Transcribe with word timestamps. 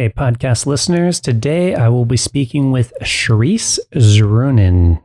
Hey, 0.00 0.10
podcast 0.10 0.64
listeners. 0.64 1.18
Today 1.18 1.74
I 1.74 1.88
will 1.88 2.04
be 2.04 2.16
speaking 2.16 2.70
with 2.70 2.92
Sharisse 3.02 3.80
Zeroonian. 3.96 5.02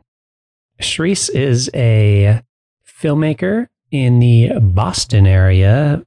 Sharisse 0.80 1.28
is 1.30 1.68
a 1.74 2.42
filmmaker 2.86 3.66
in 3.90 4.20
the 4.20 4.50
Boston 4.60 5.26
area 5.26 6.04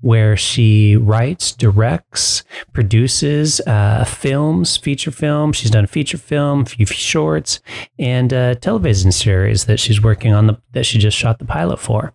where 0.00 0.36
she 0.36 0.96
writes, 0.96 1.52
directs, 1.52 2.42
produces 2.72 3.60
uh, 3.60 4.04
films, 4.04 4.76
feature 4.76 5.12
films. 5.12 5.58
She's 5.58 5.70
done 5.70 5.84
a 5.84 5.86
feature 5.86 6.18
film, 6.18 6.62
a 6.62 6.64
few 6.64 6.86
shorts, 6.86 7.60
and 7.96 8.32
a 8.32 8.56
television 8.56 9.12
series 9.12 9.66
that 9.66 9.78
she's 9.78 10.02
working 10.02 10.34
on 10.34 10.48
the, 10.48 10.60
that 10.72 10.84
she 10.84 10.98
just 10.98 11.16
shot 11.16 11.38
the 11.38 11.44
pilot 11.44 11.78
for. 11.78 12.12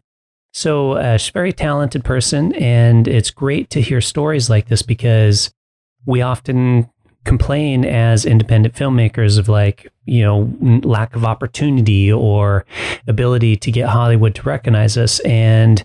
So 0.54 0.94
uh, 0.94 1.16
she's 1.16 1.30
a 1.30 1.32
very 1.32 1.54
talented 1.54 2.04
person, 2.04 2.54
and 2.56 3.08
it's 3.08 3.32
great 3.32 3.70
to 3.70 3.82
hear 3.82 4.02
stories 4.02 4.50
like 4.50 4.68
this 4.68 4.82
because 4.82 5.54
we 6.06 6.22
often 6.22 6.90
complain 7.24 7.86
as 7.86 8.26
independent 8.26 8.76
filmmakers 8.76 9.40
of 9.40 9.50
like 9.50 9.92
you 10.06 10.22
know 10.22 10.54
lack 10.84 11.16
of 11.16 11.26
opportunity 11.26 12.12
or 12.12 12.66
ability 13.08 13.56
to 13.56 13.72
get 13.72 13.90
Hollywood 13.90 14.36
to 14.36 14.44
recognize 14.44 14.98
us 14.98 15.20
and 15.22 15.84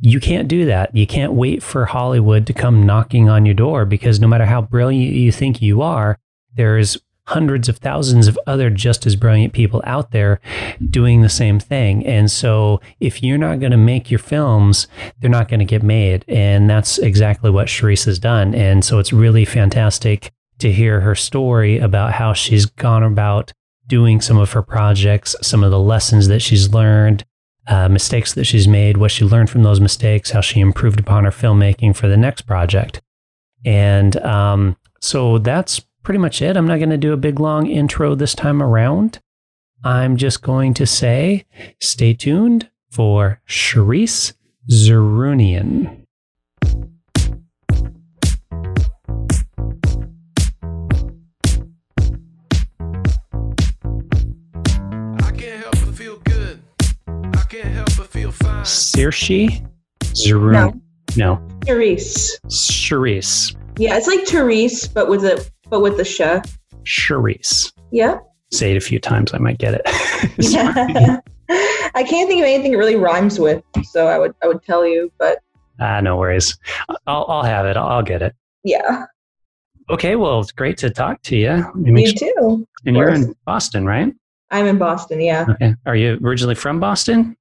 you 0.00 0.20
can't 0.20 0.48
do 0.48 0.64
that. 0.66 0.94
You 0.94 1.06
can't 1.06 1.32
wait 1.32 1.62
for 1.62 1.84
Hollywood 1.84 2.46
to 2.46 2.52
come 2.52 2.86
knocking 2.86 3.28
on 3.28 3.44
your 3.44 3.54
door 3.54 3.84
because 3.84 4.20
no 4.20 4.28
matter 4.28 4.46
how 4.46 4.62
brilliant 4.62 5.14
you 5.14 5.32
think 5.32 5.60
you 5.60 5.82
are, 5.82 6.18
there's 6.54 6.98
hundreds 7.28 7.68
of 7.68 7.76
thousands 7.76 8.26
of 8.26 8.38
other 8.46 8.70
just 8.70 9.06
as 9.06 9.14
brilliant 9.14 9.52
people 9.52 9.82
out 9.84 10.12
there 10.12 10.40
doing 10.88 11.20
the 11.20 11.28
same 11.28 11.60
thing. 11.60 12.04
And 12.06 12.30
so 12.30 12.80
if 13.00 13.22
you're 13.22 13.36
not 13.36 13.60
going 13.60 13.72
to 13.72 13.76
make 13.76 14.10
your 14.10 14.18
films, 14.18 14.88
they're 15.20 15.30
not 15.30 15.48
going 15.48 15.60
to 15.60 15.66
get 15.66 15.82
made. 15.82 16.24
And 16.26 16.70
that's 16.70 16.96
exactly 16.98 17.50
what 17.50 17.66
Sharisse 17.66 18.06
has 18.06 18.18
done. 18.18 18.54
And 18.54 18.82
so 18.82 18.98
it's 18.98 19.12
really 19.12 19.44
fantastic 19.44 20.32
to 20.58 20.72
hear 20.72 21.00
her 21.00 21.14
story 21.14 21.78
about 21.78 22.14
how 22.14 22.32
she's 22.32 22.64
gone 22.64 23.02
about 23.02 23.52
doing 23.86 24.22
some 24.22 24.38
of 24.38 24.52
her 24.52 24.62
projects, 24.62 25.36
some 25.42 25.62
of 25.62 25.70
the 25.70 25.78
lessons 25.78 26.28
that 26.28 26.40
she's 26.40 26.72
learned, 26.72 27.24
uh, 27.66 27.90
mistakes 27.90 28.32
that 28.32 28.44
she's 28.44 28.66
made, 28.66 28.96
what 28.96 29.10
she 29.10 29.26
learned 29.26 29.50
from 29.50 29.64
those 29.64 29.80
mistakes, 29.80 30.30
how 30.30 30.40
she 30.40 30.60
improved 30.60 30.98
upon 30.98 31.24
her 31.24 31.30
filmmaking 31.30 31.94
for 31.94 32.08
the 32.08 32.16
next 32.16 32.42
project. 32.42 33.02
And 33.66 34.16
um, 34.24 34.78
so 35.00 35.38
that's 35.38 35.82
pretty 36.08 36.18
much 36.18 36.40
it. 36.40 36.56
I'm 36.56 36.66
not 36.66 36.78
going 36.78 36.88
to 36.88 36.96
do 36.96 37.12
a 37.12 37.18
big 37.18 37.38
long 37.38 37.66
intro 37.66 38.14
this 38.14 38.34
time 38.34 38.62
around. 38.62 39.18
I'm 39.84 40.16
just 40.16 40.40
going 40.40 40.72
to 40.72 40.86
say 40.86 41.44
stay 41.82 42.14
tuned 42.14 42.70
for 42.90 43.42
Sharisse 43.46 44.32
Zeroonian. 44.70 46.06
Saoirse 58.64 59.62
Zerun. 60.00 60.52
No. 60.52 60.80
No. 61.18 61.48
Therese. 61.66 62.38
Sharisse. 62.48 63.54
Yeah, 63.76 63.96
it's 63.96 64.06
like 64.08 64.26
Therese, 64.26 64.88
but 64.88 65.08
with 65.08 65.24
a 65.24 65.48
but 65.70 65.80
with 65.80 65.96
the 65.96 66.04
sh. 66.04 66.20
Sharisse. 66.84 67.72
Yeah. 67.92 68.18
Say 68.50 68.70
it 68.72 68.76
a 68.76 68.80
few 68.80 68.98
times, 68.98 69.34
I 69.34 69.38
might 69.38 69.58
get 69.58 69.74
it. 69.74 69.82
Yeah. 70.38 71.20
I 71.94 72.02
can't 72.04 72.28
think 72.28 72.40
of 72.40 72.46
anything 72.46 72.72
it 72.72 72.76
really 72.76 72.96
rhymes 72.96 73.38
with, 73.40 73.62
so 73.84 74.06
I 74.06 74.18
would 74.18 74.34
I 74.42 74.46
would 74.46 74.62
tell 74.62 74.86
you, 74.86 75.10
but 75.18 75.38
ah, 75.80 76.00
no 76.00 76.16
worries. 76.16 76.56
I'll, 77.06 77.24
I'll 77.28 77.42
have 77.42 77.64
it. 77.66 77.76
I'll 77.76 78.02
get 78.02 78.20
it. 78.22 78.34
yeah, 78.64 79.04
Okay, 79.90 80.16
well, 80.16 80.40
it's 80.40 80.52
great 80.52 80.76
to 80.78 80.90
talk 80.90 81.22
to 81.22 81.36
you. 81.36 81.64
you 81.84 82.12
too. 82.12 82.66
and 82.84 82.94
you're 82.96 83.08
in 83.08 83.34
Boston, 83.46 83.86
right? 83.86 84.12
I'm 84.50 84.66
in 84.66 84.76
Boston. 84.78 85.20
Yeah, 85.22 85.46
Okay. 85.48 85.74
Are 85.86 85.96
you 85.96 86.18
originally 86.22 86.54
from 86.54 86.78
Boston? 86.80 87.34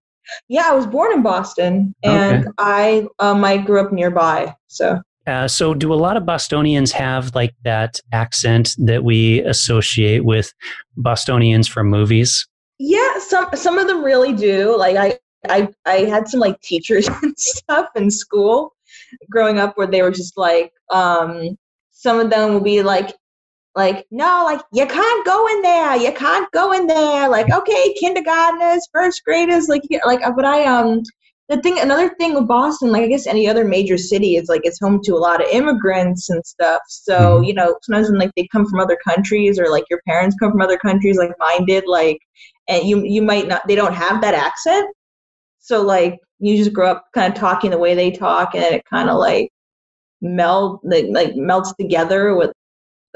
yeah. 0.48 0.64
I 0.68 0.74
was 0.74 0.88
born 0.88 1.12
in 1.14 1.22
Boston, 1.22 1.94
and 2.04 2.48
I 2.58 3.08
um 3.20 3.44
I 3.44 3.58
grew 3.58 3.82
up 3.82 3.92
nearby. 3.92 4.56
So 4.68 5.02
Uh, 5.28 5.48
so, 5.48 5.74
do 5.74 5.94
a 5.94 5.96
lot 5.96 6.18
of 6.18 6.26
Bostonians 6.26 6.92
have 6.94 7.36
like 7.36 7.54
that 7.64 8.00
accent 8.14 8.76
that 8.78 9.04
we 9.04 9.42
associate 9.42 10.24
with 10.26 10.54
Bostonians 10.96 11.68
from 11.68 11.90
movies? 11.90 12.48
yeah, 12.80 13.20
some 13.20 13.48
some 13.56 13.78
of 13.78 13.88
them 13.88 14.04
really 14.04 14.34
do. 14.34 14.78
Like 14.78 14.98
I 14.98 15.18
I 15.50 15.70
I 15.86 15.96
had 16.06 16.28
some 16.28 16.40
like 16.40 16.60
teachers 16.62 17.08
and 17.22 17.38
stuff 17.38 17.90
in 17.96 18.12
school 18.12 18.74
growing 19.30 19.60
up 19.60 19.78
where 19.78 19.88
they 19.88 20.02
were 20.02 20.12
just 20.12 20.38
like 20.38 20.74
um 20.90 21.58
some 21.92 22.20
of 22.20 22.30
them 22.30 22.54
will 22.54 22.62
be 22.62 22.84
like 22.84 23.16
like 23.76 24.06
no 24.12 24.44
like 24.44 24.62
you 24.74 24.86
can't 24.86 25.26
go 25.26 25.48
in 25.48 25.62
there 25.62 25.96
you 25.96 26.12
can't 26.12 26.52
go 26.52 26.74
in 26.74 26.88
there 26.88 27.30
like 27.30 27.52
okay 27.52 27.94
kindergartners 27.94 28.88
first 28.92 29.24
graders 29.24 29.70
like 29.70 29.84
like 30.06 30.20
but 30.36 30.46
i 30.46 30.66
um 30.66 31.04
the 31.50 31.58
thing 31.62 31.80
another 31.80 32.10
thing 32.16 32.34
with 32.34 32.48
boston 32.48 32.92
like 32.92 33.04
i 33.04 33.08
guess 33.08 33.28
any 33.28 33.48
other 33.48 33.64
major 33.64 33.98
city 33.98 34.36
is 34.36 34.50
like 34.50 34.62
it's 34.64 34.80
home 34.80 35.00
to 35.04 35.14
a 35.14 35.24
lot 35.28 35.42
of 35.42 35.48
immigrants 35.50 36.30
and 36.30 36.46
stuff 36.46 36.82
so 36.88 37.42
Mhm. 37.42 37.48
you 37.48 37.54
know 37.54 37.78
sometimes 37.84 38.10
when 38.10 38.20
like 38.20 38.32
they 38.36 38.48
come 38.52 38.66
from 38.66 38.80
other 38.80 38.98
countries 39.08 39.60
or 39.60 39.70
like 39.70 39.86
your 39.90 40.02
parents 40.08 40.36
come 40.40 40.52
from 40.52 40.62
other 40.62 40.78
countries 40.78 41.18
like 41.18 41.32
mine 41.40 41.66
did 41.66 41.86
like 41.88 42.20
and 42.68 42.84
you 42.88 43.04
you 43.04 43.22
might 43.22 43.48
not 43.48 43.66
they 43.68 43.76
don't 43.76 43.94
have 43.94 44.22
that 44.22 44.34
accent 44.34 44.88
so 45.60 45.82
like 45.82 46.20
you 46.40 46.58
just 46.58 46.74
grow 46.74 46.92
up 46.92 47.06
kind 47.14 47.32
of 47.34 47.40
talking 47.40 47.72
the 47.72 47.78
way 47.78 47.96
they 47.96 48.12
talk 48.12 48.54
and 48.54 48.64
it 48.64 48.84
kind 48.90 49.10
of 49.10 49.18
like 49.18 49.50
meld 50.22 50.80
like, 50.84 51.06
like 51.10 51.36
melts 51.36 51.74
together 51.80 52.36
with 52.36 52.52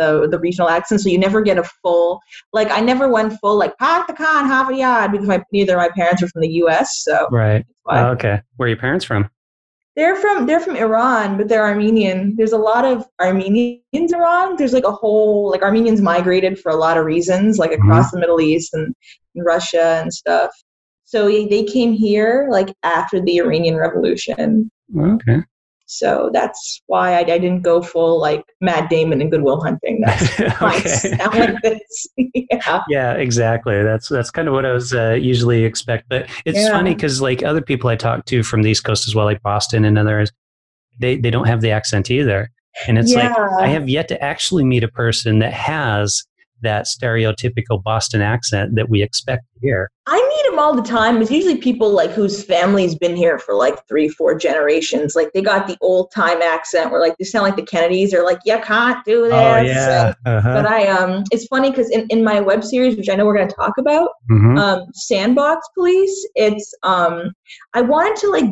the 0.01 0.28
the 0.29 0.39
regional 0.39 0.69
accent 0.69 1.01
so 1.01 1.09
you 1.09 1.17
never 1.17 1.41
get 1.41 1.57
a 1.57 1.63
full 1.81 2.19
like 2.53 2.69
i 2.72 2.79
never 2.79 3.09
went 3.09 3.34
full 3.39 3.57
like 3.57 3.78
park 3.78 4.07
the 4.07 4.13
car 4.13 4.44
half 4.44 4.69
a 4.69 4.75
yard 4.75 5.12
because 5.12 5.28
my 5.28 5.41
neither 5.51 5.78
my 5.78 5.89
parents 5.89 6.22
are 6.23 6.28
from 6.29 6.41
the 6.41 6.50
us 6.50 7.03
so 7.03 7.28
Right. 7.31 7.66
Oh, 7.88 8.11
okay. 8.11 8.41
Where 8.57 8.67
are 8.67 8.69
your 8.69 8.78
parents 8.78 9.06
from? 9.06 9.29
they're 9.95 10.16
from 10.16 10.45
they're 10.45 10.59
from 10.59 10.78
iran 10.78 11.38
but 11.38 11.50
they're 11.50 11.66
armenian 11.66 12.34
there's 12.38 12.53
a 12.53 12.57
lot 12.57 12.85
of 12.85 13.06
armenians 13.19 13.81
in 13.91 14.07
iran 14.13 14.56
there's 14.56 14.73
like 14.73 14.85
a 14.85 14.91
whole 14.91 15.50
like 15.51 15.61
armenians 15.61 16.01
migrated 16.01 16.57
for 16.57 16.72
a 16.72 16.75
lot 16.75 16.97
of 16.97 17.06
reasons 17.06 17.57
like 17.57 17.72
mm-hmm. 17.72 17.90
across 17.90 18.11
the 18.11 18.19
middle 18.19 18.40
east 18.40 18.73
and, 18.73 18.95
and 19.35 19.45
russia 19.45 20.00
and 20.01 20.13
stuff 20.13 20.50
so 21.03 21.25
they 21.28 21.45
they 21.45 21.63
came 21.63 21.91
here 21.91 22.47
like 22.50 22.73
after 22.84 23.19
the 23.22 23.38
iranian 23.38 23.75
revolution 23.75 24.72
Okay. 24.97 25.41
So 25.94 26.29
that's 26.31 26.81
why 26.88 27.16
I, 27.16 27.19
I 27.19 27.24
didn't 27.38 27.63
go 27.63 27.81
full 27.81 28.18
like 28.18 28.46
Matt 28.62 28.90
Damon 28.90 29.19
and 29.19 29.29
Good 29.29 29.41
Will 29.41 29.59
Hunting. 29.62 30.02
That's 30.06 30.40
okay. 30.40 31.52
like 31.52 31.62
this. 31.63 32.07
yeah. 32.18 32.81
Yeah, 32.88 33.13
exactly. 33.16 33.84
That's 33.84 34.07
that's 34.07 34.31
kind 34.31 34.47
of 34.47 34.53
what 34.53 34.66
I 34.66 34.72
was 34.72 34.94
uh, 34.94 35.18
usually 35.22 35.66
expect. 35.66 36.07
But 36.07 36.29
it's 36.46 36.57
Yeah. 36.59 36.72
funny 36.72 36.96
because 36.96 37.22
like 37.22 37.44
other 37.44 37.62
people 37.62 37.90
I 37.90 37.97
talk 37.97 38.24
to 38.28 38.41
from 38.41 38.62
the 38.63 38.69
East 38.72 38.85
Coast 38.85 39.06
as 39.06 39.16
well, 39.16 39.25
like 39.25 39.44
Boston 39.44 39.84
and 39.84 39.97
others, 39.97 40.31
they 40.97 41.18
they 41.18 41.29
don't 41.29 41.47
have 41.47 41.59
the 41.59 41.72
accent 41.72 42.09
either. 42.09 42.50
And 42.88 42.97
it's 42.97 43.13
like 43.13 43.29
I 43.59 43.68
have 43.68 43.90
yet 43.90 44.08
to 44.08 44.23
actually 44.23 44.63
meet 44.63 44.85
a 44.85 44.88
person 44.88 45.40
that 45.40 45.52
has 45.52 46.23
that 46.61 46.85
stereotypical 46.85 47.81
Boston 47.83 48.22
accent 48.22 48.75
that 48.75 48.89
we 48.89 49.01
expect 49.01 49.44
to 49.53 49.59
hear. 49.61 49.89
I 50.07 50.17
meet 50.17 50.49
them 50.49 50.59
all 50.59 50.75
the 50.75 50.81
time. 50.81 51.22
It's 51.22 51.31
usually 51.31 51.57
people 51.57 51.89
like 51.91 52.09
whose 52.11 52.44
family's 52.44 52.95
been 52.95 53.16
here 53.16 53.38
for 53.39 53.53
like 53.55 53.88
three, 53.88 54.09
four 54.09 54.35
generations. 54.35 55.16
Like 55.16 55.31
they 55.33 55.41
got 55.41 55.67
the 55.67 55.77
old 55.81 56.11
time 56.11 56.41
accent 56.41 56.91
where 56.91 56.99
like 56.99 57.16
they 57.17 57.25
sound 57.25 57.44
like 57.44 57.55
the 57.55 57.61
Kennedys 57.66 58.13
or 58.13 58.23
like, 58.23 58.39
you 58.45 58.59
can't 58.63 59.03
do 59.05 59.23
this. 59.23 59.33
And- 59.33 60.16
Uh-huh. 60.25 60.53
but 60.53 60.66
I 60.66 60.88
um 60.88 61.23
it's 61.31 61.45
funny 61.47 61.69
because 61.69 61.89
in, 61.91 62.05
in 62.09 62.23
my 62.23 62.39
web 62.39 62.63
series, 62.63 62.97
which 62.97 63.09
I 63.09 63.16
know 63.16 63.25
we're 63.25 63.38
gonna 63.38 63.51
talk 63.51 63.78
about, 63.78 64.09
Mhm. 64.31 64.57
um, 64.59 64.85
Sandbox 64.93 65.67
Police. 65.75 66.28
It's 66.35 66.73
um, 66.83 67.31
I 67.73 67.81
wanted 67.81 68.16
to 68.22 68.29
like, 68.29 68.45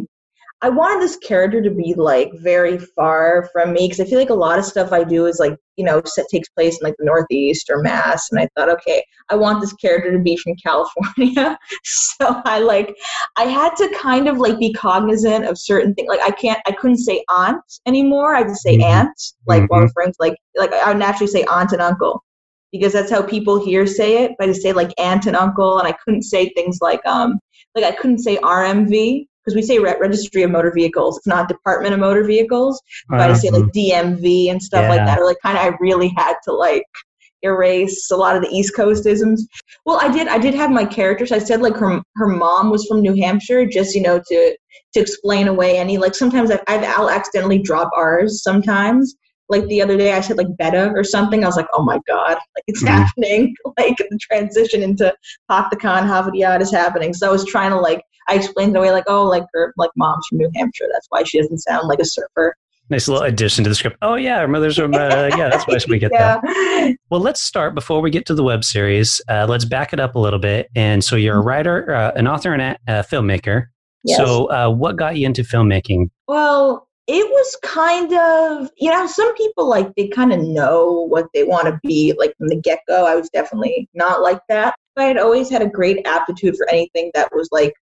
I 0.61 0.67
wanted 0.69 1.01
this 1.01 1.15
character 1.15 1.61
to 1.61 1.69
be 1.69 1.93
like 1.95 2.31
very 2.35 2.77
far 2.77 3.47
from 3.53 3.71
me 3.71 3.87
because 3.87 4.01
I 4.01 4.09
feel 4.09 4.19
like 4.19 4.29
a 4.29 4.33
lot 4.33 4.59
of 4.59 4.65
stuff 4.65 4.91
I 4.91 5.05
do 5.05 5.25
is 5.25 5.39
like 5.39 5.55
you 5.77 5.85
know 5.85 6.01
set, 6.03 6.25
takes 6.29 6.50
place 6.50 6.77
in 6.79 6.85
like 6.85 6.95
the 7.00 7.06
Northeast 7.06 7.69
or 7.69 7.81
Mass, 7.81 8.29
and 8.31 8.41
I 8.41 8.50
thought, 8.56 8.69
okay, 8.69 9.01
I 9.29 9.35
want 9.35 9.61
this 9.61 9.71
character 9.73 10.11
to 10.11 10.19
be 10.19 10.35
from 10.35 10.56
California, 10.63 11.57
so 11.85 12.41
I 12.44 12.59
like, 12.59 12.94
I 13.38 13.44
had 13.44 13.75
to 13.77 13.89
kind 13.97 14.27
of 14.27 14.38
like 14.39 14.59
be 14.59 14.73
cognizant 14.73 15.45
of 15.45 15.57
certain 15.57 15.94
things. 15.94 16.09
Like 16.09 16.21
I 16.21 16.31
can't, 16.31 16.59
I 16.67 16.71
couldn't 16.73 16.97
say 16.97 17.23
aunt 17.29 17.62
anymore. 17.85 18.35
I 18.35 18.44
just 18.44 18.62
say 18.62 18.77
Mhm. 18.77 18.83
aunt, 18.83 19.21
like 19.47 19.69
while 19.71 19.81
Mhm. 19.81 19.85
referring 19.88 20.12
to 20.12 20.17
like, 20.19 20.35
like 20.57 20.73
I 20.73 20.89
would 20.89 21.00
naturally 21.00 21.31
say 21.31 21.45
aunt 21.45 21.71
and 21.71 21.81
uncle 21.81 22.21
because 22.73 22.91
that's 22.94 23.12
how 23.12 23.21
people 23.21 23.63
here 23.63 23.88
say 23.88 24.23
it. 24.23 24.33
But 24.38 24.45
I 24.50 24.51
just 24.51 24.62
say 24.62 24.73
like 24.73 24.91
aunt 24.97 25.25
and 25.25 25.38
uncle, 25.38 25.79
and 25.79 25.88
I 25.88 25.95
couldn't 26.03 26.23
say 26.23 26.50
things 26.50 26.79
like 26.81 27.05
um 27.05 27.39
like 27.75 27.85
I 27.85 27.91
couldn't 27.91 28.19
say 28.19 28.38
RMV 28.38 29.27
because 29.50 29.56
we 29.56 29.62
say 29.68 29.80
Re- 29.80 29.98
Registry 30.00 30.44
of 30.44 30.51
Motor 30.51 30.72
Vehicles. 30.74 31.18
It's 31.18 31.28
not 31.28 31.48
Department 31.48 31.94
of 31.94 32.00
Motor 32.00 32.24
Vehicles. 32.24 32.81
But 33.10 33.22
I 33.31 33.34
say 33.34 33.50
like 33.50 33.66
DMV 33.75 34.51
and 34.51 34.62
stuff 34.62 34.88
like 34.90 35.00
Uh-huh. 35.01 35.06
That. 35.07 35.19
Or 35.19 35.25
like 35.25 35.38
kind 35.44 35.57
of 35.57 35.63
I 35.63 35.78
really 35.80 36.13
had 36.18 36.36
to 36.46 36.51
like 36.54 36.84
erase 37.42 38.12
a 38.12 38.16
lot 38.16 38.36
of 38.36 38.42
the 38.44 38.50
East 38.50 38.75
Coast 38.75 39.06
isms. 39.06 39.48
Well, 39.86 40.00
I 40.01 40.10
did. 40.12 40.28
I 40.28 40.38
did 40.38 40.54
have 40.54 40.72
my 40.72 40.86
characters. 40.86 41.31
I 41.31 41.40
said 41.40 41.62
like 41.62 41.75
her 41.78 42.01
her 42.16 42.28
mom 42.28 42.69
was 42.69 42.86
from 42.86 43.01
New 43.01 43.16
Hampshire, 43.16 43.66
just 43.66 43.96
you 43.96 44.01
know 44.01 44.22
to 44.28 44.57
to 44.94 45.00
explain 45.00 45.48
away 45.48 45.78
any 45.78 45.98
like 45.98 46.16
sometimes 46.16 46.51
I, 46.51 46.60
I've 46.68 46.84
I'll 46.84 47.10
accidentally 47.10 47.60
drop 47.60 47.90
R's 47.96 48.44
sometimes 48.44 49.16
like 49.48 49.66
the 49.68 49.81
other 49.81 49.98
day 49.98 50.13
I 50.13 50.22
said 50.22 50.38
like 50.38 50.48
beta 50.60 50.92
or 50.96 51.04
something. 51.04 51.44
I 51.44 51.48
was 51.48 51.56
like, 51.56 51.68
oh 51.74 51.84
my 51.84 52.00
god, 52.07 52.38
like 52.56 52.63
it's 52.68 52.84
Mhm. 52.84 52.88
happening. 52.88 53.56
like 53.80 53.98
the 53.98 54.19
transition 54.22 54.84
into 54.84 55.13
Paktakan 55.50 56.04
Havadiyat 56.07 56.62
is 56.62 56.72
happening. 56.72 57.13
So 57.13 57.28
I 57.28 57.31
was 57.31 57.46
trying 57.46 57.72
to 57.72 57.78
like 57.80 58.01
I 58.29 58.35
explained 58.35 58.75
it 58.75 58.79
away 58.79 58.91
like, 58.91 59.05
oh, 59.07 59.25
like 59.25 59.43
her 59.53 59.73
like 59.77 59.91
mom's 59.97 60.25
from 60.29 60.37
New 60.37 60.51
Hampshire. 60.55 60.85
That's 60.91 61.07
why 61.09 61.23
she 61.23 61.41
doesn't 61.41 61.57
sound 61.59 61.87
like 61.87 61.99
a 61.99 62.05
surfer. 62.05 62.55
Nice 62.91 63.07
little 63.07 63.23
addition 63.23 63.63
to 63.63 63.69
the 63.69 63.75
script. 63.75 63.97
Oh 64.01 64.15
yeah, 64.15 64.39
our 64.39 64.47
mother's 64.47 64.77
from. 64.77 64.93
Uh, 64.93 65.29
yeah, 65.37 65.49
that's 65.49 65.67
why 65.67 65.77
we 65.87 65.99
get 65.99 66.11
that. 66.11 66.95
Well, 67.09 67.21
let's 67.21 67.41
start 67.41 67.75
before 67.75 68.01
we 68.01 68.09
get 68.09 68.25
to 68.27 68.33
the 68.33 68.43
web 68.43 68.63
series. 68.63 69.21
Uh, 69.29 69.45
let's 69.47 69.65
back 69.65 69.93
it 69.93 69.99
up 69.99 70.15
a 70.15 70.19
little 70.19 70.39
bit. 70.39 70.69
And 70.75 71.03
so 71.03 71.15
you're 71.15 71.37
a 71.37 71.41
writer, 71.41 71.93
uh, 71.93 72.11
an 72.15 72.27
author, 72.27 72.53
and 72.53 72.77
a 72.87 73.03
filmmaker. 73.03 73.65
Yes. 74.03 74.17
So 74.17 74.49
uh, 74.51 74.69
what 74.69 74.95
got 74.95 75.17
you 75.17 75.25
into 75.25 75.43
filmmaking? 75.43 76.09
Well, 76.27 76.87
it 77.07 77.27
was 77.27 77.57
kind 77.63 78.13
of, 78.13 78.69
you 78.77 78.89
know, 78.91 79.07
some 79.07 79.35
people 79.35 79.67
like 79.67 79.93
they 79.95 80.07
kind 80.07 80.31
of 80.31 80.39
know 80.39 81.07
what 81.09 81.27
they 81.33 81.43
want 81.43 81.67
to 81.67 81.79
be 81.83 82.13
like 82.17 82.35
from 82.37 82.47
the 82.47 82.61
get 82.61 82.79
go. 82.87 83.05
I 83.05 83.15
was 83.15 83.29
definitely 83.29 83.89
not 83.93 84.21
like 84.21 84.41
that. 84.49 84.75
But 84.95 85.05
I 85.05 85.07
had 85.07 85.17
always 85.17 85.49
had 85.49 85.61
a 85.61 85.69
great 85.69 86.05
aptitude 86.05 86.55
for 86.55 86.69
anything 86.69 87.11
that 87.13 87.29
was 87.33 87.49
like 87.51 87.73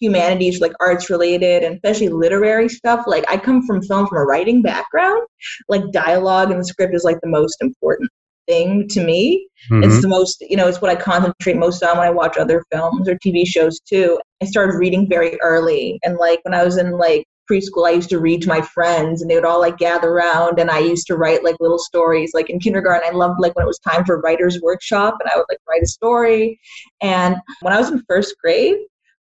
humanities, 0.00 0.60
like 0.60 0.72
arts 0.80 1.10
related, 1.10 1.62
and 1.62 1.76
especially 1.76 2.08
literary 2.08 2.68
stuff. 2.68 3.04
Like 3.06 3.24
I 3.28 3.36
come 3.36 3.66
from 3.66 3.82
film 3.82 4.06
from 4.06 4.18
a 4.18 4.24
writing 4.24 4.62
background. 4.62 5.22
Like 5.68 5.90
dialogue 5.92 6.50
and 6.50 6.60
the 6.60 6.64
script 6.64 6.94
is 6.94 7.04
like 7.04 7.20
the 7.22 7.28
most 7.28 7.56
important 7.60 8.10
thing 8.46 8.86
to 8.88 9.04
me. 9.04 9.48
Mhm. 9.70 9.84
It's 9.84 10.02
the 10.02 10.08
most, 10.08 10.40
you 10.48 10.56
know, 10.56 10.68
it's 10.68 10.80
what 10.80 10.90
I 10.90 10.94
concentrate 10.94 11.56
most 11.56 11.82
on 11.82 11.98
when 11.98 12.06
I 12.06 12.10
watch 12.10 12.36
other 12.36 12.62
films 12.72 13.08
or 13.08 13.16
TV 13.16 13.46
shows 13.46 13.80
too. 13.80 14.18
I 14.42 14.46
started 14.46 14.78
reading 14.78 15.08
very 15.08 15.40
early. 15.40 15.98
And 16.04 16.16
like 16.16 16.40
when 16.44 16.54
I 16.54 16.64
was 16.64 16.76
in 16.78 16.92
like 16.92 17.24
preschool, 17.50 17.86
I 17.86 17.92
used 17.92 18.10
to 18.10 18.18
read 18.18 18.42
to 18.42 18.48
my 18.48 18.60
friends 18.60 19.22
and 19.22 19.30
they 19.30 19.34
would 19.34 19.44
all 19.44 19.60
like 19.60 19.78
gather 19.78 20.10
around 20.10 20.58
and 20.58 20.70
I 20.70 20.78
used 20.78 21.06
to 21.08 21.16
write 21.16 21.44
like 21.44 21.56
little 21.60 21.78
stories. 21.78 22.32
Like 22.34 22.50
in 22.50 22.60
kindergarten, 22.60 23.08
I 23.08 23.16
loved 23.16 23.40
like 23.40 23.54
when 23.56 23.64
it 23.64 23.68
was 23.68 23.78
time 23.78 24.04
for 24.04 24.20
writer's 24.20 24.60
workshop 24.60 25.16
and 25.20 25.30
I 25.32 25.36
would 25.36 25.46
like 25.48 25.58
write 25.68 25.82
a 25.82 25.86
story. 25.86 26.58
And 27.02 27.36
when 27.62 27.72
I 27.72 27.78
was 27.78 27.90
in 27.90 28.02
first 28.08 28.34
grade, 28.42 28.76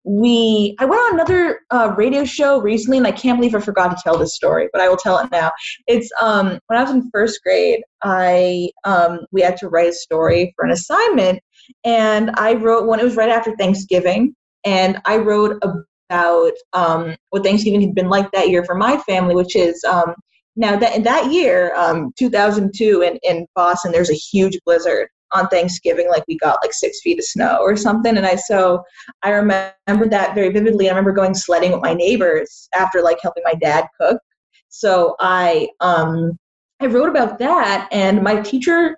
we 0.04 0.76
I 0.80 0.86
went 0.86 1.02
on 1.02 1.14
another 1.16 1.62
uh, 1.72 1.94
radio 1.98 2.24
show 2.24 2.62
recently, 2.62 2.98
and 2.98 3.08
I 3.08 3.12
can't 3.12 3.38
believe 3.38 3.56
I 3.56 3.60
forgot 3.60 3.96
to 3.96 4.02
tell 4.02 4.18
this 4.18 4.36
story, 4.36 4.70
but 4.72 4.82
I 4.82 4.88
will 4.88 4.98
tell 4.98 5.18
it 5.20 5.32
now. 5.32 5.52
It's 5.88 6.10
um, 6.22 6.60
when 6.68 6.80
I 6.80 6.84
was 6.84 6.92
in 6.92 7.10
first 7.12 7.42
grade, 7.44 7.82
I 8.04 8.70
um, 8.86 9.20
we 9.32 9.42
had 9.42 9.58
to 9.58 9.70
write 9.70 9.90
a 9.90 9.94
story 9.94 10.54
for 10.56 10.66
an 10.66 10.72
assignment, 10.72 11.42
and 11.84 12.32
I 12.36 12.54
wrote 12.54 12.88
one. 12.88 13.00
It 13.00 13.04
was 13.04 13.18
right 13.18 13.30
after 13.30 13.56
Thanksgiving, 13.58 14.36
and 14.66 15.02
I 15.06 15.18
wrote 15.18 15.62
about 16.10 16.54
um, 16.74 17.16
what 17.30 17.44
Thanksgiving 17.44 17.82
had 17.82 17.94
been 17.94 18.10
like 18.10 18.32
that 18.32 18.50
year 18.50 18.64
for 18.64 18.76
my 18.76 18.98
family, 18.98 19.36
which 19.36 19.56
is 19.56 19.84
um, 19.84 20.16
now 20.56 20.78
that 20.78 20.96
in 20.96 21.04
that 21.04 21.32
year, 21.32 21.76
um, 21.76 22.14
2002, 22.18 23.02
in 23.02 23.20
in 23.24 23.46
Boston, 23.54 23.92
there's 23.92 24.10
a 24.10 24.14
huge 24.14 24.58
blizzard 24.66 25.10
on 25.32 25.48
Thanksgiving, 25.48 26.10
like 26.10 26.24
we 26.28 26.38
got 26.38 26.60
like 26.64 26.74
six 26.74 27.02
feet 27.02 27.20
of 27.20 27.26
snow 27.26 27.60
or 27.62 27.76
something, 27.76 28.18
and 28.18 28.26
I 28.26 28.36
so 28.36 28.84
I 29.24 29.30
remember 29.30 30.08
that 30.10 30.36
very 30.36 30.50
vividly. 30.50 30.88
I 30.88 30.92
remember 30.92 31.12
going 31.12 31.34
sledding 31.34 31.72
with 31.72 31.82
my 31.82 31.94
neighbors 31.94 32.68
after 32.76 33.02
like 33.02 33.20
helping 33.22 33.44
my 33.44 33.54
dad 33.56 33.86
cook. 34.00 34.22
So 34.70 35.16
I 35.20 35.70
um 35.82 36.38
I 36.82 36.86
wrote 36.88 37.10
about 37.10 37.40
that, 37.40 37.88
and 37.92 38.24
my 38.24 38.42
teacher 38.42 38.98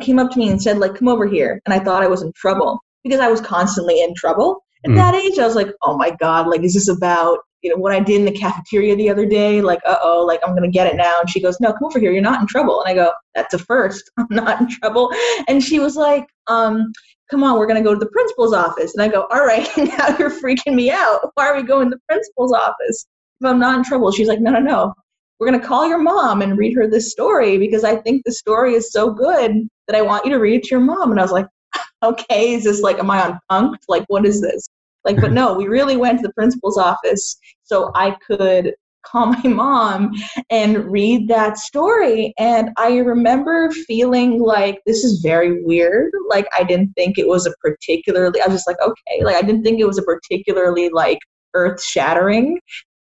came 0.00 0.18
up 0.18 0.30
to 0.32 0.38
me 0.38 0.48
and 0.50 0.62
said 0.62 0.78
like, 0.78 0.94
"Come 0.94 1.08
over 1.08 1.26
here," 1.26 1.60
and 1.66 1.74
I 1.74 1.78
thought 1.78 2.02
I 2.02 2.08
was 2.08 2.22
in 2.22 2.32
trouble 2.34 2.80
because 3.04 3.20
I 3.20 3.28
was 3.28 3.40
constantly 3.40 4.02
in 4.02 4.14
trouble. 4.14 4.62
At 4.84 4.92
Mm. 4.92 4.96
that 4.96 5.14
age, 5.14 5.38
I 5.38 5.46
was 5.46 5.56
like, 5.56 5.72
"Oh 5.82 5.96
my 5.96 6.10
god! 6.10 6.48
Like, 6.48 6.62
is 6.62 6.74
this 6.74 6.88
about 6.88 7.38
you 7.62 7.70
know 7.70 7.76
what 7.76 7.92
I 7.92 8.00
did 8.00 8.20
in 8.20 8.24
the 8.24 8.32
cafeteria 8.32 8.96
the 8.96 9.10
other 9.10 9.26
day? 9.26 9.60
Like, 9.60 9.80
uh 9.86 9.98
oh, 10.02 10.24
like 10.24 10.40
I'm 10.46 10.54
gonna 10.54 10.68
get 10.68 10.86
it 10.86 10.96
now." 10.96 11.20
And 11.20 11.28
she 11.28 11.40
goes, 11.40 11.60
"No, 11.60 11.72
come 11.72 11.84
over 11.84 11.98
here. 11.98 12.12
You're 12.12 12.22
not 12.22 12.40
in 12.40 12.46
trouble." 12.46 12.82
And 12.82 12.90
I 12.90 12.94
go, 12.94 13.12
"That's 13.34 13.54
a 13.54 13.58
first. 13.58 14.10
I'm 14.18 14.26
not 14.30 14.60
in 14.60 14.68
trouble." 14.68 15.10
And 15.48 15.62
she 15.62 15.78
was 15.78 15.96
like, 15.96 16.26
um, 16.48 16.92
come 17.30 17.44
on, 17.44 17.58
we're 17.58 17.66
to 17.66 17.82
go 17.82 17.94
to 17.94 17.98
the 17.98 18.10
principal's 18.10 18.52
office. 18.52 18.94
And 18.94 19.02
I 19.02 19.08
go, 19.08 19.26
all 19.30 19.46
right, 19.46 19.68
now 19.76 20.16
you're 20.18 20.30
freaking 20.30 20.74
me 20.74 20.90
out. 20.90 21.30
Why 21.34 21.46
are 21.46 21.56
we 21.56 21.62
going 21.62 21.88
to 21.88 21.96
the 21.96 22.02
principal's 22.08 22.52
office 22.52 23.06
if 23.40 23.46
I'm 23.46 23.60
not 23.60 23.78
in 23.78 23.84
trouble? 23.84 24.10
She's 24.10 24.28
like, 24.28 24.40
no, 24.40 24.50
no, 24.50 24.58
no. 24.58 24.94
We're 25.38 25.50
to 25.58 25.66
call 25.66 25.88
your 25.88 26.02
mom 26.02 26.42
and 26.42 26.58
read 26.58 26.74
her 26.76 26.86
this 26.86 27.12
story 27.12 27.56
because 27.56 27.82
I 27.82 27.96
think 27.96 28.24
the 28.24 28.32
story 28.32 28.74
is 28.74 28.92
so 28.92 29.10
good 29.10 29.68
that 29.86 29.96
I 29.96 30.02
want 30.02 30.26
you 30.26 30.32
to 30.32 30.38
read 30.38 30.56
it 30.56 30.62
to 30.64 30.70
your 30.72 30.80
mom. 30.80 31.12
And 31.12 31.18
I 31.18 31.22
was 31.22 31.32
like, 31.32 31.46
okay, 32.02 32.52
is 32.52 32.64
this 32.64 32.82
like, 32.82 32.98
am 32.98 33.10
I 33.10 33.22
on 33.22 33.38
punked? 33.50 33.84
Like, 33.88 34.04
what 34.08 34.26
is 34.26 34.42
this? 34.42 34.68
Like, 35.04 35.20
but 35.20 35.32
no, 35.32 35.54
we 35.54 35.66
really 35.66 35.96
went 35.96 36.20
to 36.20 36.26
the 36.26 36.32
principal's 36.32 36.78
office 36.78 37.38
so 37.62 37.90
I 37.94 38.16
could 38.26 38.74
call 39.02 39.26
my 39.26 39.42
mom 39.44 40.12
and 40.50 40.90
read 40.90 41.28
that 41.28 41.58
story. 41.58 42.34
And 42.38 42.70
I 42.76 42.98
remember 42.98 43.70
feeling 43.70 44.40
like 44.40 44.80
this 44.86 45.04
is 45.04 45.20
very 45.22 45.62
weird. 45.64 46.12
Like 46.28 46.46
I 46.58 46.64
didn't 46.64 46.92
think 46.94 47.18
it 47.18 47.28
was 47.28 47.46
a 47.46 47.52
particularly 47.60 48.40
I 48.40 48.46
was 48.46 48.56
just 48.56 48.68
like, 48.68 48.80
okay, 48.80 49.24
like 49.24 49.36
I 49.36 49.42
didn't 49.42 49.62
think 49.62 49.80
it 49.80 49.86
was 49.86 49.98
a 49.98 50.02
particularly 50.02 50.90
like 50.90 51.18
earth 51.54 51.82
shattering 51.82 52.58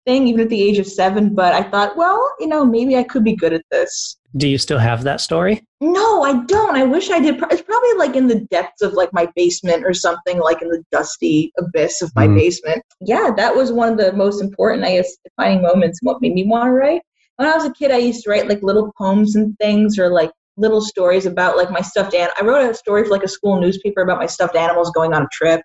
thing, 0.09 0.27
even 0.27 0.41
at 0.41 0.49
the 0.49 0.61
age 0.61 0.79
of 0.79 0.87
seven, 0.87 1.35
but 1.35 1.53
I 1.53 1.61
thought, 1.61 1.95
well, 1.95 2.19
you 2.39 2.47
know, 2.47 2.65
maybe 2.65 2.97
I 2.97 3.03
could 3.03 3.23
be 3.23 3.35
good 3.35 3.53
at 3.53 3.61
this. 3.69 4.17
Do 4.35 4.47
you 4.47 4.57
still 4.57 4.79
have 4.79 5.03
that 5.03 5.21
story? 5.21 5.63
No, 5.81 6.23
I 6.23 6.43
don't. 6.45 6.75
I 6.75 6.83
wish 6.83 7.11
I 7.11 7.19
did. 7.19 7.35
It's 7.51 7.61
probably 7.61 7.93
like 7.97 8.15
in 8.15 8.27
the 8.27 8.39
depths 8.51 8.81
of 8.81 8.93
like 8.93 9.11
my 9.13 9.27
basement 9.35 9.85
or 9.85 9.93
something, 9.93 10.39
like 10.39 10.61
in 10.63 10.69
the 10.69 10.83
dusty 10.91 11.51
abyss 11.59 12.01
of 12.01 12.11
my 12.15 12.27
Mm. 12.27 12.35
basement. 12.35 12.81
Yeah, 13.01 13.31
that 13.37 13.55
was 13.55 13.71
one 13.71 13.89
of 13.91 13.97
the 13.97 14.13
most 14.13 14.41
important, 14.41 14.83
I 14.85 14.93
guess, 14.95 15.15
defining 15.23 15.61
moments. 15.61 15.99
What 16.01 16.21
made 16.21 16.33
me 16.33 16.45
want 16.45 16.67
to 16.67 16.71
write. 16.71 17.01
When 17.37 17.47
I 17.47 17.55
was 17.55 17.65
a 17.65 17.73
kid, 17.73 17.91
I 17.91 17.97
used 17.97 18.23
to 18.23 18.29
write 18.31 18.49
like 18.49 18.61
little 18.63 18.91
poems 18.97 19.35
and 19.35 19.55
things, 19.59 19.97
or 19.99 20.09
like 20.09 20.31
little 20.59 20.81
stories 20.81 21.25
about 21.25 21.57
like 21.57 21.71
my 21.71 21.81
stuffed 21.81 22.13
animal. 22.13 22.33
I 22.39 22.45
wrote 22.45 22.69
a 22.69 22.73
story 22.73 23.03
for 23.03 23.11
like 23.11 23.23
a 23.23 23.27
school 23.27 23.59
newspaper 23.59 24.01
about 24.01 24.19
my 24.19 24.25
stuffed 24.25 24.55
animals 24.55 24.91
going 24.91 25.13
on 25.13 25.23
a 25.23 25.27
trip 25.31 25.61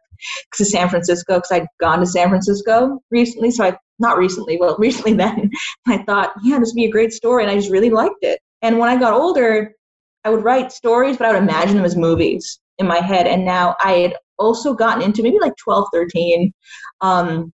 to 0.54 0.64
San 0.64 0.88
Francisco 0.88 1.36
because 1.36 1.52
I'd 1.52 1.66
gone 1.80 2.00
to 2.00 2.06
San 2.06 2.28
Francisco 2.28 3.00
recently. 3.10 3.50
So 3.50 3.64
I 3.64 3.76
not 3.98 4.18
recently, 4.18 4.56
well, 4.56 4.76
recently 4.78 5.14
then. 5.14 5.50
I 5.86 5.98
thought, 5.98 6.32
yeah, 6.42 6.58
this 6.58 6.70
would 6.70 6.76
be 6.76 6.86
a 6.86 6.90
great 6.90 7.12
story, 7.12 7.42
and 7.42 7.50
I 7.50 7.56
just 7.56 7.70
really 7.70 7.90
liked 7.90 8.22
it. 8.22 8.40
And 8.62 8.78
when 8.78 8.88
I 8.88 8.98
got 8.98 9.12
older, 9.12 9.74
I 10.24 10.30
would 10.30 10.44
write 10.44 10.72
stories, 10.72 11.16
but 11.16 11.26
I 11.26 11.32
would 11.32 11.42
imagine 11.42 11.76
them 11.76 11.84
as 11.84 11.96
movies 11.96 12.58
in 12.78 12.86
my 12.86 12.98
head. 12.98 13.26
And 13.26 13.44
now 13.44 13.76
I 13.80 13.92
had 13.92 14.14
also 14.38 14.74
gotten 14.74 15.02
into 15.02 15.22
maybe 15.22 15.38
like 15.40 15.54
12, 15.62 15.88
13. 15.92 16.52
Um, 17.02 17.52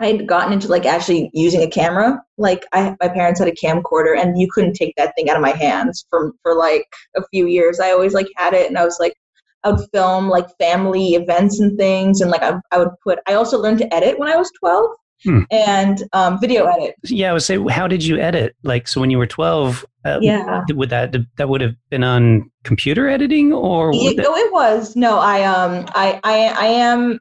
I 0.00 0.06
had 0.08 0.26
gotten 0.26 0.52
into 0.52 0.68
like 0.68 0.86
actually 0.86 1.30
using 1.32 1.62
a 1.62 1.70
camera. 1.70 2.20
Like 2.38 2.66
I, 2.72 2.96
my 3.00 3.08
parents 3.08 3.38
had 3.40 3.48
a 3.48 3.52
camcorder, 3.52 4.18
and 4.20 4.38
you 4.40 4.48
couldn't 4.50 4.74
take 4.74 4.94
that 4.96 5.14
thing 5.16 5.30
out 5.30 5.36
of 5.36 5.42
my 5.42 5.52
hands 5.52 6.04
for 6.10 6.32
for 6.42 6.54
like 6.56 6.86
a 7.16 7.22
few 7.32 7.46
years. 7.46 7.80
I 7.80 7.90
always 7.92 8.12
like 8.14 8.26
had 8.36 8.54
it, 8.54 8.68
and 8.68 8.76
I 8.78 8.84
was 8.84 8.96
like, 8.98 9.14
I 9.62 9.70
would 9.70 9.86
film 9.92 10.28
like 10.28 10.46
family 10.58 11.10
events 11.14 11.60
and 11.60 11.78
things, 11.78 12.20
and 12.20 12.30
like 12.30 12.42
I, 12.42 12.54
I 12.72 12.78
would 12.78 12.90
put. 13.04 13.20
I 13.28 13.34
also 13.34 13.58
learned 13.58 13.78
to 13.78 13.94
edit 13.94 14.18
when 14.18 14.28
I 14.28 14.36
was 14.36 14.50
12, 14.60 14.90
Hmm. 15.24 15.40
and 15.50 16.02
um, 16.12 16.38
video 16.38 16.66
edit. 16.66 16.96
Yeah, 17.04 17.30
I 17.30 17.32
would 17.32 17.42
say, 17.42 17.58
how 17.70 17.88
did 17.88 18.04
you 18.04 18.18
edit? 18.18 18.54
Like, 18.62 18.86
so 18.86 19.00
when 19.00 19.08
you 19.08 19.16
were 19.16 19.26
12, 19.26 19.86
uh, 20.04 20.18
Yeah. 20.20 20.64
would 20.70 20.90
that 20.90 21.14
that 21.38 21.48
would 21.48 21.62
have 21.62 21.74
been 21.88 22.04
on 22.04 22.50
computer 22.64 23.08
editing 23.08 23.50
or? 23.52 23.90
It, 23.94 24.16
that- 24.18 24.26
oh, 24.28 24.36
it 24.36 24.52
was. 24.52 24.96
No, 24.96 25.18
I 25.20 25.44
um, 25.44 25.86
I, 25.94 26.20
I, 26.24 26.46
I 26.58 26.66
am, 26.66 27.20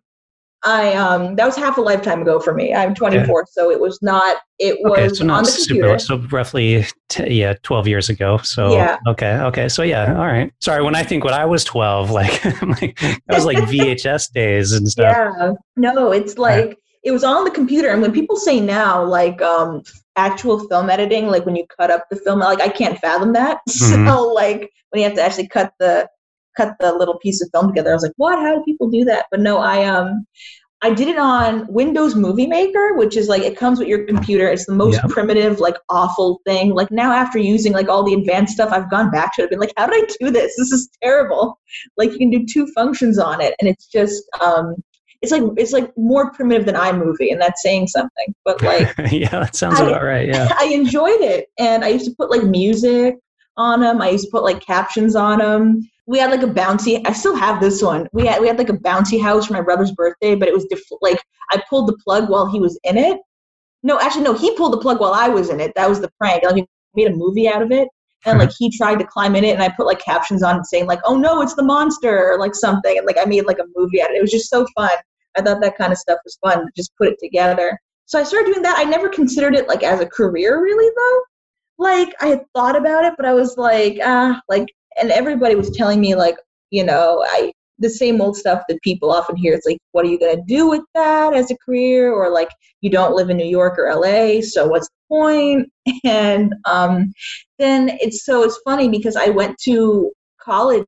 I 0.66 0.94
um, 0.94 1.36
that 1.36 1.46
was 1.46 1.56
half 1.56 1.78
a 1.78 1.82
lifetime 1.82 2.22
ago 2.22 2.40
for 2.40 2.54
me. 2.54 2.74
I'm 2.74 2.96
24, 2.96 3.48
so 3.52 3.70
it 3.70 3.80
was 3.80 4.00
not. 4.02 4.38
It 4.60 4.78
was 4.82 4.94
okay, 4.94 5.10
so 5.10 5.22
on 5.24 5.28
not 5.28 5.46
the 5.46 5.52
computer. 5.68 6.00
super. 6.00 6.22
So 6.22 6.28
roughly, 6.36 6.86
t- 7.10 7.30
yeah, 7.34 7.56
12 7.64 7.88
years 7.88 8.10
ago. 8.10 8.38
So 8.38 8.74
Yeah. 8.74 8.98
okay, 9.08 9.34
okay, 9.40 9.68
so 9.68 9.84
yeah, 9.84 10.16
all 10.18 10.26
right. 10.26 10.54
Sorry, 10.62 10.82
when 10.82 10.96
I 10.96 11.04
think 11.04 11.26
when 11.26 11.34
I 11.34 11.44
was 11.46 11.66
12, 11.66 12.12
like, 12.20 12.46
like 12.62 12.98
that 13.00 13.22
was 13.30 13.46
like 13.46 13.58
VHS 13.70 14.32
days 14.32 14.72
and 14.72 14.88
stuff. 14.88 15.12
Yeah. 15.18 15.52
No, 15.76 16.12
it's 16.12 16.38
like 16.38 16.78
it 17.04 17.12
was 17.12 17.24
on 17.26 17.44
the 17.44 17.52
computer, 17.52 17.90
and 17.90 18.02
when 18.02 18.14
people 18.14 18.38
say 18.38 18.60
now, 18.62 19.04
like 19.04 19.42
um, 19.42 19.82
actual 20.16 20.60
film 20.70 20.90
editing, 20.90 21.28
like 21.28 21.46
when 21.46 21.56
you 21.58 21.66
cut 21.78 21.92
up 21.92 22.06
the 22.10 22.16
film, 22.16 22.40
like 22.40 22.62
I 22.62 22.70
can't 22.70 22.98
fathom 23.00 23.34
that. 23.34 23.60
Mhm. 23.70 24.08
So 24.08 24.28
like 24.34 24.72
when 24.92 25.02
you 25.02 25.08
have 25.08 25.16
to 25.18 25.24
actually 25.24 25.48
cut 25.48 25.74
the 25.80 26.08
cut 26.56 26.76
the 26.80 26.94
little 26.94 27.18
piece 27.20 27.42
of 27.42 27.50
film 27.54 27.68
together, 27.68 27.92
I 27.92 27.94
was 27.94 28.04
like, 28.04 28.14
what? 28.18 28.40
How 28.40 28.56
do 28.56 28.64
people 28.64 28.90
do 28.90 29.04
that? 29.06 29.26
But 29.32 29.40
no, 29.42 29.58
I 29.58 29.86
um. 29.86 30.26
I 30.86 30.94
did 30.94 31.08
it 31.08 31.18
on 31.18 31.66
Windows 31.72 32.14
Movie 32.14 32.46
Maker, 32.46 32.96
which 32.96 33.16
is 33.16 33.30
like 33.30 33.42
it 33.44 33.56
comes 33.56 33.80
with 33.80 33.88
your 33.88 34.06
computer. 34.06 34.50
It's 34.50 34.66
the 34.66 34.74
most 34.76 34.96
Yeah. 34.96 35.06
primitive, 35.08 35.62
like 35.62 35.78
awful 35.88 36.42
thing. 36.46 36.72
Like 36.76 36.92
now, 36.92 37.14
after 37.14 37.40
using 37.40 37.72
like 37.72 37.88
all 37.88 38.04
the 38.04 38.14
advanced 38.14 38.56
stuff, 38.56 38.70
I've 38.74 38.90
gone 38.92 39.10
back 39.10 39.34
to 39.36 39.42
it. 39.42 39.46
I've 39.46 39.50
been 39.52 39.60
like, 39.62 39.72
how 39.78 39.88
did 39.88 40.04
I 40.04 40.08
do 40.20 40.30
this? 40.30 40.54
This 40.58 40.74
is 40.74 40.90
terrible. 41.02 41.58
Like 41.96 42.12
you 42.12 42.18
can 42.18 42.30
do 42.32 42.46
two 42.46 42.68
functions 42.76 43.18
on 43.18 43.40
it, 43.40 43.56
and 43.62 43.70
it's 43.70 43.86
just 43.88 44.26
um, 44.42 44.76
it's 45.22 45.32
like 45.32 45.44
it's 45.56 45.72
like 45.72 45.90
more 45.96 46.34
primitive 46.34 46.66
than 46.66 46.76
iMovie, 46.76 47.32
and 47.32 47.40
that's 47.40 47.64
saying 47.64 47.88
something. 47.88 48.36
But 48.44 48.62
like 48.72 48.94
yeah, 49.10 49.30
that 49.30 49.56
sounds 49.56 49.80
I- 49.80 49.88
about 49.88 50.04
right. 50.04 50.28
Yeah. 50.28 50.50
I 50.60 50.66
enjoyed 50.66 51.22
it, 51.22 51.48
and 51.58 51.86
I 51.86 51.88
used 51.88 52.08
to 52.10 52.16
put 52.18 52.30
like 52.30 52.44
music 52.44 53.16
on 53.56 53.80
them. 53.80 54.02
I 54.02 54.10
used 54.10 54.26
to 54.26 54.32
put 54.32 54.44
like 54.44 54.60
captions 54.60 55.16
on 55.16 55.40
them. 55.40 55.80
We 56.06 56.20
had 56.20 56.32
like 56.32 56.44
a 56.44 56.48
bouncy. 56.48 57.02
I 57.08 57.14
still 57.14 57.36
have 57.36 57.62
this 57.62 57.82
one. 57.82 58.08
We 58.14 58.26
had 58.26 58.42
we 58.42 58.48
had 58.48 58.58
like 58.58 58.70
a 58.70 58.74
bouncy 58.74 59.22
house 59.22 59.48
for 59.48 59.54
my 59.54 59.62
brother's 59.62 59.92
birthday, 59.92 60.36
but 60.36 60.48
it 60.48 60.54
was 60.54 60.66
diff- 60.66 60.82
like 61.02 61.22
I 61.52 61.62
pulled 61.70 61.88
the 61.88 61.98
plug 62.04 62.30
while 62.30 62.46
he 62.52 62.60
was 62.60 62.80
in 62.84 62.98
it. 62.98 63.20
No, 63.84 64.00
actually, 64.00 64.24
no. 64.24 64.34
He 64.34 64.56
pulled 64.56 64.74
the 64.74 64.80
plug 64.80 65.00
while 65.00 65.14
I 65.14 65.30
was 65.30 65.50
in 65.50 65.60
it. 65.60 65.74
That 65.76 65.90
was 65.90 66.02
the 66.02 66.12
prank. 66.20 66.44
Like 66.44 66.56
we 66.56 66.66
made 66.96 67.12
a 67.12 67.16
movie 67.16 67.48
out 67.48 67.62
of 67.62 67.72
it. 67.72 67.88
and 68.26 68.40
like 68.40 68.52
he 68.58 68.70
tried 68.70 69.00
to 69.00 69.06
climb 69.06 69.36
in 69.36 69.44
it 69.44 69.54
and 69.54 69.64
i 69.64 69.70
put 69.70 69.86
like 69.86 70.00
captions 70.00 70.44
on 70.44 70.58
it 70.58 70.66
saying 70.66 70.86
like 70.86 71.00
oh 71.06 71.16
no 71.18 71.42
it's 71.42 71.56
the 71.56 71.64
monster 71.64 72.32
or 72.32 72.40
like 72.40 72.56
something 72.56 72.98
and 72.98 73.06
like 73.06 73.18
i 73.18 73.26
made 73.26 73.46
like 73.46 73.60
a 73.60 73.66
movie 73.76 74.02
out 74.02 74.10
of 74.10 74.16
it 74.16 74.20
it 74.20 74.22
was 74.22 74.32
just 74.32 74.50
so 74.50 74.66
fun 74.76 74.90
i 75.38 75.42
thought 75.42 75.62
that 75.62 75.78
kind 75.78 75.92
of 75.92 75.98
stuff 75.98 76.20
was 76.24 76.38
fun 76.42 76.68
just 76.76 76.96
put 76.98 77.08
it 77.10 77.18
together 77.20 77.78
so 78.06 78.20
i 78.20 78.24
started 78.24 78.48
doing 78.52 78.62
that 78.62 78.78
i 78.78 78.84
never 78.84 79.10
considered 79.10 79.56
it 79.56 79.68
like 79.68 79.84
as 79.84 80.00
a 80.00 80.06
career 80.06 80.62
really 80.62 80.90
though 80.96 81.20
like 81.84 82.14
i 82.22 82.28
had 82.28 82.46
thought 82.56 82.78
about 82.78 83.04
it 83.04 83.14
but 83.18 83.26
i 83.26 83.34
was 83.34 83.58
like 83.58 83.98
ah 84.04 84.40
like 84.48 84.68
and 85.00 85.12
everybody 85.12 85.56
was 85.56 85.70
telling 85.72 86.00
me 86.00 86.16
like 86.16 86.36
you 86.72 86.84
know 86.84 87.24
i 87.30 87.52
the 87.80 87.90
same 87.90 88.22
old 88.22 88.36
stuff 88.36 88.64
that 88.68 88.82
people 88.82 89.12
often 89.12 89.36
hear. 89.36 89.54
It's 89.54 89.66
like, 89.66 89.78
what 89.92 90.06
are 90.06 90.10
you 90.10 90.20
going 90.20 90.36
to 90.36 90.44
do 90.48 90.68
with 90.68 90.82
that 90.96 91.34
as 91.34 91.52
a 91.52 91.58
career? 91.58 92.12
Or 92.12 92.30
like, 92.30 92.50
you 92.82 92.90
don't 92.90 93.16
live 93.16 93.30
in 93.30 93.38
New 93.38 93.46
York 93.46 93.78
or 93.78 93.94
LA, 93.94 94.42
so 94.42 94.68
what's 94.68 94.88
the 94.88 95.16
point? 95.16 95.70
And 96.06 96.56
um, 96.66 97.14
then 97.60 97.90
it's 98.02 98.26
so 98.26 98.44
it's 98.44 98.60
funny 98.64 98.88
because 98.88 99.18
I 99.18 99.28
went 99.30 99.58
to 99.66 100.12
college 100.42 100.86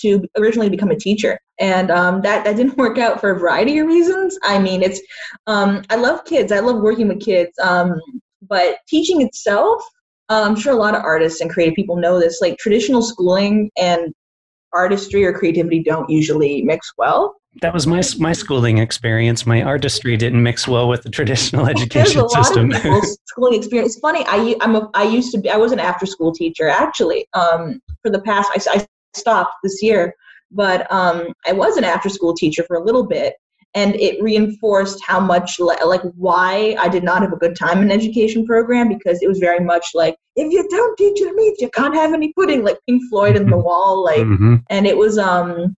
to 0.00 0.22
originally 0.36 0.68
become 0.68 0.90
a 0.90 0.96
teacher, 0.96 1.38
and 1.58 1.90
um, 1.90 2.20
that 2.22 2.44
that 2.44 2.56
didn't 2.56 2.76
work 2.78 2.98
out 2.98 3.20
for 3.20 3.30
a 3.30 3.38
variety 3.38 3.78
of 3.78 3.86
reasons. 3.86 4.38
I 4.42 4.58
mean, 4.58 4.82
it's 4.82 5.00
um, 5.46 5.82
I 5.88 5.96
love 5.96 6.24
kids, 6.24 6.52
I 6.52 6.60
love 6.60 6.82
working 6.82 7.08
with 7.08 7.20
kids, 7.20 7.52
um, 7.58 8.00
but 8.42 8.76
teaching 8.88 9.22
itself. 9.22 9.82
Uh, 10.28 10.44
I'm 10.46 10.56
sure 10.56 10.72
a 10.72 10.76
lot 10.76 10.94
of 10.94 11.02
artists 11.02 11.40
and 11.40 11.50
creative 11.50 11.74
people 11.74 11.96
know 11.96 12.18
this. 12.18 12.40
Like 12.40 12.56
traditional 12.58 13.02
schooling 13.02 13.70
and 13.76 14.12
artistry 14.72 15.24
or 15.24 15.32
creativity 15.32 15.82
don't 15.82 16.08
usually 16.08 16.62
mix 16.62 16.92
well. 16.98 17.34
That 17.62 17.72
was 17.72 17.86
my 17.86 18.02
my 18.18 18.32
schooling 18.32 18.78
experience. 18.78 19.46
My 19.46 19.62
artistry 19.62 20.16
didn't 20.16 20.42
mix 20.42 20.66
well 20.66 20.88
with 20.88 21.02
the 21.02 21.10
traditional 21.10 21.66
education 21.68 22.28
system. 22.28 22.72
Schooling 23.26 23.54
experience. 23.54 23.92
It's 23.92 24.00
funny. 24.00 24.24
I 24.26 24.56
I'm 24.60 24.74
a, 24.74 24.90
I 24.94 25.04
used 25.04 25.30
to 25.32 25.38
be. 25.38 25.50
I 25.50 25.56
was 25.56 25.70
an 25.70 25.78
after 25.78 26.04
school 26.04 26.32
teacher 26.32 26.68
actually. 26.68 27.28
Um, 27.34 27.80
for 28.02 28.10
the 28.10 28.20
past 28.22 28.50
I, 28.54 28.78
I 28.78 28.86
stopped 29.14 29.54
this 29.62 29.82
year, 29.82 30.14
but 30.50 30.90
um, 30.92 31.28
I 31.46 31.52
was 31.52 31.76
an 31.76 31.84
after 31.84 32.08
school 32.08 32.34
teacher 32.34 32.64
for 32.66 32.76
a 32.76 32.82
little 32.82 33.06
bit, 33.06 33.34
and 33.74 33.96
it 33.96 34.22
reinforced 34.22 35.02
how 35.04 35.18
much 35.18 35.58
like 35.58 36.00
why 36.16 36.76
I 36.78 36.88
did 36.88 37.02
not 37.02 37.22
have 37.22 37.32
a 37.32 37.36
good 37.36 37.56
time 37.56 37.82
in 37.82 37.90
education 37.90 38.46
program 38.46 38.88
because 38.88 39.20
it 39.20 39.28
was 39.28 39.38
very 39.38 39.60
much 39.60 39.86
like 39.94 40.16
if 40.36 40.52
you 40.52 40.66
don't 40.68 40.96
teach 40.96 41.20
the 41.20 41.32
meat 41.34 41.60
you 41.60 41.68
can't 41.70 41.94
have 41.94 42.12
any 42.14 42.32
pudding 42.32 42.64
like 42.64 42.78
Pink 42.88 43.02
Floyd 43.10 43.36
in 43.36 43.46
the 43.46 43.52
mm-hmm. 43.52 43.64
wall 43.64 44.04
like 44.04 44.20
mm-hmm. 44.20 44.56
and 44.70 44.86
it 44.86 44.96
was 44.96 45.18
um 45.18 45.74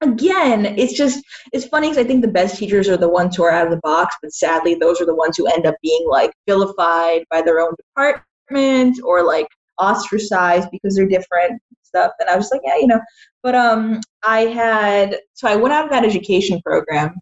again 0.00 0.66
it's 0.78 0.92
just 0.92 1.24
it's 1.52 1.66
funny 1.66 1.88
because 1.88 2.04
I 2.04 2.06
think 2.06 2.22
the 2.22 2.28
best 2.28 2.56
teachers 2.56 2.88
are 2.88 2.96
the 2.96 3.08
ones 3.08 3.36
who 3.36 3.44
are 3.44 3.50
out 3.50 3.66
of 3.66 3.72
the 3.72 3.80
box 3.82 4.16
but 4.22 4.32
sadly 4.32 4.74
those 4.74 5.00
are 5.00 5.06
the 5.06 5.14
ones 5.14 5.36
who 5.36 5.46
end 5.46 5.66
up 5.66 5.76
being 5.82 6.06
like 6.08 6.32
vilified 6.48 7.24
by 7.30 7.42
their 7.42 7.60
own 7.60 7.74
department 7.76 9.00
or 9.02 9.24
like 9.24 9.48
ostracized 9.78 10.68
because 10.70 10.94
they're 10.94 11.08
different 11.08 11.60
stuff 11.94 12.12
and 12.20 12.28
I 12.28 12.36
was 12.36 12.50
like 12.50 12.60
yeah 12.64 12.76
you 12.76 12.86
know 12.86 13.00
but 13.42 13.54
um 13.54 14.00
I 14.26 14.40
had 14.40 15.18
so 15.34 15.48
I 15.48 15.56
went 15.56 15.74
out 15.74 15.84
of 15.84 15.90
that 15.90 16.04
education 16.04 16.60
program 16.62 17.14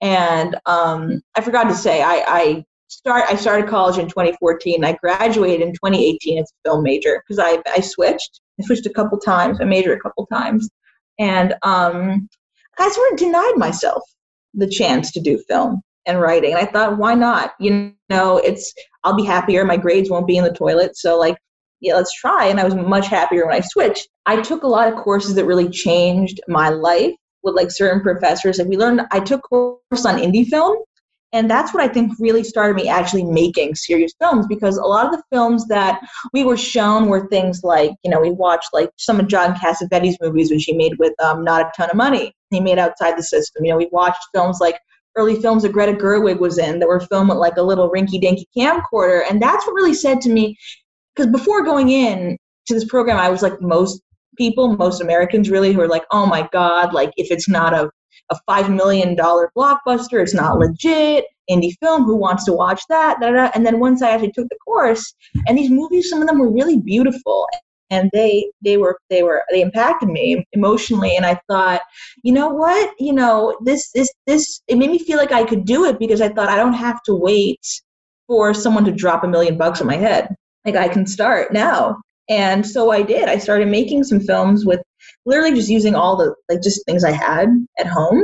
and 0.00 0.56
um, 0.66 1.20
I 1.36 1.40
forgot 1.40 1.64
to 1.64 1.74
say, 1.74 2.02
I, 2.02 2.24
I 2.26 2.64
start 2.88 3.24
I 3.28 3.36
started 3.36 3.68
college 3.68 3.98
in 3.98 4.08
2014. 4.08 4.84
I 4.84 4.92
graduated 4.92 5.66
in 5.66 5.72
2018 5.74 6.38
as 6.38 6.50
a 6.50 6.68
film 6.68 6.82
major 6.82 7.22
because 7.26 7.38
I 7.38 7.60
I 7.70 7.80
switched. 7.80 8.40
I 8.60 8.64
switched 8.64 8.86
a 8.86 8.90
couple 8.90 9.18
times. 9.18 9.60
I 9.60 9.64
majored 9.64 9.98
a 9.98 10.00
couple 10.00 10.26
times, 10.26 10.68
and 11.18 11.54
um, 11.62 12.28
I 12.78 12.88
sort 12.88 13.12
of 13.12 13.18
denied 13.18 13.54
myself 13.56 14.02
the 14.54 14.68
chance 14.68 15.12
to 15.12 15.20
do 15.20 15.42
film 15.48 15.82
and 16.06 16.20
writing. 16.20 16.52
And 16.52 16.60
I 16.60 16.70
thought, 16.70 16.98
why 16.98 17.14
not? 17.14 17.54
You 17.60 17.92
know, 18.08 18.38
it's 18.38 18.72
I'll 19.04 19.16
be 19.16 19.24
happier. 19.24 19.64
My 19.64 19.76
grades 19.76 20.10
won't 20.10 20.26
be 20.26 20.36
in 20.36 20.44
the 20.44 20.52
toilet. 20.52 20.96
So 20.96 21.18
like, 21.18 21.36
yeah, 21.80 21.94
let's 21.94 22.12
try. 22.12 22.46
And 22.46 22.58
I 22.58 22.64
was 22.64 22.74
much 22.74 23.06
happier 23.06 23.46
when 23.46 23.54
I 23.54 23.60
switched. 23.60 24.08
I 24.26 24.40
took 24.40 24.62
a 24.62 24.68
lot 24.68 24.92
of 24.92 24.98
courses 24.98 25.34
that 25.34 25.46
really 25.46 25.68
changed 25.68 26.40
my 26.48 26.68
life 26.68 27.14
with 27.42 27.54
like 27.54 27.70
certain 27.70 28.02
professors. 28.02 28.58
Like 28.58 28.68
we 28.68 28.76
learned, 28.76 29.02
I 29.12 29.20
took 29.20 29.42
course 29.42 30.04
on 30.04 30.18
indie 30.18 30.46
film, 30.46 30.76
and 31.32 31.50
that's 31.50 31.74
what 31.74 31.82
I 31.82 31.92
think 31.92 32.12
really 32.18 32.42
started 32.42 32.74
me 32.74 32.88
actually 32.88 33.24
making 33.24 33.74
serious 33.74 34.12
films 34.20 34.46
because 34.46 34.78
a 34.78 34.82
lot 34.82 35.06
of 35.06 35.12
the 35.12 35.22
films 35.30 35.66
that 35.68 36.00
we 36.32 36.42
were 36.42 36.56
shown 36.56 37.08
were 37.08 37.28
things 37.28 37.62
like, 37.62 37.92
you 38.02 38.10
know, 38.10 38.20
we 38.20 38.30
watched 38.30 38.70
like 38.72 38.90
some 38.96 39.20
of 39.20 39.28
John 39.28 39.54
Cassavetes' 39.54 40.16
movies, 40.22 40.50
which 40.50 40.64
he 40.64 40.72
made 40.72 40.98
with 40.98 41.12
um, 41.22 41.44
Not 41.44 41.66
a 41.66 41.70
Ton 41.76 41.90
of 41.90 41.96
Money. 41.96 42.32
He 42.50 42.60
made 42.60 42.78
Outside 42.78 43.18
the 43.18 43.22
System. 43.22 43.64
You 43.64 43.72
know, 43.72 43.76
we 43.76 43.90
watched 43.92 44.24
films 44.34 44.58
like 44.60 44.80
early 45.16 45.40
films 45.40 45.64
that 45.64 45.72
Greta 45.72 45.92
Gerwig 45.92 46.38
was 46.38 46.56
in 46.56 46.78
that 46.78 46.88
were 46.88 47.00
filmed 47.00 47.28
with 47.28 47.38
like 47.38 47.56
a 47.58 47.62
little 47.62 47.90
rinky 47.90 48.20
dinky 48.20 48.48
camcorder. 48.56 49.22
And 49.28 49.42
that's 49.42 49.66
what 49.66 49.74
really 49.74 49.94
said 49.94 50.20
to 50.22 50.30
me, 50.30 50.56
because 51.18 51.32
before 51.32 51.64
going 51.64 51.88
in 51.88 52.38
to 52.66 52.74
this 52.74 52.84
program, 52.84 53.16
I 53.16 53.28
was 53.28 53.42
like 53.42 53.60
most 53.60 54.00
people, 54.36 54.76
most 54.76 55.00
Americans 55.00 55.50
really, 55.50 55.72
who 55.72 55.80
are 55.80 55.88
like, 55.88 56.04
oh 56.12 56.26
my 56.26 56.48
God, 56.52 56.94
like 56.94 57.10
if 57.16 57.32
it's 57.32 57.48
not 57.48 57.74
a, 57.74 57.90
a 58.30 58.38
$5 58.48 58.74
million 58.74 59.16
blockbuster, 59.16 60.22
it's 60.22 60.34
not 60.34 60.58
legit. 60.58 61.24
Indie 61.50 61.72
film, 61.82 62.04
who 62.04 62.14
wants 62.14 62.44
to 62.44 62.52
watch 62.52 62.82
that? 62.88 63.18
Da, 63.20 63.32
da. 63.32 63.50
And 63.54 63.66
then 63.66 63.80
once 63.80 64.02
I 64.02 64.10
actually 64.10 64.32
took 64.32 64.48
the 64.48 64.58
course, 64.64 65.14
and 65.46 65.58
these 65.58 65.70
movies, 65.70 66.08
some 66.08 66.20
of 66.20 66.28
them 66.28 66.38
were 66.38 66.52
really 66.52 66.78
beautiful 66.78 67.48
and 67.90 68.10
they 68.12 68.46
they 68.62 68.76
were 68.76 68.98
they 69.08 69.22
were 69.22 69.42
they 69.50 69.62
impacted 69.62 70.10
me 70.10 70.46
emotionally 70.52 71.16
and 71.16 71.24
i 71.24 71.40
thought 71.48 71.80
you 72.22 72.34
know 72.34 72.50
what 72.50 72.92
you 72.98 73.14
know 73.14 73.56
this 73.64 73.90
this 73.92 74.12
this 74.26 74.60
it 74.68 74.76
made 74.76 74.90
me 74.90 74.98
feel 74.98 75.16
like 75.16 75.32
i 75.32 75.42
could 75.42 75.64
do 75.64 75.86
it 75.86 75.98
because 75.98 76.20
i 76.20 76.28
thought 76.28 76.50
i 76.50 76.56
don't 76.56 76.74
have 76.74 77.02
to 77.02 77.14
wait 77.14 77.58
for 78.26 78.52
someone 78.52 78.84
to 78.84 78.92
drop 78.92 79.24
a 79.24 79.26
million 79.26 79.56
bucks 79.56 79.80
on 79.80 79.86
my 79.86 79.96
head 79.96 80.28
like 80.64 80.76
i 80.76 80.88
can 80.88 81.06
start 81.06 81.52
now 81.52 81.96
and 82.28 82.66
so 82.66 82.90
I 82.90 83.02
did. 83.02 83.28
I 83.28 83.38
started 83.38 83.68
making 83.68 84.04
some 84.04 84.20
films 84.20 84.66
with 84.66 84.82
literally 85.24 85.54
just 85.54 85.68
using 85.68 85.94
all 85.94 86.16
the 86.16 86.34
like 86.48 86.62
just 86.62 86.84
things 86.84 87.04
I 87.04 87.12
had 87.12 87.48
at 87.78 87.86
home. 87.86 88.22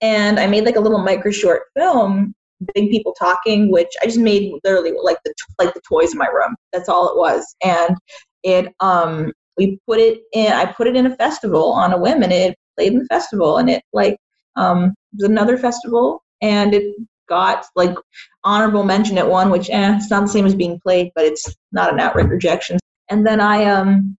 And 0.00 0.38
I 0.38 0.46
made 0.46 0.64
like 0.64 0.76
a 0.76 0.80
little 0.80 0.98
micro 0.98 1.30
short 1.30 1.62
film, 1.76 2.34
Big 2.74 2.90
People 2.90 3.14
Talking, 3.18 3.70
which 3.70 3.90
I 4.02 4.06
just 4.06 4.18
made 4.18 4.52
literally 4.64 4.92
like 5.00 5.18
the 5.24 5.32
like 5.58 5.74
the 5.74 5.80
toys 5.88 6.12
in 6.12 6.18
my 6.18 6.26
room. 6.26 6.56
That's 6.72 6.88
all 6.88 7.08
it 7.08 7.16
was. 7.16 7.54
And 7.64 7.96
it 8.42 8.74
um 8.80 9.32
we 9.56 9.78
put 9.86 10.00
it 10.00 10.20
in 10.32 10.52
I 10.52 10.66
put 10.66 10.88
it 10.88 10.96
in 10.96 11.06
a 11.06 11.16
festival 11.16 11.72
on 11.72 11.92
a 11.92 11.98
whim 11.98 12.22
and 12.22 12.32
it 12.32 12.56
played 12.76 12.92
in 12.92 12.98
the 12.98 13.06
festival 13.06 13.58
and 13.58 13.70
it 13.70 13.82
like 13.92 14.18
um 14.56 14.94
was 15.14 15.28
another 15.28 15.56
festival 15.56 16.22
and 16.42 16.74
it 16.74 16.94
got 17.28 17.64
like 17.74 17.96
honorable 18.44 18.84
mention 18.84 19.18
at 19.18 19.28
one, 19.28 19.50
which 19.50 19.70
eh, 19.70 19.96
it's 19.96 20.10
not 20.10 20.22
the 20.22 20.28
same 20.28 20.46
as 20.46 20.54
being 20.54 20.80
played, 20.80 21.12
but 21.14 21.24
it's 21.24 21.54
not 21.72 21.92
an 21.92 22.00
outright 22.00 22.28
rejection 22.28 22.78
and 23.08 23.26
then 23.26 23.40
I 23.40 23.64
um 23.64 24.16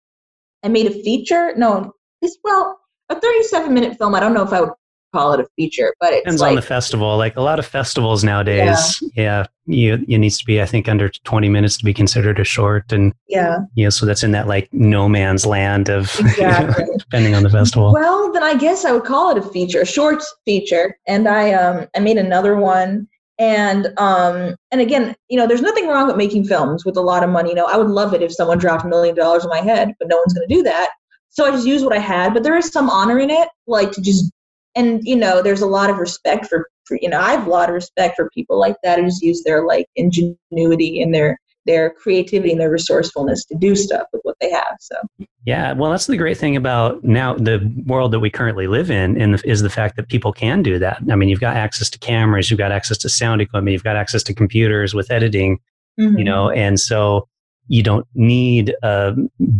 I 0.62 0.68
made 0.68 0.86
a 0.86 1.02
feature. 1.02 1.54
No, 1.56 1.92
it's 2.22 2.38
well 2.42 2.80
a 3.08 3.18
37 3.20 3.72
minute 3.72 3.98
film. 3.98 4.14
I 4.14 4.20
don't 4.20 4.34
know 4.34 4.42
if 4.42 4.52
I 4.52 4.62
would 4.62 4.72
call 5.16 5.32
it 5.32 5.40
a 5.40 5.46
feature, 5.56 5.94
but 6.00 6.12
it 6.12 6.25
depends 6.25 6.40
like, 6.40 6.50
on 6.50 6.56
the 6.56 6.62
festival. 6.62 7.16
Like 7.16 7.37
a 7.37 7.42
lot 7.42 7.58
of 7.58 7.66
festivals 7.66 8.25
nowadays, 8.25 9.02
yeah, 9.14 9.23
yeah 9.23 9.46
you, 9.66 9.94
it 9.94 10.18
needs 10.18 10.38
to 10.38 10.44
be 10.44 10.62
I 10.62 10.66
think 10.66 10.88
under 10.88 11.08
20 11.08 11.49
minutes 11.49 11.76
to 11.78 11.85
be 11.85 11.94
considered 11.94 12.38
a 12.38 12.44
short, 12.44 12.92
and 12.92 13.12
yeah, 13.28 13.58
yeah, 13.75 13.88
so 13.88 14.06
that's 14.06 14.23
in 14.23 14.32
that 14.32 14.46
like 14.46 14.68
no 14.73 15.08
man's 15.08 15.44
land 15.46 15.88
of 15.88 16.04
exactly. 16.20 16.85
depending 16.99 17.35
on 17.35 17.42
the 17.42 17.50
festival. 17.50 17.92
Well, 17.92 18.32
then 18.32 18.42
I 18.42 18.56
guess 18.56 18.85
I 18.85 18.92
would 18.92 19.04
call 19.04 19.30
it 19.30 19.38
a 19.38 19.42
feature, 19.42 19.80
a 19.80 19.87
short 19.87 20.23
feature, 20.44 20.99
and 21.06 21.28
I 21.28 21.52
um 21.52 21.87
I 21.96 22.00
made 22.00 22.18
another 22.18 22.56
one 22.56 23.08
and 23.38 23.92
um 23.99 24.56
and 24.70 24.80
again 24.80 25.14
you 25.28 25.37
know 25.37 25.46
there's 25.46 25.61
nothing 25.61 25.88
wrong 25.88 26.06
with 26.06 26.16
making 26.16 26.44
films 26.44 26.85
with 26.87 26.96
a 26.96 27.00
lot 27.02 27.23
of 27.23 27.28
money 27.28 27.50
you 27.50 27.54
know 27.54 27.66
i 27.66 27.76
would 27.76 27.90
love 27.90 28.14
it 28.14 28.23
if 28.23 28.32
someone 28.32 28.56
dropped 28.56 28.85
a 28.85 28.88
million 28.88 29.14
dollars 29.14 29.44
on 29.44 29.50
my 29.50 29.61
head 29.61 29.92
but 29.99 30.08
no 30.08 30.16
one's 30.16 30.32
going 30.32 30.49
to 30.49 30.54
do 30.54 30.62
that 30.62 30.88
so 31.28 31.44
i 31.44 31.50
just 31.50 31.66
use 31.66 31.82
what 31.82 31.92
i 31.92 31.99
had 31.99 32.32
but 32.32 32.42
there 32.42 32.56
is 32.56 32.68
some 32.68 32.88
honor 32.88 33.18
in 33.18 33.28
it 33.28 33.49
like 33.66 33.92
to 33.92 34.00
just 34.00 34.32
and 34.76 35.00
you 35.02 35.16
know 35.16 35.42
there's 35.42 35.62
a 35.62 35.66
lot 35.66 35.90
of 35.90 35.99
respect 35.99 36.47
for, 36.47 36.68
for 36.85 36.99
you 37.00 37.09
know 37.09 37.21
i 37.21 37.33
have 37.33 37.47
a 37.47 37.50
lot 37.50 37.68
of 37.68 37.75
respect 37.75 38.14
for 38.14 38.30
people 38.30 38.59
like 38.59 38.76
that 38.83 38.99
who 38.99 39.06
just 39.06 39.23
use 39.23 39.42
their 39.42 39.66
like 39.66 39.87
ingenuity 39.97 41.02
and 41.02 41.14
their 41.14 41.38
their 41.66 41.90
creativity 41.90 42.52
and 42.52 42.61
their 42.61 42.71
resourcefulness 42.71 43.45
to 43.45 43.56
do 43.56 43.76
stuff 43.76 44.06
with 44.12 44.23
what 44.23 44.37
they 44.40 44.50
have. 44.50 44.76
So 44.80 44.97
yeah, 45.45 45.73
well, 45.73 45.90
that's 45.90 46.06
the 46.06 46.16
great 46.16 46.38
thing 46.38 46.56
about 46.56 47.04
now 47.04 47.35
the 47.35 47.59
world 47.87 48.12
that 48.12 48.21
we 48.21 48.30
currently 48.30 48.66
live 48.66 48.90
in, 48.90 49.21
and 49.21 49.40
is 49.45 49.62
the 49.62 49.71
fact 49.71 49.97
that 49.97 50.09
people 50.09 50.33
can 50.33 50.62
do 50.62 50.78
that. 50.78 51.02
I 51.11 51.16
mean, 51.16 51.28
you've 51.28 51.40
got 51.40 51.56
access 51.56 51.90
to 51.90 51.99
cameras, 51.99 52.50
you've 52.50 52.59
got 52.59 52.73
access 52.73 52.99
to 52.99 53.09
sound 53.09 53.40
equipment, 53.40 53.73
you've 53.73 53.85
got 53.85 53.97
access 53.97 54.23
to 54.25 54.35
computers 54.35 54.95
with 54.95 55.11
editing, 55.11 55.59
mm-hmm. 56.00 56.16
you 56.16 56.25
know, 56.25 56.50
and 56.50 56.80
so 56.80 57.28
you 57.68 57.82
don't 57.82 58.06
need 58.14 58.75
a 58.82 59.14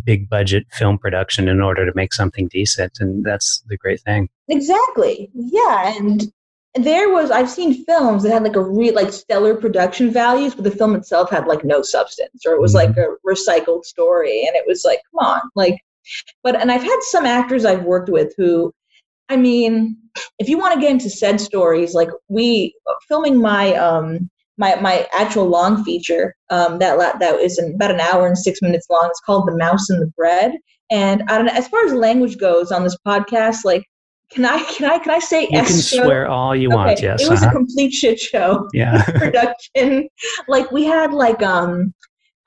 big 0.05 0.29
budget 0.29 0.67
film 0.73 0.99
production 0.99 1.49
in 1.49 1.61
order 1.61 1.85
to 1.85 1.93
make 1.95 2.13
something 2.13 2.49
decent 2.49 2.93
and 3.01 3.25
that's 3.25 3.63
the 3.69 3.77
great 3.77 4.01
thing 4.01 4.29
exactly 4.49 5.31
yeah 5.35 5.97
and 5.97 6.33
there 6.77 7.11
was 7.11 7.31
I've 7.31 7.51
seen 7.51 7.85
films 7.85 8.23
that 8.23 8.33
had 8.33 8.43
like 8.43 8.57
a 8.57 8.63
real 8.63 8.95
like 8.95 9.13
stellar 9.13 9.55
production 9.55 10.11
values, 10.11 10.55
but 10.55 10.65
the 10.65 10.71
film 10.71 10.95
itself 10.95 11.31
had 11.31 11.47
like 11.47 11.65
no 11.65 11.83
substance, 11.83 12.45
or 12.47 12.53
it 12.53 12.61
was 12.61 12.75
mm-hmm. 12.75 12.89
like 12.89 12.97
a 12.99 13.15
recycled 13.27 13.85
story, 13.85 14.47
and 14.47 14.55
it 14.55 14.65
was 14.67 14.85
like, 14.85 15.01
come 15.11 15.27
on, 15.27 15.41
like. 15.55 15.81
But 16.45 16.61
and 16.61 16.71
I've 16.71 16.85
had 16.85 16.99
some 17.03 17.27
actors 17.27 17.65
I've 17.65 17.83
worked 17.83 18.09
with 18.09 18.33
who, 18.37 18.73
I 19.29 19.37
mean, 19.37 19.97
if 20.39 20.49
you 20.49 20.57
want 20.57 20.75
to 20.75 20.81
get 20.81 20.93
into 20.93 21.11
said 21.11 21.41
stories, 21.41 21.95
like 21.95 22.11
we 22.29 22.77
filming 23.09 23.41
my 23.41 23.75
um 23.75 24.31
my 24.59 24.75
my 24.77 25.07
actual 25.13 25.47
long 25.47 25.85
feature 25.85 26.35
um, 26.51 26.79
that 26.79 26.99
la- 26.99 27.17
that 27.19 27.41
is 27.41 27.59
about 27.59 27.91
an 27.91 28.01
hour 28.01 28.27
and 28.27 28.39
six 28.39 28.63
minutes 28.63 28.87
long. 28.91 29.07
It's 29.11 29.21
called 29.21 29.49
"The 29.49 29.57
Mouse 29.57 29.91
and 29.91 30.01
the 30.01 30.13
Bread." 30.17 30.53
And 30.91 31.23
I 31.29 31.37
don't 31.37 31.47
know, 31.47 31.53
as 31.53 31.69
far 31.69 31.85
as 31.85 31.93
language 31.93 32.39
goes 32.39 32.71
on 32.71 32.85
this 32.85 32.97
podcast, 33.07 33.65
like 33.65 33.83
can 34.31 34.45
I 34.45 34.63
can 34.65 34.91
I 34.91 34.99
can 34.99 35.13
I 35.13 35.19
say 35.19 35.43
you 35.43 35.63
can 35.63 35.67
swear 35.67 36.29
all 36.29 36.55
you 36.55 36.69
okay. 36.69 36.77
want? 36.77 37.01
Yes, 37.01 37.23
it 37.23 37.31
was 37.31 37.43
uh-huh. 37.43 37.51
a 37.51 37.55
complete 37.55 37.93
shit 37.93 38.19
show. 38.19 38.69
Yeah, 38.75 39.03
production. 39.15 40.09
Like 40.49 40.71
we 40.71 40.85
had 40.85 41.13
like 41.13 41.43
um, 41.43 41.95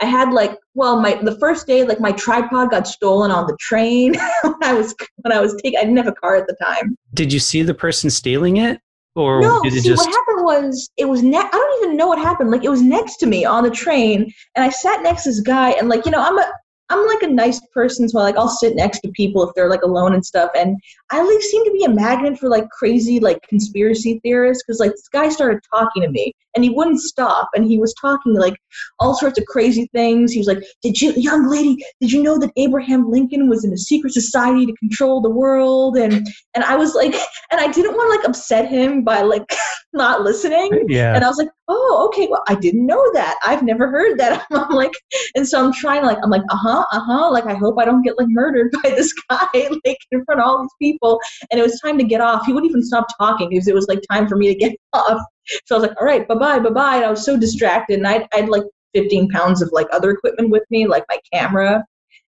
I 0.01 0.05
had 0.05 0.31
like 0.31 0.57
well 0.73 0.99
my 0.99 1.15
the 1.21 1.37
first 1.39 1.67
day 1.67 1.85
like 1.85 1.99
my 1.99 2.11
tripod 2.11 2.71
got 2.71 2.87
stolen 2.87 3.31
on 3.31 3.47
the 3.47 3.57
train 3.59 4.13
when 4.43 4.63
I 4.63 4.73
was 4.73 4.93
when 5.17 5.31
I 5.31 5.39
was 5.39 5.55
taking 5.63 5.79
I 5.79 5.83
didn't 5.83 5.97
have 5.97 6.07
a 6.07 6.13
car 6.13 6.35
at 6.35 6.47
the 6.47 6.55
time. 6.61 6.95
Did 7.13 7.31
you 7.31 7.39
see 7.39 7.61
the 7.61 7.73
person 7.73 8.09
stealing 8.09 8.57
it? 8.57 8.81
Or 9.19 9.41
no, 9.41 9.61
see, 9.63 9.81
just... 9.81 9.97
what 9.97 10.07
happened 10.07 10.45
was 10.45 10.89
it 10.95 11.03
was 11.03 11.21
ne- 11.21 11.37
I 11.37 11.49
don't 11.51 11.83
even 11.83 11.97
know 11.97 12.07
what 12.07 12.19
happened. 12.19 12.51
Like 12.51 12.63
it 12.63 12.69
was 12.69 12.81
next 12.81 13.17
to 13.17 13.25
me 13.25 13.43
on 13.43 13.63
the 13.63 13.69
train, 13.69 14.31
and 14.55 14.63
I 14.63 14.69
sat 14.69 15.03
next 15.03 15.23
to 15.23 15.29
this 15.29 15.41
guy, 15.41 15.71
and 15.71 15.89
like 15.89 16.05
you 16.05 16.11
know, 16.11 16.21
I'm 16.21 16.39
a 16.39 16.49
I'm 16.89 17.05
like 17.05 17.21
a 17.21 17.27
nice 17.27 17.59
person, 17.73 18.09
so 18.09 18.17
like 18.19 18.37
I'll 18.37 18.49
sit 18.49 18.75
next 18.75 18.99
to 19.01 19.11
people 19.11 19.47
if 19.47 19.53
they're 19.55 19.69
like 19.69 19.83
alone 19.83 20.13
and 20.13 20.25
stuff. 20.25 20.49
And 20.57 20.77
I 21.11 21.21
like 21.21 21.41
seem 21.41 21.63
to 21.65 21.71
be 21.71 21.83
a 21.83 21.89
magnet 21.89 22.39
for 22.39 22.49
like 22.49 22.69
crazy 22.69 23.19
like 23.19 23.41
conspiracy 23.47 24.19
theorists 24.23 24.63
because 24.65 24.79
like 24.79 24.91
this 24.91 25.07
guy 25.11 25.29
started 25.29 25.61
talking 25.71 26.01
to 26.03 26.09
me 26.09 26.33
and 26.55 26.63
he 26.63 26.69
wouldn't 26.69 26.99
stop 26.99 27.49
and 27.53 27.65
he 27.65 27.77
was 27.77 27.93
talking 27.99 28.33
like 28.33 28.55
all 28.99 29.15
sorts 29.15 29.39
of 29.39 29.45
crazy 29.45 29.87
things. 29.93 30.31
He 30.31 30.39
was 30.39 30.47
like, 30.47 30.63
"Did 30.81 30.99
you, 30.99 31.13
young 31.13 31.49
lady, 31.49 31.77
did 32.01 32.11
you 32.11 32.23
know 32.23 32.39
that 32.39 32.51
Abraham 32.57 33.09
Lincoln 33.09 33.49
was 33.49 33.63
in 33.63 33.73
a 33.73 33.77
secret 33.77 34.13
society 34.13 34.65
to 34.65 34.73
control 34.77 35.21
the 35.21 35.29
world?" 35.29 35.97
And 35.97 36.27
and 36.55 36.63
I 36.63 36.75
was 36.75 36.95
like, 36.95 37.13
and 37.51 37.61
I 37.61 37.67
didn't 37.71 37.93
want 37.93 38.11
to 38.11 38.17
like 38.17 38.27
upset 38.27 38.67
him 38.67 39.03
by 39.03 39.21
like 39.21 39.45
not 39.93 40.21
listening. 40.21 40.85
Yeah. 40.87 41.15
And 41.15 41.23
I 41.23 41.27
was 41.27 41.37
like, 41.37 41.49
"Oh, 41.69 42.09
okay. 42.09 42.27
Well, 42.29 42.43
I 42.47 42.55
didn't 42.55 42.85
know 42.85 43.03
that. 43.13 43.37
I've 43.45 43.63
never 43.63 43.89
heard 43.89 44.19
that." 44.19 44.45
I'm 44.51 44.75
like, 44.75 44.91
and 45.35 45.47
so 45.47 45.63
I'm 45.63 45.73
trying 45.73 46.03
like 46.03 46.17
I'm 46.23 46.29
like, 46.29 46.43
"Uh 46.49 46.57
huh." 46.57 46.85
uh 46.91 46.99
huh. 46.99 47.31
Like, 47.31 47.45
I 47.45 47.53
hope 47.53 47.75
I 47.79 47.85
don't 47.85 48.01
get 48.01 48.17
like 48.17 48.27
murdered 48.29 48.71
by 48.83 48.89
this 48.89 49.13
guy, 49.29 49.47
like 49.85 49.97
in 50.11 50.25
front 50.25 50.41
of 50.41 50.47
all 50.47 50.61
these 50.61 50.75
people. 50.81 51.19
And 51.51 51.59
it 51.59 51.63
was 51.63 51.79
time 51.79 51.97
to 51.97 52.03
get 52.03 52.21
off. 52.21 52.45
He 52.45 52.53
wouldn't 52.53 52.69
even 52.69 52.83
stop 52.83 53.07
talking 53.17 53.49
because 53.49 53.67
it 53.67 53.75
was 53.75 53.87
like 53.87 54.01
time 54.11 54.27
for 54.27 54.35
me 54.35 54.47
to 54.53 54.55
get 54.55 54.75
off. 54.93 55.21
So 55.65 55.75
I 55.75 55.79
was 55.79 55.87
like, 55.87 55.99
all 55.99 56.05
right, 56.05 56.27
bye 56.27 56.35
bye, 56.35 56.59
bye 56.59 56.69
bye. 56.69 56.95
And 56.97 57.05
I 57.05 57.09
was 57.09 57.23
so 57.23 57.37
distracted. 57.37 57.97
And 57.97 58.07
I'd, 58.07 58.27
I'd 58.33 58.49
like 58.49 58.63
15 58.93 59.29
pounds 59.29 59.61
of 59.61 59.69
like 59.71 59.87
other 59.91 60.11
equipment 60.11 60.49
with 60.49 60.63
me, 60.69 60.87
like 60.87 61.05
my 61.09 61.19
camera 61.33 61.83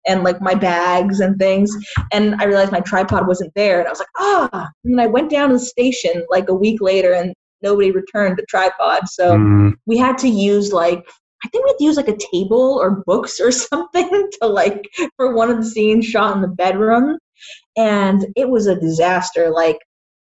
and 0.07 0.23
like 0.23 0.41
my 0.41 0.55
bags 0.55 1.19
and 1.19 1.37
things. 1.37 1.71
And 2.11 2.35
I 2.35 2.45
realized 2.45 2.71
my 2.71 2.79
tripod 2.79 3.27
wasn't 3.27 3.53
there. 3.55 3.79
And 3.79 3.87
I 3.87 3.91
was 3.91 3.99
like, 3.99 4.07
ah. 4.17 4.69
And 4.83 4.99
I 4.99 5.07
went 5.07 5.29
down 5.29 5.49
to 5.49 5.55
the 5.55 5.59
station 5.59 6.25
like 6.29 6.49
a 6.49 6.53
week 6.53 6.81
later 6.81 7.13
and 7.13 7.33
nobody 7.61 7.91
returned 7.91 8.37
the 8.37 8.45
tripod. 8.49 9.07
So 9.07 9.37
mm. 9.37 9.73
we 9.85 9.97
had 9.97 10.17
to 10.19 10.27
use 10.27 10.71
like 10.71 11.05
I 11.43 11.49
think 11.49 11.65
we 11.65 11.71
had 11.71 11.77
to 11.77 11.83
use 11.83 11.97
like 11.97 12.07
a 12.07 12.17
table 12.31 12.79
or 12.81 13.03
books 13.05 13.39
or 13.39 13.51
something 13.51 14.29
to 14.41 14.47
like 14.47 14.89
for 15.17 15.33
one 15.33 15.49
of 15.49 15.57
the 15.57 15.69
scenes 15.69 16.05
shot 16.05 16.35
in 16.35 16.41
the 16.41 16.47
bedroom. 16.47 17.17
And 17.77 18.25
it 18.35 18.49
was 18.49 18.67
a 18.67 18.79
disaster. 18.79 19.49
Like 19.49 19.79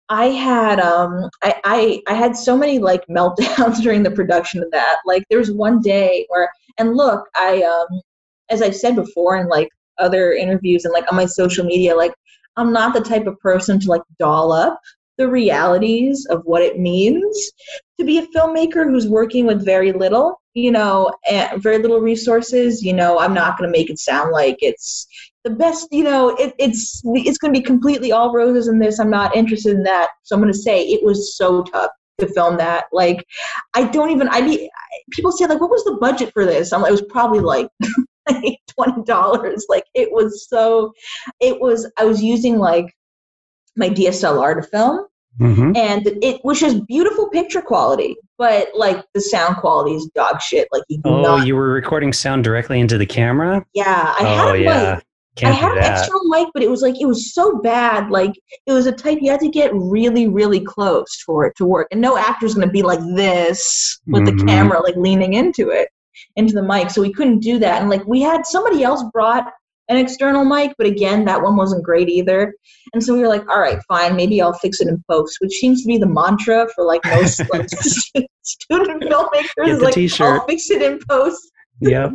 I 0.09 0.27
had 0.27 0.79
um 0.79 1.29
I, 1.43 1.55
I 1.63 2.01
I 2.07 2.13
had 2.13 2.35
so 2.35 2.57
many 2.57 2.79
like 2.79 3.05
meltdowns 3.09 3.81
during 3.81 4.03
the 4.03 4.11
production 4.11 4.63
of 4.63 4.71
that. 4.71 4.97
Like 5.05 5.23
there 5.29 5.39
was 5.39 5.51
one 5.51 5.81
day 5.81 6.25
where 6.29 6.49
and 6.77 6.95
look, 6.95 7.27
I 7.35 7.63
um 7.63 8.01
as 8.49 8.61
I've 8.61 8.75
said 8.75 8.95
before 8.95 9.37
in 9.37 9.47
like 9.47 9.69
other 9.99 10.33
interviews 10.33 10.85
and 10.85 10.93
like 10.93 11.09
on 11.09 11.15
my 11.15 11.25
social 11.25 11.65
media, 11.65 11.95
like 11.95 12.13
I'm 12.55 12.73
not 12.73 12.93
the 12.93 13.01
type 13.01 13.27
of 13.27 13.39
person 13.39 13.79
to 13.79 13.89
like 13.89 14.01
doll 14.19 14.51
up 14.51 14.79
the 15.17 15.27
realities 15.27 16.25
of 16.29 16.41
what 16.45 16.61
it 16.61 16.79
means 16.79 17.51
to 17.99 18.05
be 18.05 18.19
a 18.19 18.27
filmmaker 18.27 18.85
who's 18.85 19.07
working 19.07 19.45
with 19.45 19.65
very 19.65 19.91
little, 19.91 20.39
you 20.53 20.71
know, 20.71 21.11
and 21.29 21.61
very 21.61 21.79
little 21.79 21.99
resources. 21.99 22.83
You 22.83 22.93
know, 22.93 23.19
I'm 23.19 23.33
not 23.33 23.57
going 23.57 23.71
to 23.71 23.77
make 23.77 23.89
it 23.89 23.99
sound 23.99 24.31
like 24.31 24.57
it's 24.61 25.07
the 25.43 25.49
best. 25.49 25.87
You 25.91 26.03
know, 26.03 26.29
it, 26.35 26.53
it's 26.59 27.01
it's 27.05 27.37
going 27.37 27.53
to 27.53 27.59
be 27.59 27.65
completely 27.65 28.11
all 28.11 28.31
roses 28.31 28.67
in 28.67 28.79
this. 28.79 28.99
I'm 28.99 29.09
not 29.09 29.35
interested 29.35 29.75
in 29.75 29.83
that. 29.83 30.09
So 30.23 30.35
I'm 30.35 30.41
going 30.41 30.53
to 30.53 30.59
say 30.59 30.83
it 30.83 31.03
was 31.03 31.35
so 31.35 31.63
tough 31.63 31.91
to 32.19 32.27
film 32.27 32.57
that. 32.57 32.85
Like, 32.91 33.25
I 33.73 33.85
don't 33.85 34.11
even. 34.11 34.29
I 34.29 34.41
be 34.41 34.69
people 35.11 35.31
say 35.31 35.47
like, 35.47 35.61
what 35.61 35.71
was 35.71 35.83
the 35.83 35.97
budget 35.99 36.31
for 36.33 36.45
this? 36.45 36.71
I'm 36.71 36.81
like, 36.81 36.89
it 36.89 36.93
was 36.93 37.03
probably 37.09 37.39
like. 37.39 37.67
twenty 38.67 39.01
dollars 39.05 39.65
like 39.69 39.85
it 39.95 40.11
was 40.11 40.49
so 40.49 40.91
it 41.39 41.57
was 41.61 41.89
i 41.97 42.03
was 42.03 42.21
using 42.21 42.57
like 42.57 42.93
my 43.77 43.89
DSLR 43.89 44.61
to 44.61 44.67
film. 44.67 45.05
Mm-hmm. 45.39 45.75
And 45.75 46.07
it 46.23 46.41
was 46.43 46.59
just 46.59 46.85
beautiful 46.87 47.29
picture 47.29 47.61
quality, 47.61 48.15
but 48.37 48.69
like 48.75 49.03
the 49.13 49.21
sound 49.21 49.57
quality 49.57 49.95
is 49.95 50.09
dog 50.15 50.41
shit. 50.41 50.67
Like 50.71 50.83
you 50.87 50.99
oh, 51.05 51.21
not- 51.21 51.47
you 51.47 51.55
were 51.55 51.71
recording 51.71 52.11
sound 52.11 52.43
directly 52.43 52.79
into 52.79 52.97
the 52.97 53.05
camera. 53.05 53.65
Yeah, 53.73 54.15
I 54.17 54.23
oh, 54.23 54.53
had 54.53 54.61
yeah. 54.61 54.93
Like, 54.95 55.03
Can't 55.35 55.53
I 55.53 55.57
had 55.57 55.77
an 55.77 55.93
external 55.93 56.23
mic, 56.25 56.47
but 56.55 56.63
it 56.63 56.71
was 56.71 56.81
like 56.81 56.99
it 56.99 57.05
was 57.05 57.31
so 57.33 57.59
bad. 57.59 58.09
Like 58.09 58.31
it 58.65 58.73
was 58.73 58.87
a 58.87 58.91
type 58.91 59.19
you 59.21 59.29
had 59.29 59.39
to 59.41 59.49
get 59.49 59.71
really, 59.75 60.27
really 60.27 60.59
close 60.59 61.21
for 61.23 61.45
it 61.45 61.55
to 61.57 61.65
work, 61.65 61.87
and 61.91 62.01
no 62.01 62.17
actor's 62.17 62.55
going 62.55 62.67
to 62.67 62.73
be 62.73 62.81
like 62.81 62.99
this 63.15 63.99
with 64.07 64.23
mm-hmm. 64.23 64.37
the 64.37 64.45
camera 64.45 64.81
like 64.81 64.95
leaning 64.95 65.33
into 65.33 65.69
it, 65.69 65.89
into 66.35 66.53
the 66.53 66.63
mic. 66.63 66.89
So 66.89 67.03
we 67.03 67.13
couldn't 67.13 67.39
do 67.39 67.59
that. 67.59 67.81
And 67.81 67.91
like 67.91 68.05
we 68.07 68.21
had 68.21 68.47
somebody 68.47 68.83
else 68.83 69.03
brought 69.13 69.45
an 69.89 69.97
external 69.97 70.45
mic, 70.45 70.73
but 70.77 70.87
again, 70.87 71.25
that 71.25 71.41
one 71.41 71.55
wasn't 71.55 71.83
great 71.83 72.09
either. 72.09 72.53
And 72.93 73.03
so 73.03 73.13
we 73.13 73.21
were 73.21 73.27
like, 73.27 73.47
all 73.49 73.59
right, 73.59 73.79
fine, 73.87 74.15
maybe 74.15 74.41
I'll 74.41 74.53
fix 74.53 74.81
it 74.81 74.87
in 74.87 75.03
post, 75.09 75.37
which 75.39 75.53
seems 75.53 75.81
to 75.81 75.87
be 75.87 75.97
the 75.97 76.07
mantra 76.07 76.67
for 76.75 76.83
like 76.83 77.03
most 77.05 77.41
like 77.53 77.67
student 78.41 79.03
filmmakers. 79.03 79.81
like, 79.81 79.93
t-shirt. 79.93 80.41
I'll 80.41 80.47
fix 80.47 80.69
it 80.69 80.81
in 80.81 80.99
post. 81.09 81.51
Yep. 81.79 82.13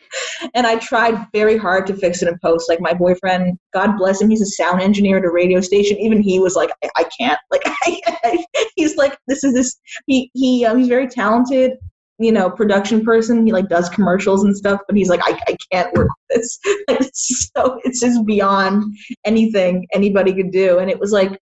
and 0.54 0.66
I 0.66 0.76
tried 0.76 1.26
very 1.32 1.56
hard 1.56 1.86
to 1.88 1.94
fix 1.94 2.22
it 2.22 2.28
in 2.28 2.38
post. 2.42 2.68
Like 2.68 2.80
my 2.80 2.94
boyfriend, 2.94 3.58
God 3.72 3.96
bless 3.98 4.20
him, 4.20 4.30
he's 4.30 4.40
a 4.40 4.46
sound 4.46 4.80
engineer 4.80 5.18
at 5.18 5.24
a 5.24 5.30
radio 5.30 5.60
station. 5.60 5.98
Even 5.98 6.22
he 6.22 6.40
was 6.40 6.56
like, 6.56 6.70
I, 6.82 6.88
I 6.96 7.04
can't. 7.18 7.38
Like, 7.50 7.62
I, 7.66 8.44
he's 8.76 8.96
like, 8.96 9.18
this 9.28 9.44
is 9.44 9.52
this. 9.52 9.78
He 10.06 10.30
he 10.32 10.64
um, 10.64 10.78
he's 10.78 10.88
very 10.88 11.06
talented 11.06 11.72
you 12.18 12.32
know, 12.32 12.50
production 12.50 13.04
person. 13.04 13.44
He 13.46 13.52
like 13.52 13.68
does 13.68 13.88
commercials 13.88 14.44
and 14.44 14.56
stuff, 14.56 14.80
but 14.86 14.96
he's 14.96 15.08
like, 15.08 15.20
I, 15.24 15.38
I 15.48 15.56
can't 15.70 15.94
work 15.96 16.08
with 16.08 16.40
this. 16.40 16.58
Like, 16.88 17.00
it's 17.00 17.50
so 17.54 17.80
it's 17.84 18.00
just 18.00 18.24
beyond 18.26 18.96
anything 19.24 19.86
anybody 19.92 20.34
could 20.34 20.50
do. 20.50 20.78
And 20.78 20.90
it 20.90 20.98
was 20.98 21.12
like, 21.12 21.38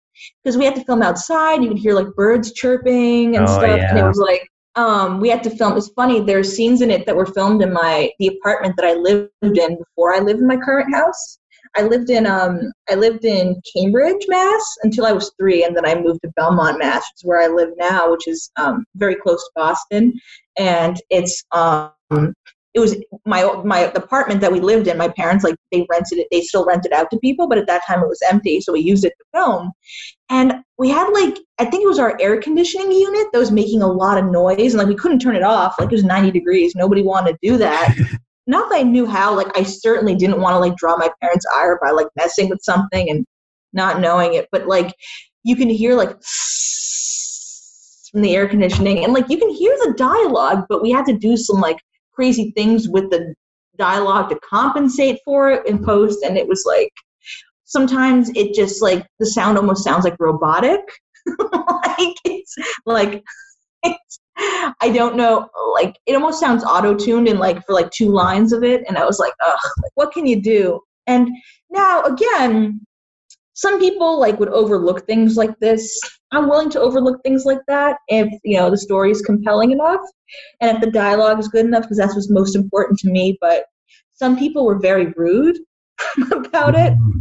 because 0.42 0.56
we 0.56 0.64
had 0.64 0.74
to 0.76 0.84
film 0.84 1.02
outside, 1.02 1.62
you 1.62 1.68
could 1.68 1.78
hear 1.78 1.94
like 1.94 2.08
birds 2.16 2.52
chirping 2.52 3.36
and 3.36 3.46
oh, 3.46 3.58
stuff. 3.58 3.76
Yeah. 3.76 3.90
And 3.90 3.98
it 3.98 4.04
was 4.04 4.18
like, 4.18 4.48
um, 4.76 5.20
we 5.20 5.28
had 5.28 5.42
to 5.44 5.50
film. 5.50 5.76
It's 5.76 5.88
funny. 5.88 6.20
There's 6.20 6.54
scenes 6.54 6.82
in 6.82 6.90
it 6.90 7.06
that 7.06 7.16
were 7.16 7.26
filmed 7.26 7.62
in 7.62 7.72
my 7.72 8.10
the 8.18 8.28
apartment 8.28 8.76
that 8.76 8.84
I 8.84 8.94
lived 8.94 9.30
in 9.42 9.78
before 9.78 10.14
I 10.14 10.20
lived 10.20 10.40
in 10.40 10.46
my 10.46 10.56
current 10.56 10.94
house. 10.94 11.38
I 11.74 11.82
lived 11.82 12.10
in 12.10 12.26
um 12.26 12.72
I 12.88 12.94
lived 12.94 13.24
in 13.24 13.60
Cambridge, 13.74 14.24
Mass, 14.28 14.76
until 14.82 15.06
I 15.06 15.12
was 15.12 15.32
three, 15.38 15.64
and 15.64 15.76
then 15.76 15.86
I 15.86 15.94
moved 15.94 16.20
to 16.22 16.32
Belmont, 16.36 16.78
Mass, 16.78 17.02
which 17.10 17.22
is 17.22 17.24
where 17.24 17.40
I 17.40 17.48
live 17.48 17.70
now, 17.78 18.10
which 18.10 18.28
is 18.28 18.50
um, 18.56 18.84
very 18.94 19.16
close 19.16 19.42
to 19.42 19.50
Boston, 19.54 20.12
and 20.58 21.00
it's 21.10 21.44
um 21.52 21.92
it 22.76 22.80
was 22.80 22.94
my 23.24 23.42
my 23.64 23.80
apartment 23.80 24.42
that 24.42 24.52
we 24.52 24.60
lived 24.60 24.86
in. 24.86 24.98
My 24.98 25.08
parents 25.08 25.42
like 25.42 25.56
they 25.72 25.86
rented 25.90 26.18
it. 26.18 26.28
They 26.30 26.42
still 26.42 26.66
rent 26.66 26.84
it 26.84 26.92
out 26.92 27.10
to 27.10 27.18
people, 27.18 27.48
but 27.48 27.56
at 27.56 27.66
that 27.68 27.86
time 27.86 28.02
it 28.02 28.08
was 28.08 28.20
empty, 28.30 28.60
so 28.60 28.74
we 28.74 28.80
used 28.80 29.06
it 29.06 29.14
to 29.18 29.24
film. 29.32 29.72
And 30.28 30.56
we 30.76 30.90
had 30.90 31.08
like 31.08 31.38
I 31.58 31.64
think 31.64 31.82
it 31.82 31.88
was 31.88 31.98
our 31.98 32.18
air 32.20 32.38
conditioning 32.40 32.92
unit 32.92 33.28
that 33.32 33.38
was 33.38 33.50
making 33.50 33.80
a 33.80 33.86
lot 33.86 34.18
of 34.18 34.26
noise, 34.26 34.74
and 34.74 34.78
like 34.78 34.88
we 34.88 34.94
couldn't 34.94 35.20
turn 35.20 35.36
it 35.36 35.42
off. 35.42 35.76
Like 35.78 35.86
it 35.86 35.94
was 35.94 36.04
90 36.04 36.30
degrees. 36.32 36.74
Nobody 36.74 37.02
wanted 37.02 37.32
to 37.32 37.38
do 37.42 37.56
that. 37.56 37.96
not 38.46 38.70
that 38.70 38.78
I 38.78 38.82
knew 38.82 39.06
how, 39.06 39.34
like 39.34 39.56
I 39.56 39.62
certainly 39.62 40.14
didn't 40.14 40.40
want 40.40 40.54
to 40.54 40.58
like 40.58 40.76
draw 40.76 40.96
my 40.96 41.10
parents' 41.20 41.46
ire 41.54 41.78
by 41.82 41.90
like 41.90 42.08
messing 42.16 42.48
with 42.48 42.60
something 42.62 43.10
and 43.10 43.24
not 43.72 44.00
knowing 44.00 44.34
it, 44.34 44.48
but 44.52 44.66
like 44.66 44.94
you 45.42 45.56
can 45.56 45.68
hear 45.68 45.94
like 45.94 46.10
from 48.10 48.22
the 48.22 48.34
air 48.34 48.48
conditioning 48.48 49.04
and 49.04 49.12
like 49.12 49.28
you 49.28 49.38
can 49.38 49.50
hear 49.50 49.76
the 49.78 49.94
dialogue, 49.96 50.64
but 50.68 50.82
we 50.82 50.90
had 50.90 51.06
to 51.06 51.12
do 51.12 51.36
some 51.36 51.60
like 51.60 51.78
crazy 52.12 52.52
things 52.52 52.88
with 52.88 53.10
the 53.10 53.34
dialogue 53.76 54.30
to 54.30 54.38
compensate 54.40 55.18
for 55.24 55.50
it 55.50 55.66
in 55.66 55.84
post 55.84 56.24
and 56.24 56.38
it 56.38 56.48
was 56.48 56.64
like 56.66 56.90
sometimes 57.64 58.30
it 58.34 58.54
just 58.54 58.80
like 58.80 59.06
the 59.18 59.26
sound 59.26 59.58
almost 59.58 59.84
sounds 59.84 60.04
like 60.04 60.16
robotic. 60.18 60.80
Like 61.98 62.16
it's 62.24 62.54
like 62.84 63.24
I 64.38 64.90
don't 64.92 65.16
know, 65.16 65.48
like 65.74 65.96
it 66.06 66.14
almost 66.14 66.40
sounds 66.40 66.64
auto-tuned 66.64 67.28
in 67.28 67.38
like 67.38 67.64
for 67.64 67.72
like 67.72 67.90
two 67.90 68.10
lines 68.10 68.52
of 68.52 68.62
it, 68.62 68.84
and 68.86 68.98
I 68.98 69.04
was 69.04 69.18
like, 69.18 69.32
ugh, 69.46 69.58
what 69.94 70.12
can 70.12 70.26
you 70.26 70.40
do? 70.40 70.80
And 71.06 71.28
now 71.70 72.02
again, 72.02 72.80
some 73.54 73.78
people 73.80 74.20
like 74.20 74.38
would 74.38 74.50
overlook 74.50 75.06
things 75.06 75.36
like 75.36 75.58
this. 75.60 75.98
I'm 76.32 76.48
willing 76.48 76.70
to 76.70 76.80
overlook 76.80 77.22
things 77.22 77.44
like 77.46 77.60
that 77.68 77.98
if 78.08 78.28
you 78.44 78.58
know 78.58 78.70
the 78.70 78.78
story 78.78 79.10
is 79.10 79.22
compelling 79.22 79.70
enough, 79.70 80.02
and 80.60 80.76
if 80.76 80.82
the 80.82 80.90
dialogue 80.90 81.38
is 81.38 81.48
good 81.48 81.64
enough, 81.64 81.82
because 81.82 81.98
that's 81.98 82.14
what's 82.14 82.30
most 82.30 82.54
important 82.54 82.98
to 83.00 83.10
me. 83.10 83.38
But 83.40 83.64
some 84.12 84.38
people 84.38 84.66
were 84.66 84.78
very 84.78 85.12
rude 85.16 85.58
about 86.32 86.74
it. 86.74 86.92
Mm-hmm. 86.92 87.20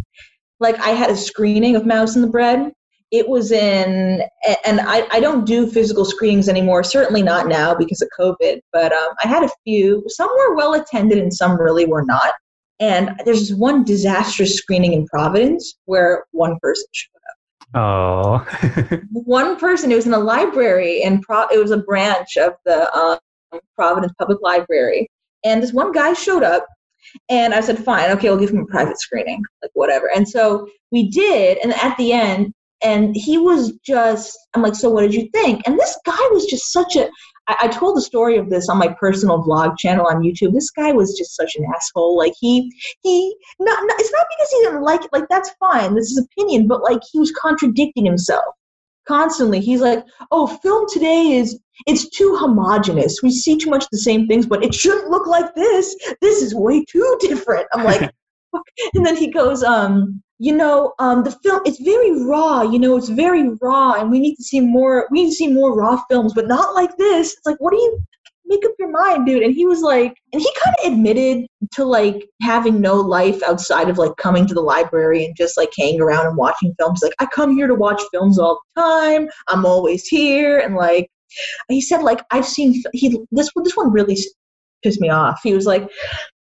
Like 0.59 0.77
I 0.79 0.89
had 0.89 1.09
a 1.09 1.17
screening 1.17 1.75
of 1.75 1.85
Mouse 1.85 2.15
and 2.15 2.23
the 2.23 2.29
Bread, 2.29 2.71
it 3.11 3.27
was 3.27 3.51
in 3.51 4.23
and 4.65 4.81
I, 4.81 5.07
I 5.11 5.19
don't 5.19 5.45
do 5.45 5.67
physical 5.67 6.05
screenings 6.05 6.49
anymore 6.49 6.83
certainly 6.83 7.21
not 7.21 7.47
now 7.47 7.75
because 7.75 8.01
of 8.01 8.09
covid 8.19 8.59
but 8.73 8.91
um, 8.91 9.09
i 9.23 9.27
had 9.27 9.43
a 9.43 9.49
few 9.63 10.03
some 10.07 10.29
were 10.29 10.55
well 10.55 10.73
attended 10.73 11.19
and 11.19 11.33
some 11.33 11.59
really 11.59 11.85
were 11.85 12.03
not 12.03 12.33
and 12.79 13.11
there's 13.23 13.49
this 13.49 13.57
one 13.57 13.83
disastrous 13.83 14.55
screening 14.55 14.93
in 14.93 15.05
providence 15.05 15.77
where 15.85 16.25
one 16.31 16.57
person 16.61 16.85
showed 16.91 17.09
up 17.29 17.75
oh 17.75 18.99
one 19.11 19.57
person 19.57 19.91
it 19.91 19.95
was 19.95 20.07
in 20.07 20.13
a 20.13 20.19
library 20.19 21.03
and 21.03 21.21
Pro- 21.21 21.47
it 21.47 21.61
was 21.61 21.71
a 21.71 21.77
branch 21.77 22.37
of 22.37 22.53
the 22.65 22.93
um, 22.97 23.19
providence 23.75 24.13
public 24.17 24.39
library 24.41 25.07
and 25.43 25.61
this 25.61 25.73
one 25.73 25.91
guy 25.91 26.13
showed 26.13 26.43
up 26.43 26.65
and 27.29 27.53
I 27.53 27.61
said, 27.61 27.79
fine, 27.79 28.11
okay, 28.11 28.29
we'll 28.29 28.39
give 28.39 28.49
him 28.49 28.59
a 28.59 28.65
private 28.65 28.99
screening, 28.99 29.41
like 29.61 29.71
whatever. 29.73 30.09
And 30.13 30.27
so 30.27 30.67
we 30.91 31.09
did. 31.09 31.59
And 31.59 31.73
at 31.75 31.95
the 31.97 32.11
end, 32.11 32.53
and 32.85 33.15
he 33.15 33.37
was 33.37 33.73
just 33.85 34.37
i'm 34.53 34.61
like 34.61 34.75
so 34.75 34.89
what 34.89 35.01
did 35.01 35.13
you 35.13 35.27
think? 35.33 35.61
And 35.65 35.77
this 35.77 35.97
guy 36.05 36.27
was 36.31 36.45
just 36.45 36.71
such 36.71 36.95
a 36.95 37.09
I, 37.47 37.55
I 37.63 37.67
told 37.67 37.97
the 37.97 38.01
story 38.01 38.37
of 38.37 38.49
this 38.49 38.69
on 38.69 38.77
my 38.77 38.89
personal 38.99 39.43
vlog 39.43 39.77
channel 39.77 40.07
on 40.07 40.21
youtube. 40.21 40.53
This 40.53 40.69
guy 40.69 40.91
was 40.91 41.17
just 41.17 41.35
such 41.35 41.55
an 41.55 41.65
asshole. 41.75 42.17
Like 42.17 42.33
he 42.39 42.71
he 43.01 43.35
not, 43.59 43.79
not 43.85 43.99
it's 43.99 44.11
not 44.11 44.27
because 44.29 44.51
he 44.51 44.63
didn't 44.63 44.83
like 44.83 45.03
it 45.03 45.09
like 45.11 45.27
that's 45.29 45.51
fine. 45.59 45.95
This 45.95 46.11
is 46.11 46.25
opinion 46.25 46.67
but 46.67 46.83
like 46.83 47.01
he 47.11 47.19
was 47.19 47.31
contradicting 47.31 48.05
himself 48.05 48.45
constantly. 49.07 49.59
He's 49.59 49.81
like 49.81 50.03
oh 50.31 50.47
film 50.47 50.85
today 50.91 51.33
is 51.33 51.59
it's 51.87 52.07
too 52.09 52.37
homogenous. 52.39 53.21
We 53.23 53.31
see 53.31 53.57
too 53.57 53.69
much 53.69 53.85
the 53.91 53.97
same 53.97 54.27
things 54.27 54.45
but 54.45 54.63
it 54.63 54.75
shouldn't 54.75 55.09
look 55.09 55.27
like 55.27 55.53
this. 55.55 55.95
This 56.21 56.41
is 56.41 56.53
way 56.53 56.85
too 56.85 57.17
different. 57.21 57.67
I'm 57.73 57.83
like 57.83 58.11
and 58.93 59.05
then 59.05 59.17
he 59.17 59.31
goes 59.31 59.63
um 59.63 60.21
you 60.39 60.55
know, 60.55 60.93
um, 60.99 61.23
the 61.23 61.31
film 61.31 61.61
it's 61.65 61.79
very 61.81 62.23
raw. 62.25 62.61
You 62.61 62.79
know, 62.79 62.97
it's 62.97 63.09
very 63.09 63.49
raw, 63.61 63.93
and 63.93 64.11
we 64.11 64.19
need 64.19 64.35
to 64.35 64.43
see 64.43 64.59
more. 64.59 65.07
We 65.11 65.23
need 65.23 65.29
to 65.29 65.35
see 65.35 65.47
more 65.47 65.75
raw 65.75 66.01
films, 66.09 66.33
but 66.33 66.47
not 66.47 66.73
like 66.75 66.95
this. 66.97 67.33
It's 67.33 67.45
like, 67.45 67.57
what 67.59 67.71
do 67.71 67.77
you 67.77 67.99
make 68.45 68.65
up 68.65 68.73
your 68.77 68.91
mind, 68.91 69.25
dude? 69.25 69.43
And 69.43 69.53
he 69.53 69.65
was 69.65 69.81
like, 69.81 70.13
and 70.33 70.41
he 70.41 70.49
kind 70.63 70.75
of 70.83 70.93
admitted 70.93 71.47
to 71.73 71.85
like 71.85 72.27
having 72.41 72.81
no 72.81 72.95
life 72.95 73.41
outside 73.43 73.89
of 73.89 73.97
like 73.97 74.15
coming 74.17 74.45
to 74.47 74.53
the 74.53 74.61
library 74.61 75.25
and 75.25 75.35
just 75.35 75.57
like 75.57 75.71
hanging 75.77 76.01
around 76.01 76.27
and 76.27 76.37
watching 76.37 76.75
films. 76.77 77.01
Like, 77.01 77.13
I 77.19 77.25
come 77.27 77.55
here 77.55 77.67
to 77.67 77.75
watch 77.75 78.01
films 78.11 78.37
all 78.37 78.59
the 78.75 78.81
time. 78.81 79.29
I'm 79.47 79.65
always 79.65 80.05
here, 80.05 80.59
and 80.59 80.75
like 80.75 81.09
he 81.69 81.81
said, 81.81 82.03
like 82.03 82.21
I've 82.31 82.45
seen 82.45 82.81
he 82.93 83.19
this 83.31 83.49
this 83.63 83.77
one 83.77 83.91
really 83.91 84.17
pissed 84.83 85.01
me 85.01 85.09
off. 85.09 85.39
He 85.43 85.53
was 85.53 85.65
like, 85.65 85.89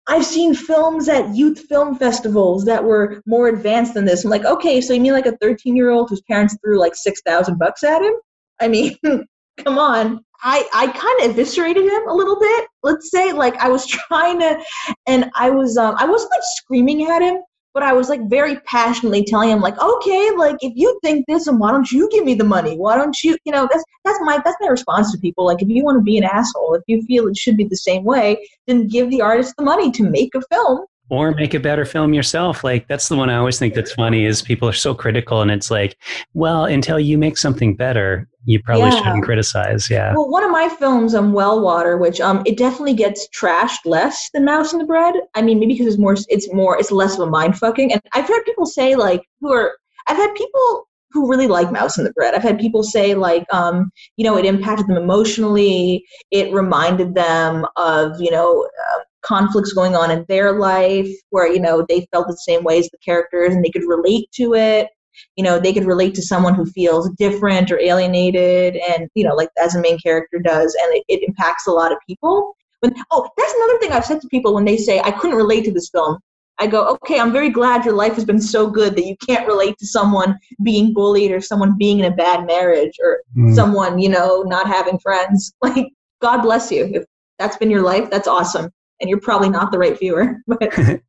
I've 0.06 0.24
seen 0.24 0.54
films 0.54 1.08
at 1.08 1.34
youth 1.34 1.60
film 1.68 1.96
festivals 1.96 2.64
that 2.66 2.84
were 2.84 3.22
more 3.26 3.48
advanced 3.48 3.94
than 3.94 4.04
this. 4.04 4.24
I'm 4.24 4.30
like, 4.30 4.44
okay, 4.44 4.80
so 4.80 4.92
you 4.92 5.00
mean 5.00 5.12
like 5.12 5.26
a 5.26 5.36
13 5.38 5.74
year 5.74 5.90
old 5.90 6.10
whose 6.10 6.20
parents 6.22 6.56
threw 6.62 6.78
like 6.78 6.94
6,000 6.94 7.58
bucks 7.58 7.82
at 7.82 8.02
him? 8.02 8.12
I 8.60 8.68
mean, 8.68 8.96
come 9.04 9.78
on. 9.78 10.24
I, 10.42 10.68
I 10.74 10.86
kind 10.88 11.20
of 11.22 11.30
eviscerated 11.30 11.84
him 11.84 12.08
a 12.08 12.14
little 12.14 12.38
bit. 12.38 12.66
Let's 12.82 13.10
say 13.10 13.32
like 13.32 13.56
I 13.56 13.68
was 13.68 13.86
trying 14.08 14.40
to, 14.40 14.62
and 15.06 15.30
I 15.34 15.50
was 15.50 15.78
um 15.78 15.94
I 15.98 16.06
wasn't 16.06 16.32
like 16.32 16.42
screaming 16.56 17.06
at 17.06 17.22
him, 17.22 17.38
but 17.74 17.82
I 17.82 17.92
was 17.92 18.08
like 18.08 18.30
very 18.30 18.60
passionately 18.60 19.24
telling 19.24 19.50
him 19.50 19.60
like, 19.60 19.78
okay, 19.78 20.30
like 20.36 20.56
if 20.60 20.72
you 20.76 20.98
think 21.02 21.26
this, 21.26 21.48
and 21.48 21.58
why 21.58 21.72
don't 21.72 21.90
you 21.90 22.08
give 22.10 22.24
me 22.24 22.34
the 22.34 22.44
money? 22.44 22.76
Why 22.76 22.96
don't 22.96 23.16
you, 23.22 23.36
you 23.44 23.52
know, 23.52 23.68
that's 23.70 23.84
that's 24.04 24.18
my 24.22 24.40
that's 24.44 24.56
my 24.60 24.68
response 24.68 25.10
to 25.12 25.18
people. 25.18 25.44
Like 25.44 25.60
if 25.60 25.68
you 25.68 25.84
want 25.84 25.98
to 25.98 26.02
be 26.02 26.16
an 26.16 26.24
asshole, 26.24 26.74
if 26.74 26.82
you 26.86 27.02
feel 27.02 27.26
it 27.26 27.36
should 27.36 27.56
be 27.56 27.64
the 27.64 27.76
same 27.76 28.04
way, 28.04 28.38
then 28.68 28.86
give 28.86 29.10
the 29.10 29.20
artist 29.20 29.54
the 29.58 29.64
money 29.64 29.90
to 29.90 30.04
make 30.04 30.34
a 30.34 30.42
film 30.52 30.86
or 31.10 31.32
make 31.32 31.54
a 31.54 31.60
better 31.60 31.84
film 31.84 32.14
yourself. 32.14 32.64
Like 32.64 32.88
that's 32.88 33.08
the 33.08 33.16
one 33.16 33.30
i 33.30 33.36
always 33.36 33.58
think 33.58 33.74
that's 33.74 33.92
funny 33.92 34.24
is 34.24 34.42
people 34.42 34.68
are 34.68 34.72
so 34.72 34.94
critical 34.94 35.42
and 35.42 35.50
it's 35.50 35.70
like 35.70 35.96
well 36.32 36.64
until 36.64 36.98
you 36.98 37.18
make 37.18 37.36
something 37.36 37.76
better 37.76 38.28
you 38.46 38.62
probably 38.62 38.90
yeah. 38.90 38.98
shouldn't 38.98 39.24
criticize. 39.24 39.88
Yeah. 39.88 40.12
Well 40.14 40.28
one 40.28 40.44
of 40.44 40.50
my 40.50 40.68
films 40.68 41.14
um 41.14 41.32
well 41.32 41.60
water 41.60 41.96
which 41.96 42.20
um 42.20 42.42
it 42.46 42.56
definitely 42.56 42.94
gets 42.94 43.28
trashed 43.28 43.84
less 43.84 44.30
than 44.32 44.44
mouse 44.44 44.72
and 44.72 44.80
the 44.80 44.86
bread. 44.86 45.14
I 45.34 45.42
mean 45.42 45.60
maybe 45.60 45.74
because 45.74 45.86
it's 45.86 45.98
more 45.98 46.16
it's 46.28 46.52
more 46.52 46.78
it's 46.78 46.90
less 46.90 47.14
of 47.14 47.20
a 47.20 47.30
mind 47.30 47.58
fucking. 47.58 47.92
And 47.92 48.02
i've 48.14 48.28
heard 48.28 48.44
people 48.44 48.66
say 48.66 48.96
like 48.96 49.22
who 49.40 49.52
are 49.52 49.76
i've 50.06 50.16
had 50.16 50.34
people 50.34 50.88
who 51.14 51.30
really 51.30 51.46
like 51.46 51.70
mouse 51.70 51.96
and 51.96 52.04
the 52.04 52.12
bread. 52.12 52.34
I've 52.34 52.42
had 52.42 52.58
people 52.58 52.82
say 52.82 53.14
like 53.14 53.46
um 53.52 53.90
you 54.16 54.24
know 54.24 54.36
it 54.36 54.44
impacted 54.44 54.88
them 54.88 54.96
emotionally. 54.96 56.04
It 56.30 56.52
reminded 56.52 57.14
them 57.14 57.64
of 57.76 58.20
you 58.20 58.30
know 58.30 58.68
uh, 58.92 59.00
conflicts 59.24 59.72
going 59.72 59.96
on 59.96 60.10
in 60.10 60.24
their 60.28 60.58
life 60.58 61.08
where 61.30 61.52
you 61.52 61.60
know 61.60 61.84
they 61.88 62.06
felt 62.12 62.28
the 62.28 62.36
same 62.36 62.62
way 62.62 62.78
as 62.78 62.88
the 62.90 62.98
characters 62.98 63.54
and 63.54 63.64
they 63.64 63.70
could 63.70 63.86
relate 63.86 64.30
to 64.32 64.54
it. 64.54 64.88
You 65.36 65.44
know 65.44 65.58
they 65.58 65.72
could 65.72 65.86
relate 65.86 66.14
to 66.14 66.22
someone 66.22 66.54
who 66.54 66.66
feels 66.66 67.10
different 67.10 67.70
or 67.70 67.80
alienated 67.80 68.76
and 68.88 69.08
you 69.14 69.24
know 69.24 69.34
like 69.34 69.48
as 69.62 69.74
a 69.74 69.80
main 69.80 69.98
character 69.98 70.38
does 70.38 70.76
and 70.80 70.94
it, 70.94 71.04
it 71.08 71.26
impacts 71.26 71.66
a 71.66 71.72
lot 71.72 71.92
of 71.92 71.98
people. 72.06 72.54
When, 72.80 72.94
oh 73.12 73.28
that's 73.38 73.54
another 73.54 73.78
thing 73.78 73.92
i've 73.92 74.04
said 74.04 74.20
to 74.20 74.28
people 74.28 74.54
when 74.54 74.66
they 74.66 74.76
say 74.76 75.00
i 75.00 75.10
couldn't 75.10 75.36
relate 75.36 75.64
to 75.64 75.72
this 75.72 75.88
film. 75.88 76.18
I 76.60 76.66
go 76.66 76.86
okay 76.96 77.18
i'm 77.18 77.32
very 77.32 77.48
glad 77.48 77.84
your 77.84 77.94
life 77.94 78.14
has 78.14 78.24
been 78.24 78.40
so 78.40 78.68
good 78.68 78.94
that 78.96 79.06
you 79.06 79.16
can't 79.26 79.46
relate 79.46 79.76
to 79.78 79.86
someone 79.86 80.38
being 80.62 80.92
bullied 80.92 81.32
or 81.32 81.40
someone 81.40 81.78
being 81.78 82.00
in 82.00 82.12
a 82.12 82.14
bad 82.14 82.46
marriage 82.46 82.92
or 83.02 83.22
mm. 83.36 83.54
someone 83.54 83.98
you 83.98 84.08
know 84.08 84.42
not 84.42 84.66
having 84.66 84.98
friends. 84.98 85.54
Like 85.62 85.88
god 86.20 86.42
bless 86.42 86.70
you. 86.70 86.90
If 86.92 87.04
that's 87.38 87.56
been 87.56 87.70
your 87.70 87.82
life 87.82 88.10
that's 88.10 88.28
awesome 88.28 88.70
and 89.04 89.10
you're 89.10 89.20
probably 89.20 89.50
not 89.50 89.70
the 89.70 89.78
right 89.78 89.98
viewer. 89.98 90.40
But 90.46 91.00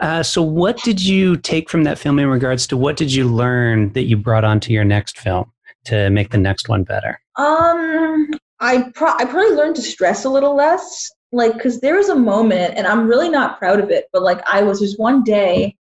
uh, 0.00 0.22
so, 0.24 0.42
what 0.42 0.78
did 0.82 1.00
you 1.00 1.36
take 1.36 1.70
from 1.70 1.84
that 1.84 1.96
film 1.96 2.18
in 2.18 2.26
regards 2.26 2.66
to 2.68 2.76
what 2.76 2.96
did 2.96 3.12
you 3.14 3.28
learn 3.28 3.92
that 3.92 4.04
you 4.04 4.16
brought 4.16 4.42
onto 4.42 4.72
your 4.72 4.84
next 4.84 5.18
film 5.18 5.52
to 5.84 6.10
make 6.10 6.30
the 6.30 6.38
next 6.38 6.68
one 6.68 6.82
better? 6.82 7.20
Um, 7.36 8.28
I 8.58 8.90
pro- 8.94 9.14
I 9.16 9.24
probably 9.26 9.54
learned 9.54 9.76
to 9.76 9.82
stress 9.82 10.24
a 10.24 10.28
little 10.28 10.56
less, 10.56 11.08
like 11.30 11.52
because 11.52 11.80
there 11.80 11.94
was 11.94 12.08
a 12.08 12.16
moment, 12.16 12.74
and 12.76 12.84
I'm 12.84 13.06
really 13.06 13.28
not 13.28 13.58
proud 13.58 13.78
of 13.78 13.90
it, 13.90 14.06
but 14.12 14.22
like 14.22 14.40
I 14.46 14.62
was 14.62 14.80
just 14.80 14.98
one 14.98 15.22
day, 15.22 15.76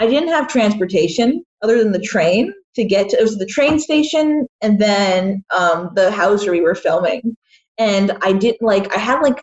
I 0.00 0.06
didn't 0.08 0.30
have 0.30 0.48
transportation 0.48 1.44
other 1.62 1.78
than 1.78 1.92
the 1.92 2.00
train 2.00 2.52
to 2.74 2.84
get 2.84 3.10
to. 3.10 3.18
It 3.18 3.22
was 3.22 3.38
the 3.38 3.46
train 3.46 3.78
station 3.78 4.48
and 4.62 4.80
then 4.80 5.44
um, 5.56 5.90
the 5.94 6.10
house 6.10 6.42
where 6.42 6.52
we 6.52 6.60
were 6.60 6.74
filming, 6.74 7.36
and 7.78 8.12
I 8.22 8.32
didn't 8.32 8.62
like 8.62 8.92
I 8.92 8.98
had 8.98 9.20
like 9.20 9.40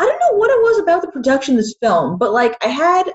I 0.00 0.06
don't 0.06 0.18
know 0.18 0.38
what 0.38 0.50
it 0.50 0.62
was 0.62 0.78
about 0.78 1.02
the 1.02 1.12
production 1.12 1.54
of 1.54 1.60
this 1.60 1.74
film, 1.82 2.16
but 2.16 2.32
like 2.32 2.56
I 2.64 2.68
had 2.68 3.12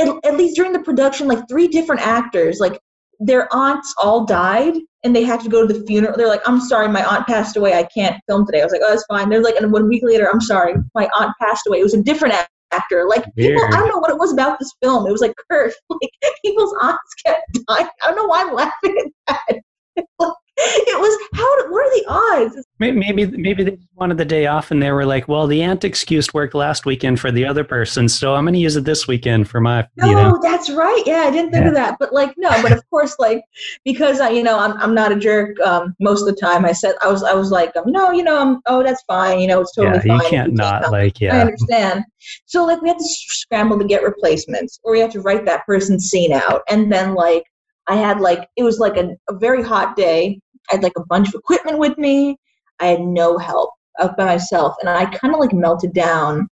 at, 0.00 0.08
at 0.24 0.36
least 0.36 0.56
during 0.56 0.72
the 0.72 0.80
production, 0.80 1.28
like 1.28 1.48
three 1.48 1.68
different 1.68 2.04
actors, 2.04 2.58
like 2.58 2.80
their 3.20 3.52
aunts 3.54 3.94
all 4.02 4.24
died 4.24 4.74
and 5.04 5.14
they 5.14 5.22
had 5.22 5.40
to 5.40 5.48
go 5.48 5.64
to 5.64 5.72
the 5.72 5.86
funeral. 5.86 6.16
They're 6.16 6.26
like, 6.26 6.46
I'm 6.48 6.60
sorry, 6.60 6.88
my 6.88 7.04
aunt 7.04 7.28
passed 7.28 7.56
away. 7.56 7.74
I 7.74 7.84
can't 7.84 8.20
film 8.28 8.44
today. 8.44 8.60
I 8.60 8.64
was 8.64 8.72
like, 8.72 8.80
oh, 8.84 8.90
that's 8.90 9.04
fine. 9.06 9.28
They're 9.28 9.42
like, 9.42 9.54
and 9.54 9.70
one 9.70 9.88
week 9.88 10.02
later, 10.04 10.28
I'm 10.32 10.40
sorry, 10.40 10.74
my 10.94 11.08
aunt 11.14 11.32
passed 11.40 11.66
away. 11.68 11.78
It 11.78 11.84
was 11.84 11.94
a 11.94 12.02
different 12.02 12.34
actor. 12.72 13.06
Like 13.08 13.24
people, 13.36 13.62
I 13.62 13.70
don't 13.70 13.88
know 13.88 13.98
what 13.98 14.10
it 14.10 14.18
was 14.18 14.32
about 14.32 14.58
this 14.58 14.72
film. 14.82 15.06
It 15.06 15.12
was 15.12 15.20
like 15.20 15.34
cursed. 15.50 15.78
Like 15.90 16.34
people's 16.44 16.74
aunts 16.80 17.14
kept 17.24 17.42
dying. 17.68 17.86
I 18.02 18.06
don't 18.06 18.16
know 18.16 18.26
why 18.26 18.42
I'm 18.42 18.54
laughing 18.54 18.96
at 19.28 19.36
that. 19.46 19.60
it 20.56 21.00
was 21.00 21.28
how 21.34 21.70
what 21.70 21.86
are 21.86 21.98
the 21.98 22.04
odds 22.08 22.66
maybe 22.80 23.26
maybe 23.26 23.62
they 23.62 23.78
wanted 23.94 24.16
the 24.16 24.24
day 24.24 24.46
off 24.46 24.70
and 24.70 24.82
they 24.82 24.90
were 24.90 25.04
like 25.04 25.28
well 25.28 25.46
the 25.46 25.62
aunt 25.62 25.84
excuse 25.84 26.32
worked 26.32 26.54
last 26.54 26.86
weekend 26.86 27.20
for 27.20 27.30
the 27.30 27.44
other 27.44 27.62
person 27.62 28.08
so 28.08 28.34
i'm 28.34 28.44
going 28.44 28.54
to 28.54 28.60
use 28.60 28.74
it 28.74 28.84
this 28.84 29.06
weekend 29.06 29.48
for 29.48 29.60
my 29.60 29.86
no 29.96 30.08
you 30.08 30.14
know. 30.14 30.38
that's 30.42 30.70
right 30.70 31.02
yeah 31.06 31.24
i 31.26 31.30
didn't 31.30 31.52
think 31.52 31.62
yeah. 31.62 31.68
of 31.68 31.74
that 31.74 31.96
but 32.00 32.12
like 32.12 32.32
no 32.38 32.50
but 32.62 32.72
of 32.72 32.82
course 32.90 33.14
like 33.18 33.42
because 33.84 34.18
i 34.18 34.30
you 34.30 34.42
know 34.42 34.58
i'm, 34.58 34.72
I'm 34.78 34.94
not 34.94 35.12
a 35.12 35.16
jerk 35.16 35.60
um, 35.60 35.94
most 36.00 36.22
of 36.22 36.34
the 36.34 36.40
time 36.40 36.64
i 36.64 36.72
said 36.72 36.94
i 37.02 37.08
was 37.08 37.22
i 37.22 37.34
was 37.34 37.50
like 37.50 37.76
um, 37.76 37.84
no 37.86 38.10
you 38.10 38.22
know 38.22 38.40
i'm 38.40 38.60
oh 38.66 38.82
that's 38.82 39.02
fine 39.04 39.40
you 39.40 39.46
know 39.46 39.60
it's 39.60 39.74
totally 39.74 40.00
yeah, 40.04 40.16
fine 40.16 40.24
you 40.24 40.30
can't 40.30 40.54
not 40.54 40.90
like 40.90 41.20
yeah 41.20 41.36
i 41.36 41.40
understand 41.40 42.04
so 42.46 42.64
like 42.64 42.80
we 42.80 42.88
had 42.88 42.98
to 42.98 43.04
scramble 43.04 43.78
to 43.78 43.84
get 43.84 44.02
replacements 44.02 44.80
or 44.82 44.92
we 44.92 45.00
had 45.00 45.10
to 45.10 45.20
write 45.20 45.44
that 45.44 45.66
person's 45.66 46.08
scene 46.08 46.32
out 46.32 46.62
and 46.68 46.90
then 46.90 47.14
like 47.14 47.44
I 47.86 47.96
had 47.96 48.20
like 48.20 48.48
it 48.56 48.62
was 48.62 48.78
like 48.78 48.96
a, 48.96 49.16
a 49.28 49.36
very 49.36 49.64
hot 49.64 49.96
day 49.96 50.40
I 50.70 50.74
had 50.74 50.82
like 50.82 50.92
a 50.96 51.04
bunch 51.06 51.28
of 51.28 51.34
equipment 51.34 51.78
with 51.78 51.98
me. 51.98 52.36
I 52.80 52.86
had 52.86 53.00
no 53.00 53.38
help 53.38 53.70
out 54.00 54.16
by 54.16 54.24
myself. 54.24 54.74
And 54.80 54.88
I 54.88 55.06
kind 55.06 55.34
of 55.34 55.40
like 55.40 55.52
melted 55.52 55.92
down. 55.92 56.48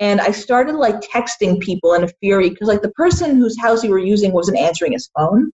And 0.00 0.20
I 0.20 0.30
started 0.30 0.74
like 0.74 1.00
texting 1.00 1.60
people 1.60 1.94
in 1.94 2.04
a 2.04 2.08
fury 2.20 2.50
because 2.50 2.68
like 2.68 2.82
the 2.82 2.90
person 2.92 3.36
whose 3.36 3.58
house 3.58 3.82
we 3.82 3.88
were 3.88 3.98
using 3.98 4.32
wasn't 4.32 4.58
answering 4.58 4.92
his 4.92 5.10
phone. 5.16 5.50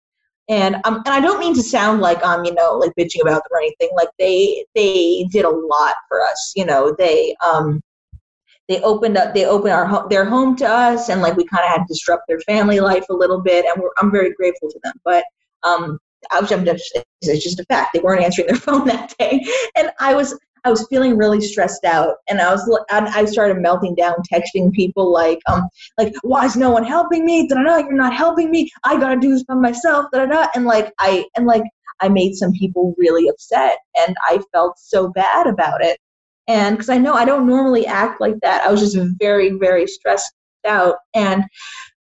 And 0.48 0.76
um, 0.84 1.02
and 1.06 1.08
I 1.08 1.20
don't 1.20 1.38
mean 1.38 1.54
to 1.54 1.62
sound 1.62 2.00
like 2.00 2.24
I'm, 2.24 2.44
you 2.44 2.54
know, 2.54 2.72
like 2.72 2.92
bitching 2.98 3.20
about 3.22 3.42
them 3.42 3.52
or 3.52 3.60
anything. 3.60 3.90
Like 3.94 4.08
they 4.18 4.64
they 4.74 5.26
did 5.30 5.44
a 5.44 5.50
lot 5.50 5.94
for 6.08 6.22
us. 6.22 6.52
You 6.56 6.64
know, 6.64 6.94
they 6.98 7.36
um 7.46 7.80
they 8.70 8.80
opened 8.82 9.18
up 9.18 9.34
they 9.34 9.44
opened 9.44 9.72
our 9.72 9.84
home 9.84 10.06
their 10.08 10.24
home 10.24 10.56
to 10.56 10.64
us 10.66 11.08
and 11.08 11.20
like 11.20 11.36
we 11.36 11.44
kind 11.44 11.64
of 11.64 11.70
had 11.70 11.78
to 11.78 11.86
disrupt 11.88 12.22
their 12.28 12.38
family 12.40 12.78
life 12.78 13.04
a 13.10 13.12
little 13.14 13.40
bit 13.40 13.64
and 13.64 13.82
i'm 13.98 14.12
very 14.12 14.32
grateful 14.32 14.70
to 14.70 14.78
them 14.84 14.92
but 15.04 15.24
um 15.64 15.98
it's 17.22 17.44
just 17.44 17.60
a 17.60 17.64
fact. 17.64 17.90
They 17.94 18.00
weren't 18.00 18.22
answering 18.22 18.48
their 18.48 18.56
phone 18.68 18.86
that 18.86 19.14
day, 19.18 19.44
and 19.76 19.90
I 20.00 20.14
was 20.14 20.38
I 20.64 20.70
was 20.70 20.86
feeling 20.88 21.16
really 21.16 21.40
stressed 21.40 21.84
out, 21.84 22.16
and 22.28 22.40
I 22.40 22.52
was 22.52 22.80
I 22.90 23.24
started 23.24 23.58
melting 23.58 23.94
down, 23.94 24.16
texting 24.32 24.72
people 24.72 25.12
like 25.12 25.38
um 25.48 25.68
like 25.98 26.12
why 26.22 26.44
is 26.44 26.56
no 26.56 26.70
one 26.70 26.84
helping 26.84 27.24
me? 27.24 27.46
Da 27.46 27.56
da 27.56 27.62
da. 27.62 27.76
You're 27.78 27.92
not 27.92 28.14
helping 28.14 28.50
me. 28.50 28.70
I 28.84 28.98
gotta 28.98 29.18
do 29.18 29.30
this 29.30 29.44
by 29.44 29.54
myself. 29.54 30.06
Da 30.12 30.24
da 30.24 30.26
da. 30.26 30.48
And 30.54 30.64
like 30.64 30.92
I 30.98 31.24
and 31.36 31.46
like 31.46 31.64
I 32.00 32.08
made 32.08 32.34
some 32.34 32.52
people 32.52 32.94
really 32.98 33.28
upset 33.28 33.78
and 33.98 34.16
I 34.22 34.40
felt 34.52 34.78
so 34.78 35.08
bad 35.08 35.46
about 35.46 35.82
it. 35.82 35.98
And 36.48 36.76
because 36.76 36.88
I 36.88 36.98
know 36.98 37.14
I 37.14 37.24
don't 37.24 37.46
normally 37.46 37.86
act 37.86 38.20
like 38.20 38.36
that, 38.42 38.66
I 38.66 38.70
was 38.70 38.80
just 38.80 38.98
very, 39.18 39.50
very 39.50 39.86
stressed 39.86 40.32
out. 40.66 40.96
And 41.14 41.44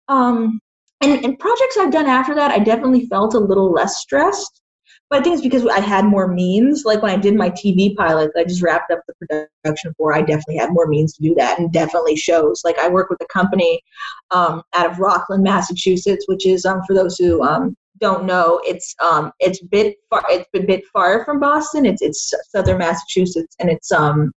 um, 0.08 0.60
and, 1.00 1.38
projects 1.38 1.76
I've 1.78 1.92
done 1.92 2.06
after 2.06 2.34
that, 2.34 2.50
I 2.50 2.58
definitely 2.58 3.06
felt 3.06 3.34
a 3.34 3.38
little 3.38 3.72
less 3.72 3.98
stressed. 3.98 4.60
But 5.08 5.20
I 5.20 5.22
think 5.22 5.34
it's 5.34 5.42
because 5.42 5.66
I 5.66 5.80
had 5.80 6.04
more 6.04 6.28
means. 6.28 6.84
Like 6.84 7.02
when 7.02 7.10
I 7.10 7.16
did 7.16 7.34
my 7.34 7.50
TV 7.50 7.96
pilot, 7.96 8.30
I 8.36 8.44
just 8.44 8.62
wrapped 8.62 8.92
up 8.92 9.00
the 9.08 9.48
production 9.64 9.92
for. 9.96 10.12
I 10.14 10.20
definitely 10.20 10.58
had 10.58 10.72
more 10.72 10.86
means 10.86 11.14
to 11.14 11.22
do 11.22 11.34
that, 11.34 11.58
and 11.58 11.72
definitely 11.72 12.14
shows. 12.14 12.62
Like 12.64 12.78
I 12.78 12.88
work 12.88 13.10
with 13.10 13.20
a 13.20 13.26
company 13.26 13.82
um, 14.30 14.62
out 14.74 14.88
of 14.88 15.00
Rockland, 15.00 15.42
Massachusetts, 15.42 16.26
which 16.28 16.46
is 16.46 16.64
um, 16.64 16.82
for 16.86 16.94
those 16.94 17.16
who 17.16 17.42
um, 17.42 17.76
don't 17.98 18.24
know, 18.24 18.60
it's 18.64 18.94
um, 19.02 19.32
it's 19.40 19.60
bit 19.60 19.96
far. 20.10 20.22
It's 20.28 20.48
a 20.54 20.60
bit 20.60 20.84
far 20.92 21.24
from 21.24 21.40
Boston. 21.40 21.86
It's 21.86 22.02
it's 22.02 22.32
southern 22.50 22.78
Massachusetts, 22.78 23.56
and 23.58 23.68
it's 23.68 23.90
um, 23.90 24.30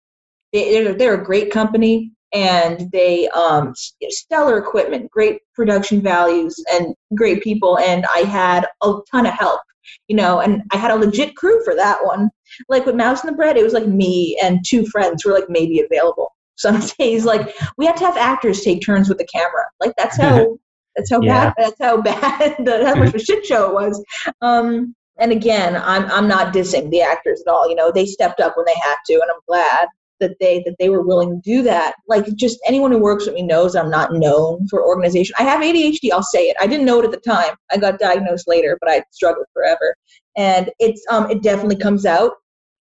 they, 0.54 0.72
they're, 0.72 0.94
they're 0.94 1.20
a 1.20 1.24
great 1.24 1.50
company 1.50 2.12
and 2.32 2.90
they 2.92 3.28
um, 3.28 3.74
stellar 4.08 4.58
equipment, 4.58 5.10
great 5.10 5.40
production 5.54 6.00
values, 6.00 6.62
and 6.72 6.94
great 7.14 7.42
people. 7.42 7.78
And 7.78 8.06
I 8.14 8.20
had 8.20 8.66
a 8.82 8.94
ton 9.10 9.26
of 9.26 9.34
help, 9.34 9.60
you 10.08 10.16
know, 10.16 10.40
and 10.40 10.62
I 10.72 10.76
had 10.76 10.90
a 10.90 10.96
legit 10.96 11.36
crew 11.36 11.62
for 11.64 11.74
that 11.74 11.98
one. 12.02 12.30
Like 12.68 12.86
with 12.86 12.96
Mouse 12.96 13.22
and 13.22 13.32
the 13.32 13.36
Bread, 13.36 13.56
it 13.56 13.64
was 13.64 13.74
like 13.74 13.86
me 13.86 14.38
and 14.42 14.64
two 14.66 14.86
friends 14.86 15.22
who 15.22 15.30
were 15.30 15.38
like 15.38 15.50
maybe 15.50 15.80
available. 15.80 16.34
Some 16.56 16.80
days, 16.98 17.24
like 17.24 17.54
we 17.76 17.86
had 17.86 17.96
to 17.96 18.04
have 18.04 18.16
actors 18.16 18.60
take 18.60 18.84
turns 18.84 19.08
with 19.08 19.18
the 19.18 19.26
camera. 19.26 19.64
Like 19.80 19.94
that's 19.98 20.16
how 20.16 20.58
that's 20.96 21.10
how 21.10 21.20
yeah. 21.20 21.46
bad 21.46 21.54
that's 21.58 21.76
how 21.80 22.00
bad 22.00 22.56
how 22.86 22.94
much 22.94 23.08
of 23.08 23.14
a 23.14 23.18
shit 23.18 23.44
show 23.44 23.70
it 23.70 23.74
was. 23.74 24.04
Um, 24.42 24.94
and 25.18 25.32
again, 25.32 25.76
I'm 25.76 26.04
I'm 26.10 26.28
not 26.28 26.54
dissing 26.54 26.90
the 26.90 27.02
actors 27.02 27.42
at 27.46 27.50
all. 27.50 27.68
You 27.68 27.74
know, 27.74 27.90
they 27.90 28.06
stepped 28.06 28.40
up 28.40 28.56
when 28.56 28.66
they 28.66 28.74
had 28.82 28.96
to, 29.06 29.14
and 29.14 29.30
I'm 29.32 29.40
glad 29.48 29.88
that 30.22 30.38
they 30.40 30.62
that 30.64 30.76
they 30.78 30.88
were 30.88 31.02
willing 31.02 31.30
to 31.30 31.40
do 31.44 31.62
that. 31.62 31.94
Like 32.08 32.24
just 32.34 32.58
anyone 32.66 32.92
who 32.92 32.98
works 32.98 33.26
with 33.26 33.34
me 33.34 33.42
knows 33.42 33.76
I'm 33.76 33.90
not 33.90 34.14
known 34.14 34.66
for 34.68 34.86
organization. 34.86 35.34
I 35.38 35.42
have 35.42 35.60
ADHD, 35.60 36.10
I'll 36.12 36.22
say 36.22 36.44
it. 36.44 36.56
I 36.60 36.66
didn't 36.66 36.86
know 36.86 37.00
it 37.00 37.04
at 37.04 37.10
the 37.10 37.20
time. 37.20 37.54
I 37.70 37.76
got 37.76 37.98
diagnosed 37.98 38.48
later, 38.48 38.78
but 38.80 38.90
I 38.90 39.02
struggled 39.10 39.46
forever. 39.52 39.94
And 40.36 40.70
it's 40.78 41.04
um 41.10 41.30
it 41.30 41.42
definitely 41.42 41.76
comes 41.76 42.06
out 42.06 42.32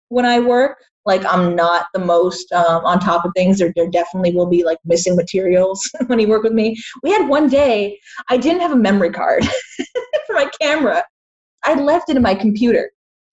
when 0.10 0.25
I 0.25 0.39
work. 0.39 0.77
Like 1.06 1.25
I'm 1.25 1.56
not 1.56 1.88
the 1.93 1.99
most 1.99 2.51
um, 2.54 2.86
on 2.86 2.99
top 2.99 3.25
of 3.25 3.32
things. 3.36 3.58
There, 3.58 3.73
there 3.75 3.89
definitely 3.89 4.36
will 4.36 4.45
be 4.45 4.63
like 4.63 4.77
missing 4.86 5.15
materials 5.15 5.82
when 6.08 6.19
you 6.19 6.27
work 6.27 6.43
with 6.43 6.54
me. 6.54 6.77
We 7.01 7.12
had 7.12 7.27
one 7.27 7.49
day 7.49 7.99
I 8.30 8.38
didn't 8.38 8.62
have 8.62 8.71
a 8.71 8.75
memory 8.75 9.10
card 9.10 9.43
for 10.27 10.36
my 10.36 10.49
camera. 10.62 11.04
I 11.63 11.73
left 11.73 12.10
it 12.10 12.17
in 12.17 12.21
my 12.21 12.36
computer 12.36 12.91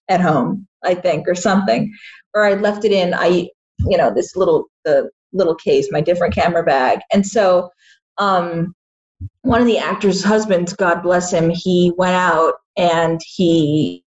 at 0.08 0.20
home, 0.20 0.66
I 0.84 0.94
think, 0.94 1.28
or 1.28 1.34
something, 1.34 1.92
or 2.34 2.44
I 2.44 2.54
left 2.54 2.84
it 2.84 2.92
in. 2.92 3.14
I 3.14 3.48
you 3.86 3.96
know 3.96 4.12
this 4.12 4.36
little 4.36 4.66
the 4.84 5.10
little 5.32 5.54
case 5.54 5.88
my 5.90 6.00
different 6.00 6.34
camera 6.34 6.62
bag 6.62 7.00
and 7.12 7.26
so 7.26 7.70
um 8.18 8.74
one 9.42 9.60
of 9.60 9.66
the 9.66 9.78
actor's 9.78 10.22
husbands 10.22 10.72
god 10.72 11.02
bless 11.02 11.32
him 11.32 11.50
he 11.50 11.92
went 11.96 12.14
out 12.14 12.54
and 12.76 13.20
he 13.26 14.02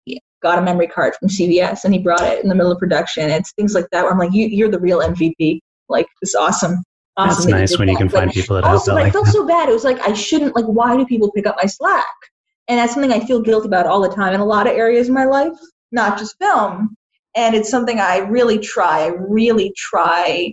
got 0.43 0.59
a 0.59 0.63
memory 0.63 0.87
card 0.87 1.15
from 1.19 1.29
cvs 1.29 1.85
and 1.85 1.95
he 1.95 2.01
brought 2.01 2.23
it 2.23 2.43
in 2.43 2.49
the 2.49 2.55
middle 2.55 2.73
of 2.73 2.79
production 2.79 3.31
it's 3.31 3.53
things 3.53 3.75
like 3.75 3.87
that 3.93 4.03
where 4.03 4.13
i'm 4.13 4.19
like 4.19 4.33
you, 4.33 4.47
you're 4.47 4.71
the 4.71 4.81
real 4.81 5.01
mvp 5.01 5.59
like 5.89 6.07
it's 6.23 6.35
awesome 6.35 6.83
Awesome 7.19 7.51
That's 7.51 7.73
nice 7.73 7.79
when 7.79 7.87
that. 7.87 7.93
you 7.93 7.97
can 7.97 8.09
but 8.09 8.19
find 8.19 8.31
people 8.31 8.57
that 8.57 8.65
also, 8.65 8.95
help. 8.95 9.07
I 9.07 9.11
felt 9.11 9.29
so 9.29 9.47
bad. 9.47 9.71
It 9.71 9.73
was 9.73 9.85
like 9.85 9.99
I 10.01 10.13
shouldn't. 10.13 10.55
Like, 10.55 10.67
why 10.67 10.99
do 10.99 11.07
people 11.07 11.33
pick 11.33 11.47
up 11.47 11.57
my 11.57 11.65
slack? 11.67 12.05
And 12.69 12.79
that's 12.79 12.93
something 12.93 13.11
I 13.11 13.21
feel 13.21 13.41
guilty 13.41 13.69
about 13.69 13.87
all 13.87 14.03
the 14.03 14.15
time 14.15 14.35
in 14.35 14.41
a 14.41 14.45
lot 14.45 14.67
of 14.67 14.75
areas 14.75 15.09
of 15.09 15.15
my 15.15 15.25
life, 15.25 15.57
not 15.93 16.19
just 16.19 16.37
film 16.39 16.95
and 17.37 17.55
it's 17.55 17.71
something 17.71 18.01
I 18.01 18.19
really 18.19 18.59
try. 18.59 19.05
I 19.05 19.09
really 19.09 19.73
try 19.77 20.53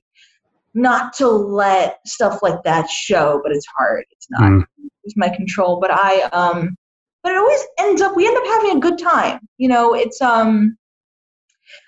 not 0.74 1.14
to 1.14 1.28
let 1.28 2.06
stuff 2.06 2.42
like 2.42 2.62
that 2.64 2.90
show, 2.90 3.40
but 3.44 3.52
it's 3.52 3.66
hard. 3.78 4.06
It's 4.12 4.28
not. 4.30 4.42
Mm. 4.42 4.64
It's 5.04 5.18
my 5.18 5.30
control. 5.30 5.80
But 5.80 5.92
I 5.92 6.24
um 6.34 6.76
but 7.24 7.32
it 7.32 7.38
always 7.38 7.62
ends 7.80 8.02
up 8.02 8.16
we 8.16 8.28
end 8.28 8.38
up 8.38 8.46
having 8.46 8.78
a 8.78 8.80
good 8.80 9.00
time. 9.00 9.40
You 9.58 9.70
know, 9.70 9.96
it's 9.96 10.22
um 10.22 10.78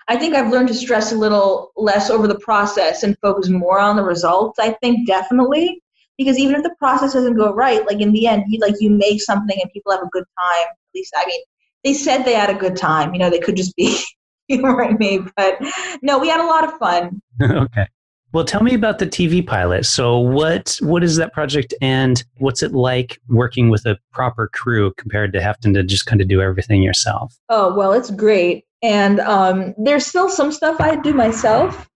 I 0.08 0.15
think 0.15 0.36
I've 0.36 0.51
learned 0.51 0.69
to 0.69 0.73
stress 0.73 1.12
a 1.12 1.17
little 1.17 1.71
less 1.75 2.10
over 2.10 2.27
the 2.27 2.39
process 2.39 3.03
and 3.03 3.17
focus 3.19 3.49
more 3.49 3.79
on 3.79 3.95
the 3.95 4.03
results. 4.03 4.60
I 4.60 4.73
think 4.81 5.08
definitely 5.08 5.81
because 6.17 6.38
even 6.38 6.55
if 6.55 6.63
the 6.63 6.75
process 6.79 7.13
doesn't 7.13 7.36
go 7.36 7.53
right, 7.53 7.86
like 7.86 7.99
in 7.99 8.13
the 8.13 8.27
end, 8.27 8.45
you 8.47 8.60
like 8.60 8.75
you 8.79 8.89
make 8.89 9.21
something 9.21 9.58
and 9.62 9.71
people 9.71 9.91
have 9.91 10.01
a 10.01 10.10
good 10.12 10.25
time. 10.39 10.67
At 10.67 10.95
least 10.95 11.13
I 11.17 11.25
mean, 11.25 11.41
they 11.84 11.93
said 11.93 12.23
they 12.23 12.36
had 12.36 12.49
a 12.49 12.60
good 12.60 12.77
time. 12.77 13.13
You 13.13 13.19
know, 13.19 13.29
they 13.29 13.39
could 13.39 13.58
just 13.58 13.75
be 13.75 13.99
humoring 14.47 14.97
me. 14.99 15.19
But 15.36 15.58
no, 16.01 16.19
we 16.19 16.29
had 16.29 16.39
a 16.39 16.45
lot 16.45 16.63
of 16.63 16.77
fun. 16.77 17.21
okay. 17.41 17.88
Well, 18.34 18.43
tell 18.43 18.63
me 18.63 18.73
about 18.73 18.99
the 18.99 19.08
TV 19.08 19.45
pilot. 19.45 19.86
So, 19.86 20.19
what 20.19 20.77
what 20.81 21.05
is 21.05 21.15
that 21.15 21.31
project, 21.31 21.73
and 21.81 22.21
what's 22.39 22.62
it 22.62 22.73
like 22.73 23.17
working 23.29 23.69
with 23.69 23.86
a 23.86 23.97
proper 24.12 24.49
crew 24.49 24.93
compared 24.97 25.31
to 25.34 25.41
having 25.41 25.73
to 25.73 25.84
just 25.84 26.05
kind 26.05 26.19
of 26.19 26.27
do 26.27 26.41
everything 26.41 26.84
yourself? 26.84 27.34
Oh 27.47 27.73
well, 27.73 27.93
it's 27.93 28.12
great, 28.12 28.65
and 28.84 29.21
um, 29.21 29.73
there's 29.77 30.05
still 30.05 30.27
some 30.27 30.51
stuff 30.51 30.81
I 30.81 30.97
do 30.97 31.13
myself, 31.13 31.89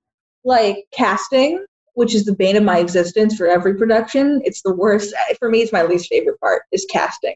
like 0.46 0.86
casting, 0.94 1.66
which 1.96 2.16
is 2.16 2.24
the 2.24 2.34
bane 2.34 2.56
of 2.56 2.64
my 2.64 2.80
existence 2.80 3.36
for 3.36 3.46
every 3.46 3.76
production. 3.76 4.42
It's 4.46 4.62
the 4.62 4.74
worst 4.74 5.14
for 5.40 5.50
me. 5.50 5.62
It's 5.62 5.74
my 5.74 5.84
least 5.84 6.08
favorite 6.08 6.40
part 6.40 6.62
is 6.72 6.88
casting 6.90 7.36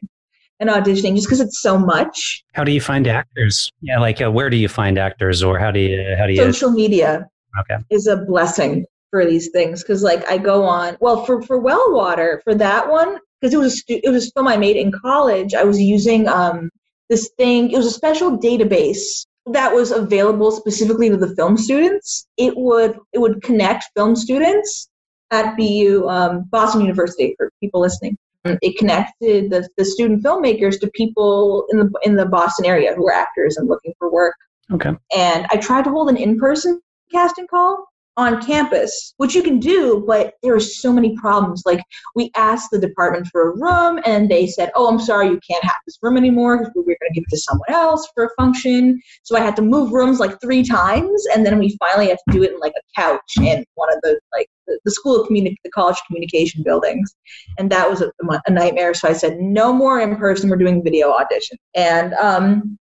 and 0.60 0.70
auditioning 0.70 1.14
just 1.14 1.26
because 1.26 1.40
it's 1.40 1.60
so 1.60 1.78
much. 1.78 2.44
How 2.52 2.64
do 2.64 2.72
you 2.72 2.80
find 2.80 3.06
actors? 3.06 3.70
Yeah, 3.80 3.98
like 3.98 4.20
uh, 4.20 4.30
where 4.30 4.50
do 4.50 4.56
you 4.56 4.68
find 4.68 4.98
actors, 4.98 5.42
or 5.42 5.58
how 5.58 5.70
do 5.70 5.80
you 5.80 6.14
how 6.18 6.26
do 6.26 6.32
you? 6.32 6.38
Social 6.38 6.70
media 6.70 7.28
okay. 7.60 7.82
is 7.90 8.06
a 8.06 8.16
blessing 8.16 8.86
for 9.10 9.24
these 9.24 9.50
things 9.50 9.82
because 9.82 10.02
like 10.02 10.28
I 10.28 10.38
go 10.38 10.64
on. 10.64 10.96
Well, 11.00 11.24
for 11.24 11.42
for 11.42 11.62
Wellwater 11.62 12.42
for 12.42 12.54
that 12.54 12.90
one 12.90 13.18
because 13.40 13.54
it 13.54 13.58
was 13.58 13.82
it 13.88 14.10
was 14.10 14.28
a 14.28 14.30
film 14.32 14.48
I 14.48 14.56
made 14.56 14.76
in 14.76 14.92
college. 14.92 15.54
I 15.54 15.64
was 15.64 15.80
using 15.80 16.28
um 16.28 16.70
this 17.08 17.30
thing. 17.36 17.70
It 17.70 17.76
was 17.76 17.86
a 17.86 17.90
special 17.90 18.38
database 18.38 19.26
that 19.46 19.74
was 19.74 19.90
available 19.90 20.50
specifically 20.50 21.10
to 21.10 21.16
the 21.16 21.34
film 21.36 21.56
students. 21.56 22.26
It 22.36 22.56
would 22.56 22.98
it 23.12 23.18
would 23.18 23.42
connect 23.42 23.84
film 23.96 24.16
students 24.16 24.88
at 25.30 25.56
BU 25.56 26.06
um, 26.08 26.44
Boston 26.50 26.80
University 26.80 27.34
for 27.36 27.50
people 27.60 27.80
listening 27.80 28.16
Mm-hmm. 28.46 28.56
it 28.60 28.76
connected 28.76 29.50
the, 29.50 29.66
the 29.78 29.86
student 29.86 30.22
filmmakers 30.22 30.78
to 30.80 30.90
people 30.90 31.66
in 31.70 31.78
the 31.78 31.90
in 32.04 32.14
the 32.14 32.26
Boston 32.26 32.66
area 32.66 32.94
who 32.94 33.04
were 33.04 33.12
actors 33.12 33.56
and 33.56 33.68
looking 33.68 33.94
for 33.98 34.12
work. 34.12 34.34
Okay. 34.70 34.92
And 35.16 35.46
I 35.50 35.56
tried 35.56 35.84
to 35.84 35.90
hold 35.90 36.10
an 36.10 36.18
in-person 36.18 36.80
casting 37.10 37.46
call, 37.46 37.86
on 38.16 38.40
campus, 38.44 39.14
which 39.16 39.34
you 39.34 39.42
can 39.42 39.58
do, 39.58 40.04
but 40.06 40.34
there 40.42 40.54
are 40.54 40.60
so 40.60 40.92
many 40.92 41.16
problems. 41.16 41.62
Like 41.66 41.82
we 42.14 42.30
asked 42.36 42.70
the 42.70 42.78
department 42.78 43.26
for 43.26 43.50
a 43.50 43.56
room 43.56 44.00
and 44.04 44.30
they 44.30 44.46
said, 44.46 44.70
Oh, 44.74 44.88
I'm 44.88 45.00
sorry, 45.00 45.28
you 45.28 45.40
can't 45.48 45.64
have 45.64 45.76
this 45.86 45.98
room 46.00 46.16
anymore 46.16 46.58
because 46.58 46.72
we 46.74 46.82
were 46.82 46.96
going 47.00 47.12
to 47.12 47.14
give 47.14 47.24
it 47.26 47.34
to 47.34 47.38
someone 47.38 47.70
else 47.70 48.08
for 48.14 48.26
a 48.26 48.30
function. 48.38 49.00
So 49.24 49.36
I 49.36 49.40
had 49.40 49.56
to 49.56 49.62
move 49.62 49.92
rooms 49.92 50.20
like 50.20 50.40
three 50.40 50.62
times. 50.62 51.24
And 51.34 51.44
then 51.44 51.58
we 51.58 51.76
finally 51.78 52.08
had 52.08 52.18
to 52.28 52.32
do 52.32 52.42
it 52.44 52.52
in 52.52 52.60
like 52.60 52.74
a 52.76 53.00
couch 53.00 53.32
in 53.40 53.64
one 53.74 53.92
of 53.92 54.00
the 54.02 54.20
like 54.32 54.48
the, 54.66 54.78
the 54.84 54.90
school 54.90 55.20
of 55.20 55.28
communi- 55.28 55.56
the 55.64 55.70
college 55.70 56.00
communication 56.06 56.62
buildings. 56.62 57.14
And 57.58 57.70
that 57.72 57.90
was 57.90 58.00
a, 58.00 58.12
a 58.46 58.50
nightmare. 58.50 58.94
So 58.94 59.08
I 59.08 59.12
said, 59.12 59.38
no 59.40 59.72
more 59.72 60.00
in 60.00 60.16
person. 60.16 60.48
We're 60.48 60.56
doing 60.56 60.84
video 60.84 61.12
audition. 61.12 61.58
And, 61.74 62.14
um, 62.14 62.78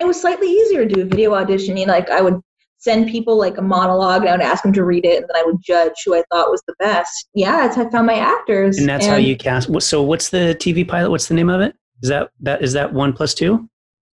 it 0.00 0.06
was 0.06 0.20
slightly 0.20 0.48
easier 0.48 0.84
to 0.84 0.94
do 0.94 1.02
a 1.02 1.04
video 1.04 1.32
audition. 1.34 1.76
You 1.76 1.86
know, 1.86 1.92
like 1.92 2.10
I 2.10 2.20
would 2.20 2.40
send 2.82 3.08
people 3.08 3.38
like 3.38 3.56
a 3.58 3.62
monologue 3.62 4.22
and 4.22 4.30
I 4.30 4.32
would 4.32 4.40
ask 4.40 4.64
them 4.64 4.72
to 4.72 4.84
read 4.84 5.04
it 5.04 5.18
and 5.18 5.26
then 5.28 5.36
I 5.36 5.44
would 5.46 5.62
judge 5.62 5.92
who 6.04 6.16
I 6.16 6.24
thought 6.30 6.50
was 6.50 6.62
the 6.66 6.74
best. 6.80 7.28
Yeah, 7.32 7.52
that's 7.52 7.76
how 7.76 7.86
I 7.86 7.90
found 7.90 8.08
my 8.08 8.18
actors. 8.18 8.76
And 8.76 8.88
that's 8.88 9.04
and 9.04 9.12
how 9.12 9.18
you 9.18 9.36
cast. 9.36 9.70
So 9.82 10.02
what's 10.02 10.30
the 10.30 10.56
TV 10.58 10.86
pilot? 10.86 11.10
What's 11.10 11.28
the 11.28 11.34
name 11.34 11.48
of 11.48 11.60
it? 11.60 11.76
Is 12.02 12.08
that 12.08 12.30
that 12.40 12.62
is 12.62 12.72
that 12.72 12.92
one 12.92 13.12
plus 13.12 13.34
two? 13.34 13.68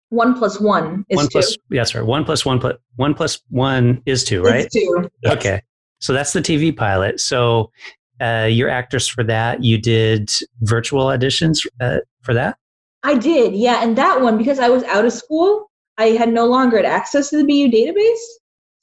One 0.09 0.35
plus 0.35 0.59
one 0.59 1.05
is 1.09 1.17
one 1.17 1.25
two. 1.25 1.31
Plus, 1.31 1.57
yeah, 1.69 1.83
sorry. 1.83 2.05
One 2.05 2.25
plus 2.25 2.43
one 2.43 2.59
plus 2.59 2.75
one 2.95 3.13
plus 3.13 3.41
one 3.49 4.01
is 4.07 4.23
two, 4.23 4.41
right? 4.41 4.65
It's 4.65 4.73
two. 4.73 5.09
Okay. 5.27 5.61
So 5.99 6.13
that's 6.13 6.33
the 6.33 6.41
TV 6.41 6.75
pilot. 6.75 7.19
So 7.19 7.71
uh, 8.19 8.47
your 8.49 8.69
actors 8.69 9.07
for 9.07 9.23
that, 9.25 9.63
you 9.63 9.77
did 9.77 10.31
virtual 10.61 11.05
auditions 11.05 11.65
uh, 11.79 11.99
for 12.21 12.33
that? 12.33 12.57
I 13.03 13.15
did, 13.15 13.53
yeah. 13.55 13.83
And 13.83 13.95
that 13.97 14.21
one, 14.21 14.37
because 14.37 14.57
I 14.57 14.69
was 14.69 14.83
out 14.85 15.05
of 15.05 15.13
school, 15.13 15.69
I 15.97 16.07
had 16.07 16.33
no 16.33 16.45
longer 16.45 16.77
had 16.77 16.85
access 16.85 17.29
to 17.29 17.37
the 17.37 17.43
BU 17.43 17.71
database. 17.71 18.23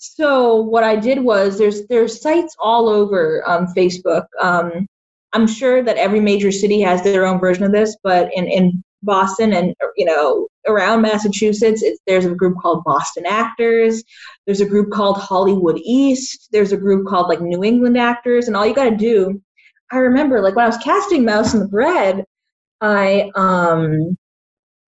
So 0.05 0.57
what 0.57 0.83
I 0.83 0.97
did 0.97 1.21
was 1.23 1.59
there's 1.59 1.87
there's 1.87 2.21
sites 2.21 2.57
all 2.59 2.89
over 2.89 3.49
um, 3.49 3.69
Facebook. 3.69 4.25
Um, 4.41 4.89
I'm 5.33 5.47
sure 5.47 5.81
that 5.85 5.97
every 5.97 6.19
major 6.19 6.51
city 6.51 6.81
has 6.81 7.05
their 7.05 7.25
own 7.25 7.39
version 7.39 7.63
of 7.63 7.71
this, 7.71 7.97
but 8.03 8.29
in, 8.35 8.49
in 8.49 8.83
Boston 9.05 9.53
and 9.53 9.77
you 9.97 10.05
know 10.05 10.49
around 10.67 11.03
Massachusetts, 11.03 11.85
there's 12.09 12.25
a 12.25 12.35
group 12.35 12.57
called 12.61 12.83
Boston 12.83 13.27
Actors. 13.27 14.03
There's 14.45 14.61
a 14.61 14.67
group 14.67 14.91
called 14.91 15.19
Hollywood 15.19 15.79
East. 15.85 16.49
There's 16.51 16.73
a 16.73 16.77
group 16.77 17.07
called 17.07 17.29
like 17.29 17.41
New 17.41 17.63
England 17.63 17.97
Actors, 17.97 18.49
and 18.49 18.57
all 18.57 18.67
you 18.67 18.75
got 18.75 18.91
to 18.91 18.97
do. 18.97 19.41
I 19.93 19.99
remember 19.99 20.43
like 20.43 20.57
when 20.57 20.65
I 20.65 20.69
was 20.69 20.79
casting 20.79 21.25
Mouse 21.25 21.55
and 21.55 21.63
the 21.63 21.69
Bread, 21.69 22.25
I 22.81 23.31
um 23.37 24.17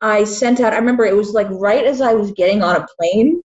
I 0.00 0.24
sent 0.24 0.58
out. 0.58 0.72
I 0.72 0.78
remember 0.78 1.04
it 1.04 1.16
was 1.16 1.30
like 1.30 1.46
right 1.50 1.84
as 1.84 2.00
I 2.00 2.14
was 2.14 2.32
getting 2.32 2.64
on 2.64 2.74
a 2.74 2.86
plane. 2.98 3.40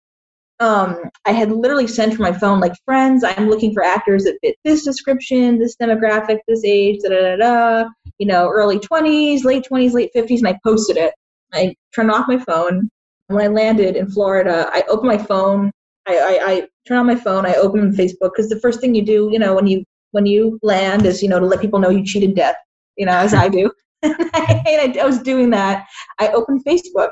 Um, 0.60 0.98
I 1.24 1.30
had 1.30 1.52
literally 1.52 1.86
sent 1.86 2.14
from 2.14 2.24
my 2.24 2.32
phone 2.32 2.60
like, 2.60 2.72
"Friends, 2.84 3.22
I'm 3.22 3.48
looking 3.48 3.72
for 3.72 3.84
actors 3.84 4.24
that 4.24 4.38
fit 4.42 4.56
this 4.64 4.84
description, 4.84 5.58
this 5.58 5.76
demographic, 5.80 6.38
this 6.48 6.64
age, 6.64 7.00
da 7.02 7.10
da 7.10 7.20
da 7.20 7.36
da. 7.36 7.88
You 8.18 8.26
know, 8.26 8.48
early 8.48 8.78
20s, 8.80 9.44
late 9.44 9.64
20s, 9.70 9.92
late 9.92 10.10
50s," 10.14 10.38
and 10.38 10.48
I 10.48 10.58
posted 10.64 10.96
it. 10.96 11.14
I 11.54 11.74
turned 11.94 12.10
off 12.10 12.28
my 12.28 12.38
phone. 12.38 12.90
When 13.28 13.44
I 13.44 13.48
landed 13.48 13.94
in 13.96 14.10
Florida, 14.10 14.68
I 14.72 14.82
opened 14.88 15.08
my 15.08 15.18
phone. 15.18 15.70
I, 16.08 16.18
I, 16.18 16.52
I 16.52 16.68
turn 16.86 16.98
on 16.98 17.06
my 17.06 17.14
phone. 17.14 17.46
I 17.46 17.54
open 17.54 17.92
Facebook 17.92 18.30
because 18.34 18.48
the 18.48 18.60
first 18.60 18.80
thing 18.80 18.94
you 18.94 19.02
do, 19.04 19.28
you 19.30 19.38
know, 19.38 19.54
when 19.54 19.66
you 19.66 19.84
when 20.12 20.26
you 20.26 20.58
land 20.62 21.06
is 21.06 21.22
you 21.22 21.28
know 21.28 21.38
to 21.38 21.46
let 21.46 21.60
people 21.60 21.78
know 21.78 21.90
you 21.90 22.04
cheated 22.04 22.34
death. 22.34 22.56
You 22.96 23.06
know, 23.06 23.16
as 23.16 23.34
I 23.34 23.48
do. 23.48 23.70
and 24.02 24.14
I, 24.32 24.94
I 25.00 25.04
was 25.04 25.20
doing 25.20 25.50
that. 25.50 25.86
I 26.18 26.28
opened 26.28 26.64
Facebook. 26.64 27.10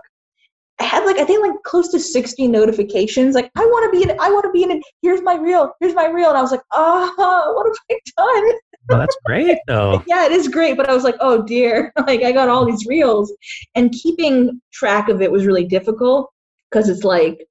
I 0.78 0.84
had 0.84 1.04
like 1.04 1.16
I 1.16 1.24
think 1.24 1.46
like 1.46 1.62
close 1.64 1.88
to 1.92 2.00
60 2.00 2.48
notifications. 2.48 3.34
Like 3.34 3.50
I 3.56 3.64
want 3.64 3.92
to 3.92 3.98
be 3.98 4.02
in 4.02 4.10
it. 4.10 4.18
I 4.20 4.30
want 4.30 4.44
to 4.44 4.50
be 4.50 4.62
in 4.62 4.70
it. 4.70 4.82
Here's 5.02 5.22
my 5.22 5.34
reel. 5.34 5.72
Here's 5.80 5.94
my 5.94 6.06
reel. 6.06 6.28
And 6.28 6.38
I 6.38 6.42
was 6.42 6.50
like, 6.50 6.62
oh, 6.72 7.12
what 7.56 7.66
have 7.66 7.76
I 7.90 7.98
done? 8.16 8.58
well, 8.88 8.98
oh, 8.98 8.98
that's 8.98 9.16
great 9.24 9.58
though. 9.66 10.02
yeah, 10.06 10.26
it 10.26 10.32
is 10.32 10.48
great. 10.48 10.76
But 10.76 10.88
I 10.88 10.94
was 10.94 11.04
like, 11.04 11.16
oh 11.20 11.42
dear, 11.42 11.92
like 12.06 12.22
I 12.22 12.32
got 12.32 12.48
all 12.48 12.66
these 12.66 12.86
reels, 12.86 13.32
and 13.74 13.92
keeping 13.92 14.60
track 14.72 15.08
of 15.08 15.22
it 15.22 15.30
was 15.30 15.46
really 15.46 15.64
difficult 15.64 16.30
because 16.70 16.88
it's 16.88 17.04
like 17.04 17.46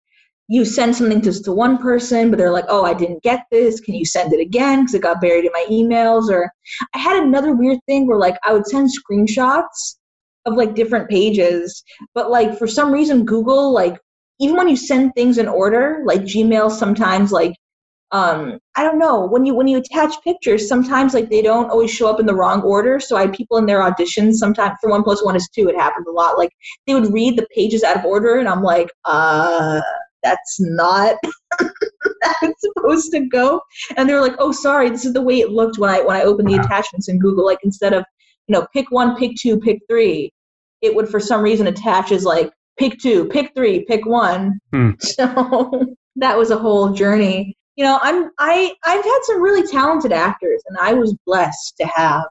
you 0.48 0.64
send 0.64 0.96
something 0.96 1.22
to, 1.22 1.44
to 1.44 1.52
one 1.52 1.80
person, 1.80 2.30
but 2.30 2.38
they're 2.38 2.52
like, 2.52 2.66
oh, 2.68 2.86
I 2.86 2.94
didn't 2.94 3.24
get 3.24 3.46
this. 3.50 3.80
Can 3.80 3.96
you 3.96 4.06
send 4.06 4.32
it 4.32 4.40
again? 4.40 4.82
Because 4.82 4.94
it 4.94 5.02
got 5.02 5.20
buried 5.20 5.46
in 5.46 5.52
my 5.52 5.66
emails. 5.72 6.30
Or 6.30 6.52
I 6.94 7.00
had 7.00 7.24
another 7.24 7.56
weird 7.56 7.80
thing 7.88 8.06
where 8.06 8.20
like 8.20 8.38
I 8.44 8.54
would 8.54 8.68
send 8.68 8.90
screenshots 8.90 9.96
of 10.46 10.56
like 10.56 10.76
different 10.76 11.10
pages, 11.10 11.84
but 12.14 12.30
like 12.30 12.58
for 12.58 12.68
some 12.68 12.92
reason, 12.92 13.26
Google, 13.26 13.74
like, 13.74 14.00
even 14.40 14.58
when 14.58 14.68
you 14.68 14.76
send 14.76 15.14
things 15.16 15.38
in 15.38 15.48
order, 15.48 16.02
like 16.06 16.22
Gmail 16.22 16.72
sometimes 16.72 17.32
like 17.32 17.56
um 18.12 18.60
i 18.76 18.84
don't 18.84 19.00
know 19.00 19.26
when 19.26 19.48
you 19.48 19.56
when 19.56 19.68
you 19.68 19.80
attach 19.80 20.14
pictures 20.24 20.68
sometimes 20.68 21.16
like 21.16 21.28
they 21.28 21.42
don't 21.42 21.72
always 21.72 21.92
show 21.92 22.08
up 22.08 22.20
in 22.20 22.28
the 22.28 22.36
wrong 22.36 22.62
order 22.62 23.00
so 23.00 23.18
i 23.18 23.22
had 23.22 23.34
people 23.34 23.58
in 23.58 23.66
their 23.66 23.80
auditions 23.80 24.36
sometimes 24.36 24.78
for 24.80 24.92
one 24.92 25.02
plus 25.02 25.26
one 25.26 25.36
is 25.36 25.50
two 25.50 25.68
it 25.68 25.76
happens 25.76 26.06
a 26.08 26.12
lot 26.12 26.38
like 26.38 26.52
they 26.86 26.94
would 26.94 27.12
read 27.12 27.36
the 27.36 27.48
pages 27.54 27.84
out 27.84 27.98
of 27.98 28.06
order 28.06 28.36
and 28.36 28.48
i'm 28.48 28.62
like 28.62 28.92
uh 29.06 29.82
that's 30.22 30.60
not 30.60 31.16
that's 32.22 32.62
supposed 32.62 33.12
to 33.12 33.22
go. 33.28 33.62
And 33.96 34.10
they 34.10 34.14
were 34.14 34.22
like, 34.22 34.36
oh, 34.40 34.52
sorry, 34.52 34.90
this 34.90 35.06
is 35.06 35.14
the 35.14 35.22
way 35.22 35.40
it 35.40 35.52
looked 35.52 35.78
when 35.78 35.90
I 35.90 36.02
when 36.02 36.18
I 36.18 36.24
opened 36.24 36.50
the 36.50 36.56
attachments 36.56 37.08
in 37.08 37.20
Google. 37.20 37.46
Like 37.46 37.60
instead 37.64 37.94
of 37.94 38.04
you 38.48 38.54
know 38.54 38.68
pick 38.74 38.90
one, 38.92 39.16
pick 39.16 39.32
two, 39.40 39.60
pick 39.60 39.80
three, 39.90 40.32
it 40.82 40.96
would 40.96 41.10
for 41.10 41.20
some 41.20 41.42
reason 41.42 41.68
attach 41.68 42.12
as 42.12 42.24
like 42.24 42.52
pick 42.78 43.00
two, 43.00 43.26
pick 43.26 43.54
three, 43.56 43.86
pick 43.86 44.06
one. 44.06 44.60
Hmm. 44.72 44.92
So 45.00 45.96
that 46.18 46.38
was 46.38 46.50
a 46.50 46.58
whole 46.58 46.94
journey. 46.94 47.58
You 47.76 47.84
know, 47.84 48.00
I'm 48.02 48.30
I 48.40 48.74
I've 48.86 49.04
had 49.04 49.20
some 49.24 49.42
really 49.42 49.68
talented 49.68 50.14
actors, 50.14 50.64
and 50.68 50.78
I 50.80 50.94
was 50.94 51.16
blessed 51.26 51.76
to 51.80 51.86
have 51.88 52.24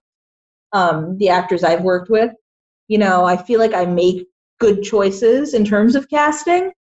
um, 0.73 1.19
the 1.19 1.29
actors 1.29 1.63
I've 1.63 1.83
worked 1.83 2.09
with. 2.09 2.31
You 2.89 2.99
know, 2.99 3.25
I 3.25 3.37
feel 3.37 3.61
like 3.61 3.75
I 3.75 3.85
make 3.85 4.27
good 4.59 4.83
choices 4.83 5.53
in 5.53 5.65
terms 5.65 5.97
of 5.97 6.09
casting 6.09 6.73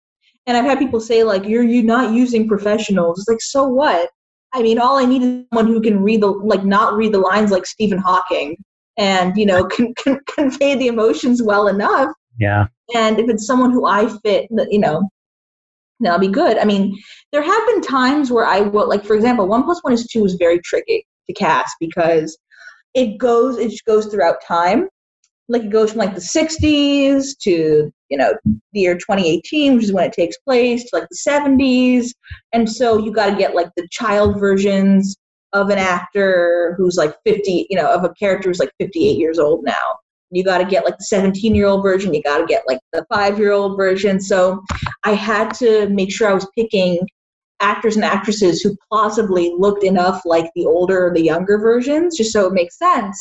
and 0.47 0.57
I've 0.57 0.65
had 0.65 0.79
people 0.79 1.01
say 1.01 1.23
like, 1.23 1.45
"You're 1.45 1.63
you 1.63 1.83
not 1.83 2.13
using 2.13 2.49
professionals." 2.49 3.21
It's 3.21 3.29
like, 3.29 3.41
so 3.41 3.67
what? 3.67 4.11
I 4.53 4.63
mean, 4.63 4.79
all 4.79 4.99
I 4.99 5.05
need 5.05 5.23
is 5.23 5.45
someone 5.53 5.73
who 5.73 5.81
can 5.81 6.03
read 6.03 6.21
the 6.23 6.29
like 6.29 6.65
not 6.65 6.95
read 6.97 7.13
the 7.13 7.19
lines 7.19 7.51
like 7.51 7.67
Stephen 7.67 7.99
Hawking, 7.99 8.57
and 8.99 9.37
you 9.37 9.47
know 9.47 9.65
can, 9.69 9.95
can 9.95 10.21
convey 10.35 10.75
the 10.75 10.89
emotions 10.89 11.43
well 11.43 11.69
enough. 11.69 12.13
Yeah. 12.39 12.67
And 12.95 13.19
if 13.19 13.29
it's 13.29 13.47
someone 13.47 13.71
who 13.71 13.87
I 13.87 14.09
fit, 14.23 14.49
you 14.71 14.79
know, 14.79 15.09
that'll 16.01 16.19
be 16.19 16.29
good. 16.29 16.59
I 16.59 16.65
mean, 16.65 16.99
there 17.31 17.43
have 17.43 17.67
been 17.69 17.81
times 17.81 18.31
where 18.31 18.45
I 18.45 18.61
will, 18.61 18.89
like, 18.89 19.05
for 19.05 19.15
example, 19.15 19.47
one 19.47 19.65
plus 19.65 19.83
one 19.83 19.93
is 19.93 20.07
two 20.07 20.25
is 20.25 20.35
very 20.35 20.59
tricky 20.61 21.07
to 21.29 21.33
cast 21.33 21.77
because 21.81 22.37
it 22.95 23.19
goes 23.19 23.59
it 23.59 23.73
goes 23.87 24.07
throughout 24.07 24.43
time 24.47 24.89
like 25.49 25.63
it 25.63 25.71
goes 25.71 25.91
from 25.91 25.99
like 25.99 26.15
the 26.15 26.21
60s 26.21 27.37
to 27.39 27.93
you 28.09 28.19
know 28.19 28.33
the 28.45 28.81
year 28.81 28.95
2018 28.95 29.75
which 29.75 29.85
is 29.85 29.93
when 29.93 30.05
it 30.05 30.13
takes 30.13 30.37
place 30.39 30.85
to 30.85 30.97
like 30.99 31.09
the 31.09 31.31
70s 31.31 32.09
and 32.53 32.71
so 32.71 32.99
you 32.99 33.13
got 33.13 33.31
to 33.31 33.37
get 33.37 33.55
like 33.55 33.69
the 33.77 33.87
child 33.91 34.39
versions 34.39 35.17
of 35.53 35.71
an 35.71 35.79
actor 35.79 36.75
who's 36.77 36.97
like 36.97 37.15
50 37.25 37.67
you 37.69 37.77
know 37.77 37.93
of 37.93 38.05
a 38.05 38.15
character 38.15 38.49
who's 38.49 38.59
like 38.59 38.73
58 38.79 39.19
years 39.19 39.39
old 39.39 39.65
now. 39.65 39.97
You 40.31 40.43
got 40.43 40.59
to 40.59 40.65
get 40.65 40.85
like 40.85 40.97
the 40.97 41.05
17 41.05 41.55
year 41.55 41.67
old 41.67 41.83
version 41.83 42.15
you 42.15 42.23
got 42.23 42.39
to 42.39 42.47
get 42.47 42.65
like 42.67 42.79
the 42.93 43.05
5 43.13 43.39
year 43.39 43.53
old 43.53 43.77
version. 43.77 44.21
So 44.21 44.63
i 45.05 45.13
had 45.13 45.53
to 45.55 45.89
make 45.89 46.13
sure 46.13 46.29
i 46.29 46.35
was 46.35 46.49
picking 46.57 47.07
actors 47.61 47.97
and 47.97 48.05
actresses 48.05 48.61
who 48.61 48.77
plausibly 48.91 49.55
looked 49.57 49.85
enough 49.85 50.23
like 50.25 50.51
the 50.55 50.67
older 50.67 51.07
or 51.07 51.15
the 51.15 51.23
younger 51.23 51.59
versions 51.59 52.17
just 52.17 52.33
so 52.33 52.47
it 52.47 52.53
makes 52.53 52.79
sense. 52.79 53.17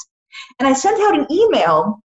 And 0.59 0.67
i 0.67 0.73
sent 0.73 1.01
out 1.01 1.19
an 1.19 1.27
email. 1.31 2.01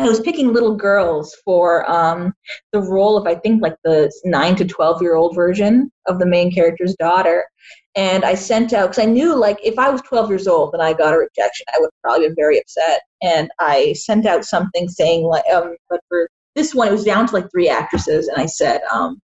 I 0.00 0.08
was 0.08 0.20
picking 0.20 0.52
little 0.52 0.76
girls 0.76 1.34
for 1.44 1.90
um, 1.90 2.32
the 2.72 2.80
role 2.80 3.16
of 3.16 3.26
I 3.26 3.34
think 3.34 3.60
like 3.60 3.74
the 3.82 4.12
nine 4.24 4.54
to 4.56 4.64
twelve 4.64 5.02
year 5.02 5.16
old 5.16 5.34
version 5.34 5.90
of 6.06 6.20
the 6.20 6.26
main 6.26 6.52
character's 6.52 6.94
daughter, 6.94 7.44
and 7.98 8.24
I 8.24 8.34
sent 8.34 8.72
out 8.72 8.90
because 8.90 9.02
I 9.02 9.10
knew 9.10 9.34
like 9.34 9.58
if 9.64 9.76
I 9.76 9.90
was 9.90 10.00
twelve 10.02 10.28
years 10.30 10.46
old 10.46 10.72
and 10.72 10.80
I 10.80 10.92
got 10.92 11.14
a 11.14 11.18
rejection, 11.18 11.66
I 11.74 11.80
would 11.80 11.90
probably 12.00 12.28
been 12.28 12.36
very 12.36 12.60
upset. 12.60 13.00
And 13.22 13.50
I 13.58 13.92
sent 13.94 14.24
out 14.24 14.44
something 14.44 14.88
saying 14.88 15.24
like, 15.24 15.42
um, 15.52 15.74
but 15.90 16.00
for 16.08 16.30
this 16.54 16.76
one, 16.76 16.86
it 16.86 16.92
was 16.92 17.02
down 17.02 17.26
to 17.26 17.34
like 17.34 17.50
three 17.50 17.68
actresses, 17.68 18.28
and 18.28 18.40
I 18.40 18.46
said, 18.46 18.82
um, 18.92 19.20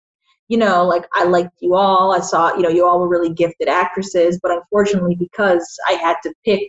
you 0.49 0.57
know, 0.57 0.87
like 0.87 1.05
I 1.13 1.25
liked 1.25 1.53
you 1.61 1.75
all. 1.75 2.15
I 2.15 2.21
saw, 2.21 2.55
you 2.57 2.63
know, 2.63 2.71
you 2.71 2.87
all 2.87 2.99
were 2.99 3.11
really 3.11 3.35
gifted 3.35 3.69
actresses, 3.69 4.41
but 4.43 4.53
unfortunately, 4.53 5.17
because 5.17 5.67
I 5.87 5.93
had 5.93 6.17
to 6.23 6.33
pick 6.45 6.63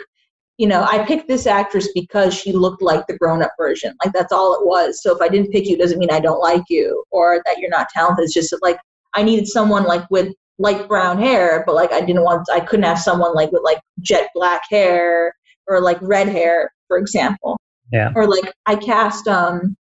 you 0.59 0.67
know, 0.67 0.83
I 0.83 1.03
picked 1.03 1.27
this 1.27 1.47
actress 1.47 1.89
because 1.95 2.31
she 2.31 2.51
looked 2.51 2.83
like 2.83 3.07
the 3.07 3.17
grown 3.17 3.41
up 3.41 3.53
version. 3.57 3.95
Like 4.03 4.13
that's 4.13 4.31
all 4.31 4.53
it 4.53 4.67
was. 4.67 5.01
So 5.01 5.15
if 5.15 5.19
I 5.19 5.27
didn't 5.27 5.51
pick 5.51 5.65
you, 5.67 5.75
doesn't 5.77 5.97
mean 5.97 6.11
I 6.11 6.19
don't 6.19 6.39
like 6.39 6.61
you 6.69 7.03
or 7.09 7.41
that 7.45 7.57
you're 7.57 7.71
not 7.71 7.89
talented. 7.89 8.25
It's 8.25 8.35
just 8.35 8.51
that, 8.51 8.61
like 8.61 8.77
I 9.15 9.23
needed 9.23 9.47
someone 9.47 9.85
like 9.85 10.03
with 10.11 10.31
light 10.59 10.87
brown 10.87 11.19
hair, 11.19 11.63
but 11.65 11.75
like 11.75 11.91
I 11.91 12.01
didn't 12.01 12.23
want, 12.23 12.47
I 12.51 12.59
couldn't 12.59 12.85
have 12.85 12.99
someone 12.99 13.33
like 13.33 13.51
with 13.51 13.63
like 13.63 13.79
jet 14.01 14.29
black 14.35 14.63
hair 14.69 15.33
or 15.67 15.81
like 15.81 15.97
red 16.01 16.27
hair, 16.27 16.71
for 16.87 16.97
example. 16.97 17.59
Yeah. 17.91 18.11
Or 18.15 18.27
like 18.27 18.53
I 18.65 18.75
cast 18.75 19.27
um 19.27 19.75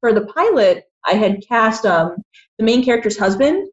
for 0.00 0.12
the 0.12 0.26
pilot, 0.26 0.84
I 1.06 1.14
had 1.14 1.46
cast 1.46 1.84
um 1.86 2.16
the 2.58 2.64
main 2.64 2.84
character's 2.84 3.18
husband 3.18 3.68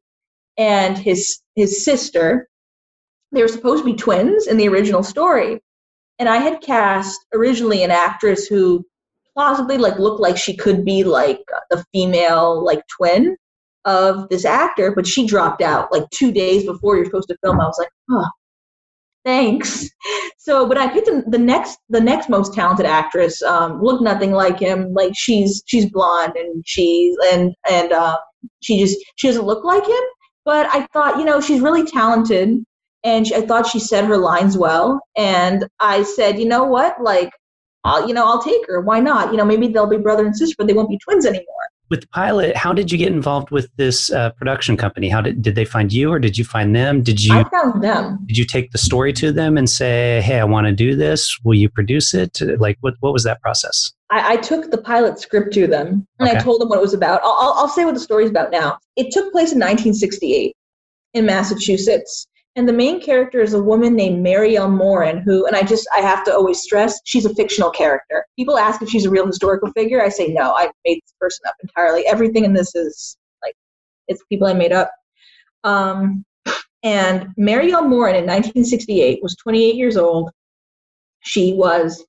and 0.58 0.98
his 0.98 1.40
his 1.56 1.84
sister. 1.84 2.48
They 3.32 3.42
were 3.42 3.48
supposed 3.48 3.84
to 3.84 3.92
be 3.92 3.98
twins 3.98 4.48
in 4.48 4.58
the 4.58 4.68
original 4.70 5.04
story, 5.04 5.60
and 6.20 6.30
I 6.30 6.38
had 6.38 6.62
cast 6.62 7.20
originally 7.34 7.84
an 7.84 7.92
actress 7.92 8.48
who 8.48 8.86
plausibly 9.34 9.78
like 9.78 10.00
looked 10.00 10.20
like 10.20 10.38
she 10.38 10.56
could 10.56 10.84
be 10.84 11.04
like 11.04 11.42
the 11.70 11.84
female 11.94 12.64
like 12.64 12.82
twin 12.88 13.36
of 13.88 14.30
this 14.30 14.46
actor, 14.46 14.94
but 14.94 15.08
she 15.08 15.26
dropped 15.26 15.64
out 15.64 15.92
like 15.92 16.04
two 16.12 16.32
days 16.32 16.66
before 16.66 16.96
you're 16.96 17.06
supposed 17.06 17.30
to 17.30 17.38
film. 17.44 17.60
I 17.60 17.66
was 17.66 17.78
like, 17.80 17.90
oh, 18.12 18.30
thanks. 19.26 19.90
So, 20.40 20.66
but 20.66 20.78
I 20.78 20.88
picked 20.88 21.10
the 21.30 21.38
next 21.38 21.78
the 21.90 22.00
next 22.00 22.30
most 22.30 22.54
talented 22.54 22.86
actress. 22.86 23.42
Um, 23.42 23.84
looked 23.84 24.02
nothing 24.02 24.32
like 24.32 24.58
him. 24.58 24.94
Like 24.94 25.12
she's 25.14 25.62
she's 25.66 25.92
blonde 25.92 26.38
and 26.38 26.64
she's 26.66 27.18
and 27.34 27.54
and 27.70 27.92
uh, 27.92 28.18
she 28.62 28.80
just 28.80 28.98
she 29.18 29.28
doesn't 29.28 29.46
look 29.46 29.66
like 29.66 29.84
him. 29.84 30.04
But 30.46 30.68
I 30.68 30.88
thought, 30.94 31.18
you 31.18 31.26
know, 31.26 31.42
she's 31.42 31.60
really 31.60 31.86
talented 31.86 32.64
and 33.04 33.28
she, 33.28 33.36
I 33.36 33.42
thought 33.42 33.68
she 33.68 33.80
said 33.80 34.06
her 34.06 34.18
lines 34.18 34.58
well. 34.58 35.02
And 35.18 35.68
I 35.82 36.04
said, 36.04 36.40
you 36.40 36.46
know 36.46 36.64
what, 36.64 37.02
like, 37.02 37.32
I'll, 37.84 38.08
you 38.08 38.14
know, 38.14 38.26
I'll 38.26 38.42
take 38.42 38.66
her. 38.68 38.80
Why 38.80 39.02
not? 39.02 39.32
You 39.32 39.38
know, 39.38 39.46
maybe 39.46 39.68
they'll 39.68 39.88
be 39.88 39.98
brother 39.98 40.26
and 40.26 40.36
sister, 40.36 40.56
but 40.58 40.68
they 40.68 40.74
won't 40.74 40.90
be 40.90 41.00
twins 41.00 41.26
anymore. 41.26 41.46
With 41.90 42.10
pilot, 42.12 42.56
how 42.56 42.74
did 42.74 42.92
you 42.92 42.98
get 42.98 43.14
involved 43.14 43.50
with 43.50 43.70
this 43.78 44.12
uh, 44.12 44.32
production 44.32 44.76
company? 44.76 45.10
How 45.10 45.22
did 45.22 45.42
did 45.42 45.56
they 45.56 45.66
find 45.66 45.92
you, 45.92 46.12
or 46.12 46.20
did 46.20 46.38
you 46.38 46.44
find 46.44 46.76
them? 46.76 47.02
Did 47.02 47.24
you? 47.24 47.34
I 47.34 47.48
found 47.50 47.84
them. 47.84 48.20
Did 48.26 48.38
you 48.38 48.46
take 48.46 48.72
the 48.72 48.78
story 48.78 49.14
to 49.14 49.32
them 49.32 49.58
and 49.58 49.70
say, 49.70 50.22
"Hey, 50.22 50.40
I 50.40 50.44
want 50.44 50.68
to 50.68 50.74
do 50.74 50.96
this. 50.96 51.38
Will 51.44 51.56
you 51.56 51.70
produce 51.70 52.14
it?" 52.14 52.42
Like, 52.60 52.78
what 52.82 52.96
what 53.00 53.14
was 53.14 53.24
that 53.24 53.42
process? 53.42 53.94
I, 54.10 54.34
I 54.34 54.38
took 54.38 54.72
the 54.72 54.78
pilot 54.78 55.20
script 55.20 55.54
to 55.54 55.68
them 55.68 56.08
and 56.20 56.30
okay. 56.30 56.38
I 56.38 56.42
told 56.42 56.62
them 56.62 56.70
what 56.70 56.78
it 56.78 56.82
was 56.82 56.94
about. 56.94 57.22
I'll, 57.24 57.38
I'll, 57.40 57.54
I'll 57.54 57.68
say 57.68 57.84
what 57.84 57.94
the 57.94 58.00
story's 58.00 58.30
about 58.30 58.52
now. 58.52 58.78
It 58.96 59.12
took 59.12 59.32
place 59.32 59.52
in 59.52 59.60
1968 59.60 60.56
in 61.14 61.26
Massachusetts 61.26 62.28
and 62.58 62.68
the 62.68 62.74
main 62.74 63.00
character 63.00 63.40
is 63.40 63.54
a 63.54 63.62
woman 63.62 63.96
named 63.96 64.26
Marielle 64.26 64.76
Morin, 64.76 65.20
who, 65.20 65.46
and 65.46 65.56
I 65.56 65.62
just, 65.62 65.88
I 65.96 66.00
have 66.00 66.24
to 66.26 66.34
always 66.34 66.60
stress, 66.60 67.00
she's 67.06 67.26
a 67.26 67.36
fictional 67.36 67.70
character. 67.70 68.26
People 68.36 68.58
ask 68.58 68.82
if 68.82 68.90
she's 68.90 69.06
a 69.06 69.12
real 69.12 69.28
historical 69.28 69.72
figure. 69.74 70.02
I 70.02 70.10
say, 70.10 70.30
no, 70.30 70.54
I 70.56 70.72
made 70.84 71.00
this 71.04 71.14
person 71.22 71.44
up 71.48 71.54
entirely. 71.62 72.08
Everything 72.08 72.46
in 72.46 72.54
this 72.54 72.74
is 72.74 73.16
like, 73.44 73.54
it's 74.08 74.24
people 74.28 74.48
I 74.48 74.54
made 74.54 74.72
up. 74.72 74.92
Um, 75.64 76.26
and 76.82 77.28
Marielle 77.40 77.88
Morin 77.88 78.16
in 78.16 78.26
1968 78.26 79.22
was 79.22 79.36
28 79.36 79.76
years 79.76 79.96
old. 79.96 80.32
She 81.20 81.54
was 81.54 82.04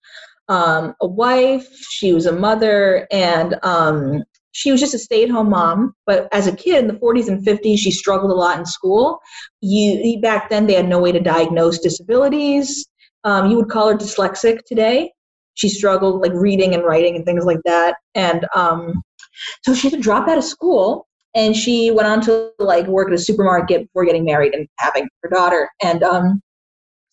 um, 0.48 0.94
a 1.02 1.06
wife, 1.06 1.68
she 1.90 2.14
was 2.14 2.24
a 2.24 2.32
mother, 2.32 3.06
and 3.10 3.54
um, 3.62 4.24
she 4.58 4.72
was 4.72 4.80
just 4.80 4.94
a 4.94 4.98
stay-at-home 4.98 5.50
mom. 5.50 5.94
But 6.04 6.26
as 6.32 6.48
a 6.48 6.56
kid 6.56 6.80
in 6.82 6.88
the 6.88 6.94
40s 6.94 7.28
and 7.28 7.46
50s, 7.46 7.78
she 7.78 7.92
struggled 7.92 8.32
a 8.32 8.34
lot 8.34 8.58
in 8.58 8.66
school. 8.66 9.20
You 9.60 10.20
back 10.20 10.50
then 10.50 10.66
they 10.66 10.74
had 10.74 10.88
no 10.88 10.98
way 10.98 11.12
to 11.12 11.20
diagnose 11.20 11.78
disabilities. 11.78 12.84
Um, 13.22 13.48
you 13.48 13.56
would 13.56 13.68
call 13.68 13.88
her 13.88 13.96
dyslexic 13.96 14.64
today. 14.66 15.12
She 15.54 15.68
struggled 15.68 16.22
like 16.22 16.32
reading 16.34 16.74
and 16.74 16.82
writing 16.82 17.14
and 17.14 17.24
things 17.24 17.44
like 17.44 17.60
that, 17.66 17.96
and 18.16 18.46
um, 18.54 19.00
so 19.64 19.74
she 19.74 19.90
had 19.90 19.96
to 19.96 20.02
drop 20.02 20.28
out 20.28 20.38
of 20.38 20.44
school. 20.44 21.06
And 21.34 21.54
she 21.54 21.92
went 21.92 22.08
on 22.08 22.20
to 22.22 22.50
like 22.58 22.86
work 22.86 23.08
at 23.08 23.14
a 23.14 23.18
supermarket 23.18 23.82
before 23.82 24.06
getting 24.06 24.24
married 24.24 24.54
and 24.54 24.66
having 24.78 25.06
her 25.22 25.30
daughter. 25.30 25.68
And 25.84 26.02
um, 26.02 26.40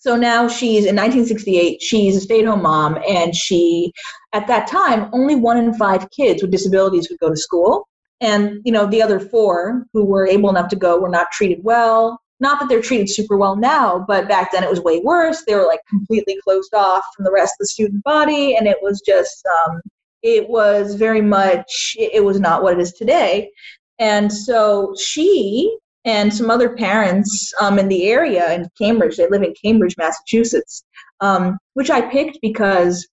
so 0.05 0.15
now 0.15 0.47
she's 0.47 0.85
in 0.85 0.95
1968, 0.95 1.81
she's 1.81 2.15
a 2.15 2.21
stay 2.21 2.41
at 2.41 2.45
home 2.45 2.61
mom, 2.61 2.99
and 3.09 3.33
she, 3.33 3.91
at 4.33 4.45
that 4.45 4.67
time, 4.67 5.09
only 5.13 5.33
one 5.33 5.57
in 5.57 5.73
five 5.73 6.07
kids 6.11 6.43
with 6.43 6.51
disabilities 6.51 7.09
would 7.09 7.17
go 7.17 7.31
to 7.31 7.35
school. 7.35 7.87
And, 8.21 8.61
you 8.63 8.71
know, 8.71 8.85
the 8.85 9.01
other 9.01 9.19
four 9.19 9.87
who 9.93 10.05
were 10.05 10.27
able 10.27 10.51
enough 10.51 10.69
to 10.69 10.75
go 10.75 10.99
were 10.99 11.09
not 11.09 11.31
treated 11.31 11.63
well. 11.63 12.21
Not 12.39 12.59
that 12.59 12.69
they're 12.69 12.83
treated 12.83 13.09
super 13.09 13.35
well 13.35 13.55
now, 13.55 14.05
but 14.07 14.27
back 14.27 14.51
then 14.51 14.63
it 14.63 14.69
was 14.69 14.79
way 14.79 14.99
worse. 14.99 15.43
They 15.43 15.55
were 15.55 15.65
like 15.65 15.81
completely 15.89 16.37
closed 16.43 16.75
off 16.75 17.03
from 17.15 17.25
the 17.25 17.31
rest 17.31 17.53
of 17.53 17.63
the 17.63 17.67
student 17.67 18.03
body, 18.03 18.55
and 18.55 18.67
it 18.67 18.77
was 18.83 19.01
just, 19.03 19.43
um, 19.65 19.81
it 20.21 20.47
was 20.47 20.93
very 20.93 21.21
much, 21.21 21.95
it 21.97 22.23
was 22.23 22.39
not 22.39 22.61
what 22.61 22.73
it 22.73 22.79
is 22.79 22.93
today. 22.93 23.49
And 23.97 24.31
so 24.31 24.93
she 24.99 25.75
and 26.05 26.33
some 26.33 26.49
other 26.49 26.75
parents 26.75 27.51
um, 27.59 27.79
in 27.79 27.87
the 27.87 28.07
area 28.07 28.53
in 28.53 28.69
Cambridge. 28.77 29.17
They 29.17 29.27
live 29.27 29.43
in 29.43 29.53
Cambridge, 29.61 29.95
Massachusetts, 29.97 30.83
um, 31.19 31.57
which 31.73 31.89
I 31.89 32.01
picked 32.01 32.39
because 32.41 33.07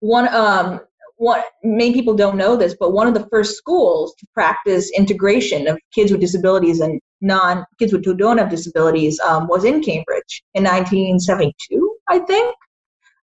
one 0.00 0.32
um, 0.34 0.80
one 1.16 1.42
many 1.64 1.92
people 1.92 2.14
don't 2.14 2.36
know 2.36 2.56
this, 2.56 2.76
but 2.78 2.92
one 2.92 3.08
of 3.08 3.14
the 3.14 3.26
first 3.30 3.56
schools 3.56 4.14
to 4.18 4.26
practice 4.32 4.90
integration 4.96 5.66
of 5.66 5.78
kids 5.92 6.12
with 6.12 6.20
disabilities 6.20 6.80
and 6.80 7.00
non 7.20 7.64
kids 7.78 7.92
with 7.92 8.04
who 8.04 8.14
don't 8.14 8.38
have 8.38 8.50
disabilities 8.50 9.18
um, 9.20 9.48
was 9.48 9.64
in 9.64 9.82
Cambridge 9.82 10.42
in 10.54 10.62
1972, 10.64 11.96
I 12.08 12.20
think 12.20 12.54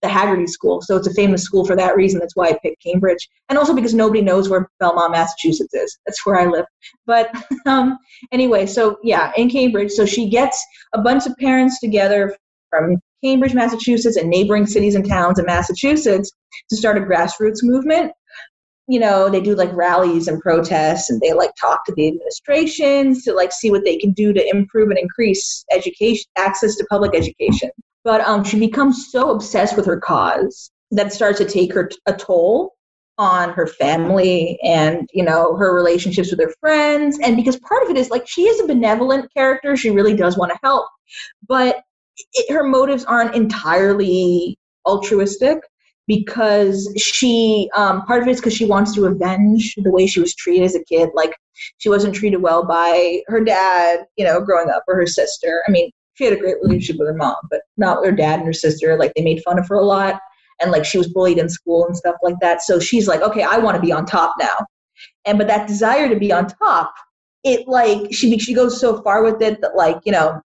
the 0.01 0.09
Haggerty 0.09 0.47
School. 0.47 0.81
So 0.81 0.95
it's 0.95 1.07
a 1.07 1.13
famous 1.13 1.43
school 1.43 1.65
for 1.65 1.75
that 1.75 1.95
reason. 1.95 2.19
That's 2.19 2.35
why 2.35 2.47
I 2.47 2.59
picked 2.61 2.83
Cambridge. 2.83 3.29
And 3.49 3.57
also 3.57 3.73
because 3.73 3.93
nobody 3.93 4.21
knows 4.21 4.49
where 4.49 4.69
Belmont, 4.79 5.11
Massachusetts 5.11 5.73
is. 5.73 5.99
That's 6.05 6.25
where 6.25 6.39
I 6.39 6.45
live. 6.47 6.65
But 7.05 7.31
um, 7.65 7.97
anyway, 8.31 8.65
so 8.65 8.97
yeah, 9.03 9.31
in 9.37 9.49
Cambridge. 9.49 9.91
So 9.91 10.05
she 10.05 10.29
gets 10.29 10.63
a 10.93 11.01
bunch 11.01 11.27
of 11.27 11.35
parents 11.37 11.79
together 11.79 12.35
from 12.69 12.97
Cambridge, 13.23 13.53
Massachusetts, 13.53 14.17
and 14.17 14.29
neighboring 14.29 14.65
cities 14.65 14.95
and 14.95 15.07
towns 15.07 15.37
in 15.37 15.45
Massachusetts 15.45 16.31
to 16.69 16.75
start 16.75 16.97
a 16.97 17.01
grassroots 17.01 17.61
movement. 17.61 18.11
You 18.87 18.99
know, 18.99 19.29
they 19.29 19.39
do 19.39 19.55
like 19.55 19.71
rallies 19.73 20.27
and 20.27 20.41
protests 20.41 21.11
and 21.11 21.21
they 21.21 21.33
like 21.33 21.51
talk 21.59 21.85
to 21.85 21.93
the 21.95 22.07
administrations 22.07 23.23
to 23.23 23.33
like 23.33 23.51
see 23.51 23.69
what 23.69 23.85
they 23.85 23.97
can 23.97 24.11
do 24.11 24.33
to 24.33 24.49
improve 24.49 24.89
and 24.89 24.97
increase 24.97 25.63
education 25.71 26.25
access 26.37 26.75
to 26.75 26.85
public 26.89 27.15
education. 27.15 27.69
But 28.03 28.21
um, 28.21 28.43
she 28.43 28.59
becomes 28.59 29.11
so 29.11 29.31
obsessed 29.31 29.75
with 29.75 29.85
her 29.85 29.99
cause 29.99 30.71
that 30.91 31.13
starts 31.13 31.37
to 31.39 31.45
take 31.45 31.73
her 31.73 31.87
t- 31.87 31.97
a 32.05 32.13
toll 32.13 32.73
on 33.17 33.51
her 33.51 33.67
family 33.67 34.57
and 34.63 35.07
you 35.13 35.23
know 35.23 35.55
her 35.55 35.75
relationships 35.75 36.31
with 36.31 36.39
her 36.39 36.53
friends. 36.59 37.19
And 37.19 37.35
because 37.35 37.59
part 37.59 37.83
of 37.83 37.89
it 37.89 37.97
is 37.97 38.09
like 38.09 38.27
she 38.27 38.43
is 38.43 38.59
a 38.59 38.67
benevolent 38.67 39.31
character 39.33 39.75
she 39.77 39.91
really 39.91 40.15
does 40.15 40.37
want 40.37 40.51
to 40.51 40.59
help. 40.63 40.87
But 41.47 41.81
it, 42.33 42.51
her 42.51 42.63
motives 42.63 43.05
aren't 43.05 43.35
entirely 43.35 44.57
altruistic 44.85 45.59
because 46.07 46.91
she 46.97 47.69
um, 47.75 48.03
part 48.05 48.21
of 48.21 48.27
it 48.27 48.31
is 48.31 48.39
because 48.39 48.55
she 48.55 48.65
wants 48.65 48.93
to 48.95 49.05
avenge 49.05 49.75
the 49.77 49.91
way 49.91 50.07
she 50.07 50.19
was 50.19 50.35
treated 50.35 50.65
as 50.65 50.75
a 50.75 50.83
kid. 50.85 51.09
Like 51.13 51.33
she 51.77 51.89
wasn't 51.89 52.15
treated 52.15 52.41
well 52.41 52.65
by 52.65 53.21
her 53.27 53.43
dad 53.43 53.99
you 54.17 54.25
know 54.25 54.41
growing 54.41 54.69
up 54.69 54.83
or 54.87 54.95
her 54.95 55.07
sister. 55.07 55.61
I 55.67 55.71
mean 55.71 55.91
she 56.15 56.25
had 56.25 56.33
a 56.33 56.37
great 56.37 56.57
relationship 56.61 56.97
with 56.99 57.07
her 57.07 57.15
mom, 57.15 57.35
but 57.49 57.61
not 57.77 58.01
with 58.01 58.09
her 58.09 58.15
dad 58.15 58.39
and 58.39 58.47
her 58.47 58.53
sister. 58.53 58.97
Like 58.97 59.13
they 59.15 59.23
made 59.23 59.41
fun 59.43 59.59
of 59.59 59.67
her 59.67 59.75
a 59.75 59.85
lot, 59.85 60.19
and 60.61 60.71
like 60.71 60.85
she 60.85 60.97
was 60.97 61.07
bullied 61.07 61.37
in 61.37 61.49
school 61.49 61.85
and 61.85 61.95
stuff 61.95 62.15
like 62.23 62.35
that. 62.41 62.61
So 62.61 62.79
she's 62.79 63.07
like, 63.07 63.21
okay, 63.21 63.43
I 63.43 63.57
want 63.57 63.75
to 63.75 63.81
be 63.81 63.91
on 63.91 64.05
top 64.05 64.35
now, 64.39 64.55
and 65.25 65.37
but 65.37 65.47
that 65.47 65.67
desire 65.67 66.09
to 66.09 66.19
be 66.19 66.31
on 66.31 66.47
top, 66.47 66.93
it 67.43 67.67
like 67.67 68.13
she 68.13 68.37
she 68.37 68.53
goes 68.53 68.79
so 68.79 69.01
far 69.01 69.23
with 69.23 69.41
it 69.41 69.61
that 69.61 69.75
like 69.75 69.97
you 70.05 70.11
know 70.11 70.41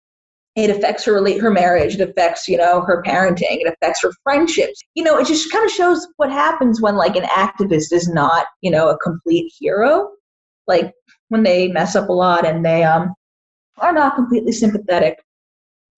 it 0.56 0.70
affects 0.70 1.04
her 1.06 1.14
relate 1.14 1.42
her 1.42 1.50
marriage 1.50 1.96
it 1.96 2.10
affects 2.10 2.48
you 2.48 2.58
know 2.58 2.82
her 2.82 3.02
parenting 3.04 3.58
it 3.60 3.68
affects 3.68 4.02
her 4.04 4.12
friendships 4.24 4.80
you 4.94 5.04
know 5.04 5.18
it 5.18 5.26
just 5.26 5.52
kind 5.52 5.66
of 5.66 5.72
shows 5.72 6.08
what 6.18 6.32
happens 6.32 6.82
when 6.82 6.96
like 6.96 7.16
an 7.16 7.24
activist 7.24 7.92
is 7.92 8.08
not 8.08 8.46
you 8.62 8.70
know 8.70 8.90
a 8.90 8.98
complete 9.00 9.52
hero 9.60 10.10
like 10.68 10.94
when 11.30 11.44
they 11.44 11.68
mess 11.70 11.96
up 11.96 12.10
a 12.10 12.14
lot 12.14 12.46
and 12.46 12.64
they 12.64 12.84
um 12.84 13.14
are 13.80 13.94
not 13.94 14.16
completely 14.16 14.52
sympathetic 14.52 15.24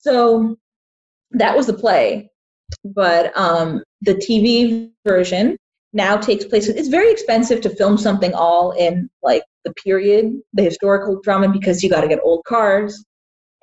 so 0.05 0.55
that 1.31 1.57
was 1.57 1.67
the 1.67 1.73
play. 1.73 2.29
But 2.83 3.35
um, 3.37 3.83
the 4.01 4.15
TV 4.15 4.91
version 5.05 5.57
now 5.93 6.17
takes 6.17 6.45
place. 6.45 6.67
It's 6.67 6.87
very 6.87 7.11
expensive 7.11 7.61
to 7.61 7.69
film 7.69 7.97
something 7.97 8.33
all 8.33 8.71
in 8.71 9.09
like 9.23 9.43
the 9.63 9.73
period, 9.73 10.33
the 10.53 10.63
historical 10.63 11.19
drama, 11.21 11.49
because 11.49 11.83
you 11.83 11.89
got 11.89 12.01
to 12.01 12.07
get 12.07 12.19
old 12.23 12.43
cars 12.45 13.03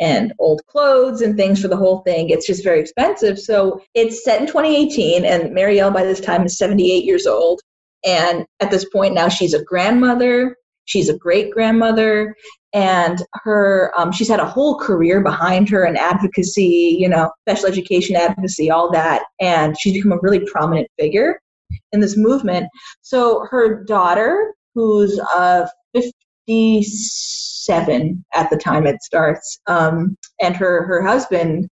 and 0.01 0.33
old 0.39 0.63
clothes 0.67 1.21
and 1.21 1.37
things 1.37 1.61
for 1.61 1.69
the 1.69 1.77
whole 1.77 1.99
thing. 2.01 2.31
It's 2.31 2.47
just 2.47 2.65
very 2.65 2.81
expensive. 2.81 3.39
So 3.39 3.81
it's 3.95 4.25
set 4.25 4.41
in 4.41 4.47
2018, 4.47 5.25
and 5.25 5.51
Marielle 5.51 5.93
by 5.93 6.05
this 6.05 6.21
time 6.21 6.45
is 6.45 6.59
78 6.59 7.05
years 7.05 7.27
old. 7.27 7.61
And 8.05 8.47
at 8.59 8.71
this 8.71 8.89
point 8.89 9.15
now, 9.15 9.29
she's 9.29 9.55
a 9.55 9.63
grandmother. 9.63 10.57
She's 10.85 11.09
a 11.09 11.17
great 11.17 11.51
grandmother 11.51 12.35
and 12.75 13.23
her 13.35 13.93
um, 13.97 14.13
she's 14.13 14.29
had 14.29 14.41
a 14.41 14.47
whole 14.47 14.79
career 14.79 15.21
behind 15.21 15.69
her 15.69 15.85
in 15.85 15.97
advocacy 15.97 16.97
you 16.99 17.09
know 17.09 17.31
special 17.47 17.67
education 17.67 18.17
advocacy 18.17 18.71
all 18.71 18.91
that 18.91 19.25
and 19.41 19.79
she's 19.79 19.93
become 19.93 20.13
a 20.13 20.19
really 20.23 20.41
prominent 20.51 20.89
figure 20.99 21.39
in 21.93 22.01
this 22.01 22.17
movement. 22.17 22.69
So 23.03 23.47
her 23.51 23.85
daughter 23.85 24.55
who's 24.75 25.21
uh, 25.35 25.67
57 25.95 28.25
at 28.33 28.49
the 28.51 28.57
time 28.57 28.87
it 28.87 29.03
starts 29.03 29.61
um, 29.67 30.17
and 30.41 30.57
her 30.57 30.87
her 30.87 31.03
husband 31.03 31.69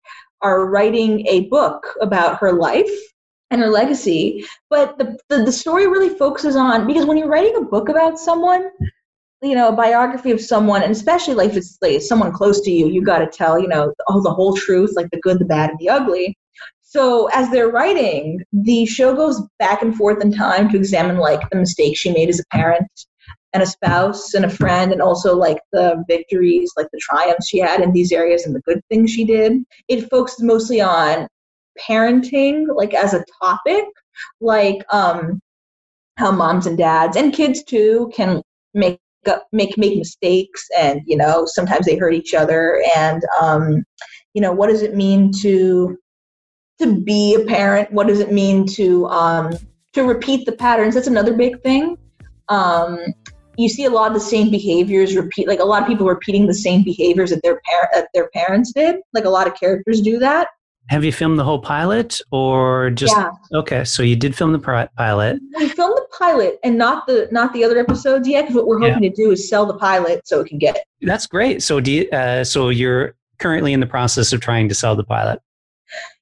are 0.42 0.66
writing 0.66 1.26
a 1.26 1.48
book 1.48 1.94
about 2.00 2.38
her 2.38 2.52
life 2.52 2.90
and 3.50 3.60
her 3.60 3.68
legacy 3.68 4.46
but 4.70 4.96
the, 4.98 5.18
the, 5.28 5.44
the 5.44 5.52
story 5.52 5.86
really 5.86 6.16
focuses 6.18 6.56
on 6.56 6.86
because 6.86 7.04
when 7.06 7.18
you're 7.18 7.28
writing 7.28 7.56
a 7.56 7.62
book 7.62 7.88
about 7.88 8.18
someone 8.18 8.68
you 9.42 9.54
know, 9.54 9.68
a 9.68 9.76
biography 9.76 10.30
of 10.30 10.40
someone, 10.40 10.82
and 10.82 10.92
especially 10.92 11.34
like 11.34 11.50
if 11.50 11.56
it's 11.56 11.78
like 11.82 12.00
someone 12.00 12.32
close 12.32 12.60
to 12.62 12.70
you, 12.70 12.88
you 12.88 13.02
got 13.02 13.18
to 13.18 13.26
tell, 13.26 13.58
you 13.58 13.68
know, 13.68 13.92
all 14.06 14.22
the 14.22 14.32
whole 14.32 14.56
truth, 14.56 14.92
like 14.96 15.08
the 15.12 15.20
good, 15.20 15.38
the 15.38 15.44
bad, 15.44 15.70
and 15.70 15.78
the 15.78 15.88
ugly. 15.88 16.36
So 16.82 17.28
as 17.32 17.50
they're 17.50 17.68
writing, 17.68 18.42
the 18.52 18.86
show 18.86 19.14
goes 19.14 19.42
back 19.58 19.82
and 19.82 19.94
forth 19.94 20.22
in 20.22 20.32
time 20.32 20.70
to 20.70 20.76
examine 20.76 21.18
like 21.18 21.48
the 21.50 21.58
mistakes 21.58 22.00
she 22.00 22.12
made 22.12 22.28
as 22.28 22.40
a 22.40 22.56
parent 22.56 22.88
and 23.52 23.62
a 23.62 23.66
spouse 23.66 24.34
and 24.34 24.44
a 24.44 24.50
friend, 24.50 24.92
and 24.92 25.02
also 25.02 25.36
like 25.36 25.58
the 25.72 26.02
victories, 26.08 26.70
like 26.76 26.88
the 26.92 27.00
triumphs 27.00 27.48
she 27.48 27.58
had 27.58 27.80
in 27.80 27.92
these 27.92 28.12
areas 28.12 28.46
and 28.46 28.54
the 28.54 28.60
good 28.62 28.80
things 28.88 29.10
she 29.10 29.24
did. 29.24 29.62
It 29.88 30.08
focuses 30.10 30.42
mostly 30.42 30.80
on 30.80 31.28
parenting, 31.78 32.66
like 32.74 32.94
as 32.94 33.12
a 33.14 33.24
topic, 33.42 33.84
like 34.40 34.82
um, 34.90 35.40
how 36.16 36.32
moms 36.32 36.66
and 36.66 36.78
dads 36.78 37.16
and 37.16 37.32
kids 37.32 37.62
too 37.64 38.10
can 38.14 38.42
make 38.72 38.98
make 39.52 39.76
make 39.76 39.96
mistakes 39.96 40.66
and 40.78 41.00
you 41.06 41.16
know 41.16 41.44
sometimes 41.46 41.86
they 41.86 41.96
hurt 41.96 42.14
each 42.14 42.34
other. 42.34 42.82
And 42.96 43.22
um, 43.40 43.84
you 44.34 44.42
know 44.42 44.52
what 44.52 44.68
does 44.68 44.82
it 44.82 44.94
mean 44.94 45.32
to 45.40 45.96
to 46.80 47.00
be 47.00 47.34
a 47.34 47.44
parent? 47.44 47.92
What 47.92 48.06
does 48.06 48.20
it 48.20 48.32
mean 48.32 48.66
to 48.68 49.06
um, 49.06 49.52
to 49.92 50.04
repeat 50.04 50.46
the 50.46 50.52
patterns? 50.52 50.94
That's 50.94 51.06
another 51.06 51.34
big 51.34 51.62
thing. 51.62 51.96
Um, 52.48 52.98
you 53.56 53.68
see 53.68 53.86
a 53.86 53.90
lot 53.90 54.08
of 54.08 54.14
the 54.14 54.20
same 54.20 54.50
behaviors 54.50 55.16
repeat 55.16 55.48
like 55.48 55.60
a 55.60 55.64
lot 55.64 55.82
of 55.82 55.88
people 55.88 56.06
repeating 56.06 56.46
the 56.46 56.54
same 56.54 56.84
behaviors 56.84 57.30
that 57.30 57.42
their 57.42 57.60
parent 57.64 57.90
that 57.94 58.08
their 58.12 58.28
parents 58.30 58.72
did. 58.72 58.96
Like 59.14 59.24
a 59.24 59.30
lot 59.30 59.46
of 59.46 59.58
characters 59.58 60.00
do 60.00 60.18
that 60.18 60.48
have 60.88 61.04
you 61.04 61.12
filmed 61.12 61.38
the 61.38 61.44
whole 61.44 61.58
pilot 61.58 62.20
or 62.30 62.90
just 62.90 63.16
yeah. 63.16 63.30
okay? 63.52 63.84
So 63.84 64.02
you 64.02 64.16
did 64.16 64.36
film 64.36 64.52
the 64.52 64.58
pilot. 64.96 65.40
We 65.58 65.68
filmed 65.68 65.96
the 65.96 66.06
pilot 66.16 66.58
and 66.62 66.78
not 66.78 67.06
the 67.06 67.28
not 67.32 67.52
the 67.52 67.64
other 67.64 67.78
episodes 67.78 68.28
yet. 68.28 68.42
Because 68.42 68.56
what 68.56 68.66
we're 68.66 68.78
hoping 68.78 69.02
yeah. 69.02 69.10
to 69.10 69.16
do 69.16 69.30
is 69.32 69.48
sell 69.48 69.66
the 69.66 69.76
pilot 69.78 70.26
so 70.26 70.40
it 70.40 70.48
can 70.48 70.58
get. 70.58 70.86
That's 71.02 71.26
great. 71.26 71.62
So 71.62 71.80
do 71.80 71.90
you, 71.90 72.10
uh, 72.10 72.44
so 72.44 72.68
you're 72.68 73.14
currently 73.38 73.72
in 73.72 73.80
the 73.80 73.86
process 73.86 74.32
of 74.32 74.40
trying 74.40 74.68
to 74.68 74.74
sell 74.74 74.96
the 74.96 75.04
pilot. 75.04 75.40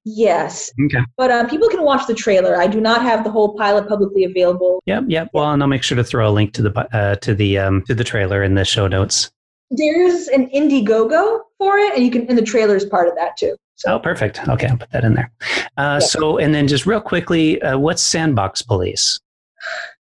Yes. 0.05 0.71
Okay. 0.85 0.99
But 1.17 1.31
um, 1.31 1.49
people 1.49 1.69
can 1.69 1.83
watch 1.83 2.07
the 2.07 2.15
trailer. 2.15 2.57
I 2.57 2.67
do 2.67 2.81
not 2.81 3.03
have 3.03 3.25
the 3.25 3.31
whole 3.31 3.57
pilot 3.57 3.89
publicly 3.89 4.25
available. 4.25 4.83
Yep. 4.87 5.05
Yep. 5.09 5.31
Well, 5.33 5.51
and 5.51 5.63
I'll 5.63 5.69
make 5.69 5.83
sure 5.83 5.97
to 5.97 6.05
throw 6.05 6.29
a 6.29 6.33
link 6.33 6.53
to 6.55 6.63
the 6.63 6.97
uh, 6.97 7.17
to 7.17 7.35
the 7.35 7.59
um, 7.59 7.83
to 7.87 7.95
the 7.95 8.05
trailer 8.05 8.43
in 8.43 8.55
the 8.55 8.65
show 8.65 8.87
notes. 8.87 9.31
There's 9.71 10.29
an 10.29 10.51
Indiegogo 10.51 11.41
for 11.59 11.79
it, 11.79 11.95
and 11.95 12.05
you 12.05 12.11
can, 12.11 12.29
and 12.29 12.37
the 12.37 12.43
trailer 12.43 12.77
is 12.77 12.85
part 12.85 13.09
of 13.09 13.15
that 13.17 13.37
too. 13.37 13.57
So. 13.77 13.95
Oh, 13.95 13.99
perfect. 13.99 14.47
Okay, 14.49 14.69
I'll 14.69 14.77
put 14.77 14.91
that 14.93 15.05
in 15.05 15.15
there. 15.15 15.33
Uh. 15.77 16.01
So, 16.01 16.39
and 16.39 16.55
then 16.55 16.69
just 16.69 16.87
real 16.87 17.01
quickly, 17.01 17.61
uh, 17.63 17.79
what's 17.79 18.03
Sandbox 18.03 18.63
Police? 18.63 19.21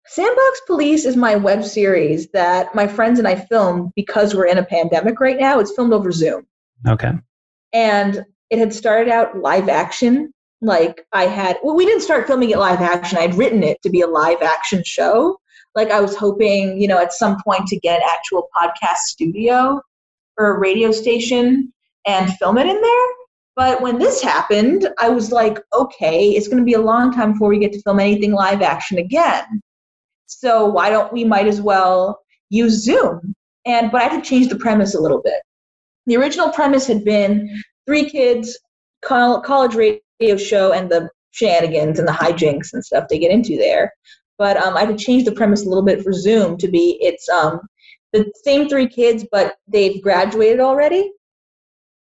Sandbox 0.07 0.61
Police 0.67 1.05
is 1.05 1.17
my 1.17 1.37
web 1.37 1.63
series 1.63 2.29
that 2.31 2.75
my 2.75 2.87
friends 2.87 3.19
and 3.19 3.29
I 3.29 3.35
filmed 3.35 3.93
because 3.95 4.35
we're 4.35 4.47
in 4.47 4.59
a 4.59 4.65
pandemic 4.65 5.21
right 5.21 5.39
now. 5.39 5.61
It's 5.61 5.75
filmed 5.75 5.93
over 5.93 6.11
Zoom. 6.11 6.47
Okay. 6.87 7.13
And 7.75 8.25
it 8.51 8.59
had 8.59 8.73
started 8.73 9.13
out 9.13 9.39
live 9.39 9.69
action. 9.69 10.33
Like 10.63 11.07
I 11.13 11.27
had, 11.27 11.59
well, 11.63 11.77
we 11.77 11.85
didn't 11.85 12.03
start 12.03 12.27
filming 12.27 12.51
it 12.51 12.59
live 12.59 12.81
action. 12.81 13.19
I'd 13.19 13.35
written 13.35 13.63
it 13.63 13.81
to 13.83 13.91
be 13.91 14.01
a 14.01 14.07
live 14.07 14.43
action 14.43 14.83
show. 14.85 15.39
Like 15.75 15.91
I 15.91 16.01
was 16.01 16.17
hoping, 16.17 16.81
you 16.81 16.89
know, 16.89 16.99
at 16.99 17.13
some 17.13 17.37
point 17.45 17.67
to 17.69 17.79
get 17.79 18.01
an 18.01 18.09
actual 18.11 18.49
podcast 18.57 19.03
studio 19.05 19.81
or 20.39 20.57
a 20.57 20.59
radio 20.59 20.91
station 20.91 21.73
and 22.07 22.33
film 22.39 22.59
it 22.59 22.67
in 22.67 22.81
there. 22.81 23.07
But 23.59 23.81
when 23.81 23.99
this 23.99 24.23
happened, 24.23 24.89
I 25.01 25.09
was 25.09 25.33
like, 25.33 25.59
okay, 25.75 26.29
it's 26.31 26.47
going 26.47 26.61
to 26.61 26.65
be 26.65 26.75
a 26.75 26.81
long 26.81 27.13
time 27.13 27.33
before 27.33 27.49
we 27.49 27.59
get 27.59 27.73
to 27.73 27.83
film 27.83 27.99
anything 27.99 28.31
live 28.31 28.63
action 28.63 28.99
again. 28.99 29.61
So 30.27 30.67
why 30.67 30.91
don't 30.91 31.13
we 31.13 31.25
might 31.25 31.49
as 31.49 31.61
well 31.61 32.21
use 32.51 32.85
Zoom? 32.85 33.35
And 33.67 33.91
but 33.91 34.01
I 34.01 34.05
had 34.05 34.23
to 34.23 34.31
change 34.31 34.47
the 34.47 34.59
premise 34.59 34.95
a 34.95 35.01
little 35.01 35.21
bit. 35.21 35.43
The 36.07 36.17
original 36.17 36.51
premise 36.51 36.87
had 36.87 37.05
been 37.05 37.51
three 37.85 38.09
kids, 38.09 38.57
college 39.03 39.75
radio 39.75 40.37
show, 40.37 40.73
and 40.73 40.89
the 40.89 41.11
shenanigans 41.33 41.99
and 41.99 42.07
the 42.07 42.13
hijinks 42.13 42.73
and 42.73 42.85
stuff 42.85 43.09
they 43.11 43.19
get 43.19 43.33
into 43.33 43.57
there. 43.57 43.93
But 44.39 44.57
um, 44.57 44.77
I 44.77 44.85
had 44.85 44.97
to 44.97 45.05
change 45.05 45.25
the 45.25 45.33
premise 45.33 45.67
a 45.67 45.69
little 45.69 45.85
bit 45.85 46.05
for 46.05 46.13
Zoom 46.13 46.59
to 46.59 46.69
be 46.69 46.97
it's 47.01 47.29
um, 47.29 47.59
the 48.13 48.31
same 48.45 48.69
three 48.69 48.87
kids, 48.87 49.27
but 49.33 49.57
they've 49.67 50.01
graduated 50.01 50.61
already 50.61 51.11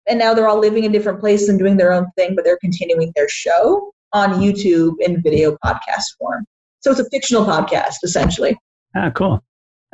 and 0.07 0.19
now 0.19 0.33
they're 0.33 0.47
all 0.47 0.59
living 0.59 0.83
in 0.83 0.91
different 0.91 1.19
places 1.19 1.49
and 1.49 1.59
doing 1.59 1.77
their 1.77 1.91
own 1.91 2.07
thing, 2.17 2.35
but 2.35 2.45
they're 2.45 2.59
continuing 2.59 3.11
their 3.15 3.29
show 3.29 3.91
on 4.13 4.33
YouTube 4.33 4.95
in 4.99 5.21
video 5.21 5.57
podcast 5.63 6.15
form. 6.17 6.45
So 6.79 6.91
it's 6.91 6.99
a 6.99 7.09
fictional 7.09 7.45
podcast, 7.45 7.95
essentially. 8.03 8.57
Ah, 8.95 9.09
cool. 9.09 9.43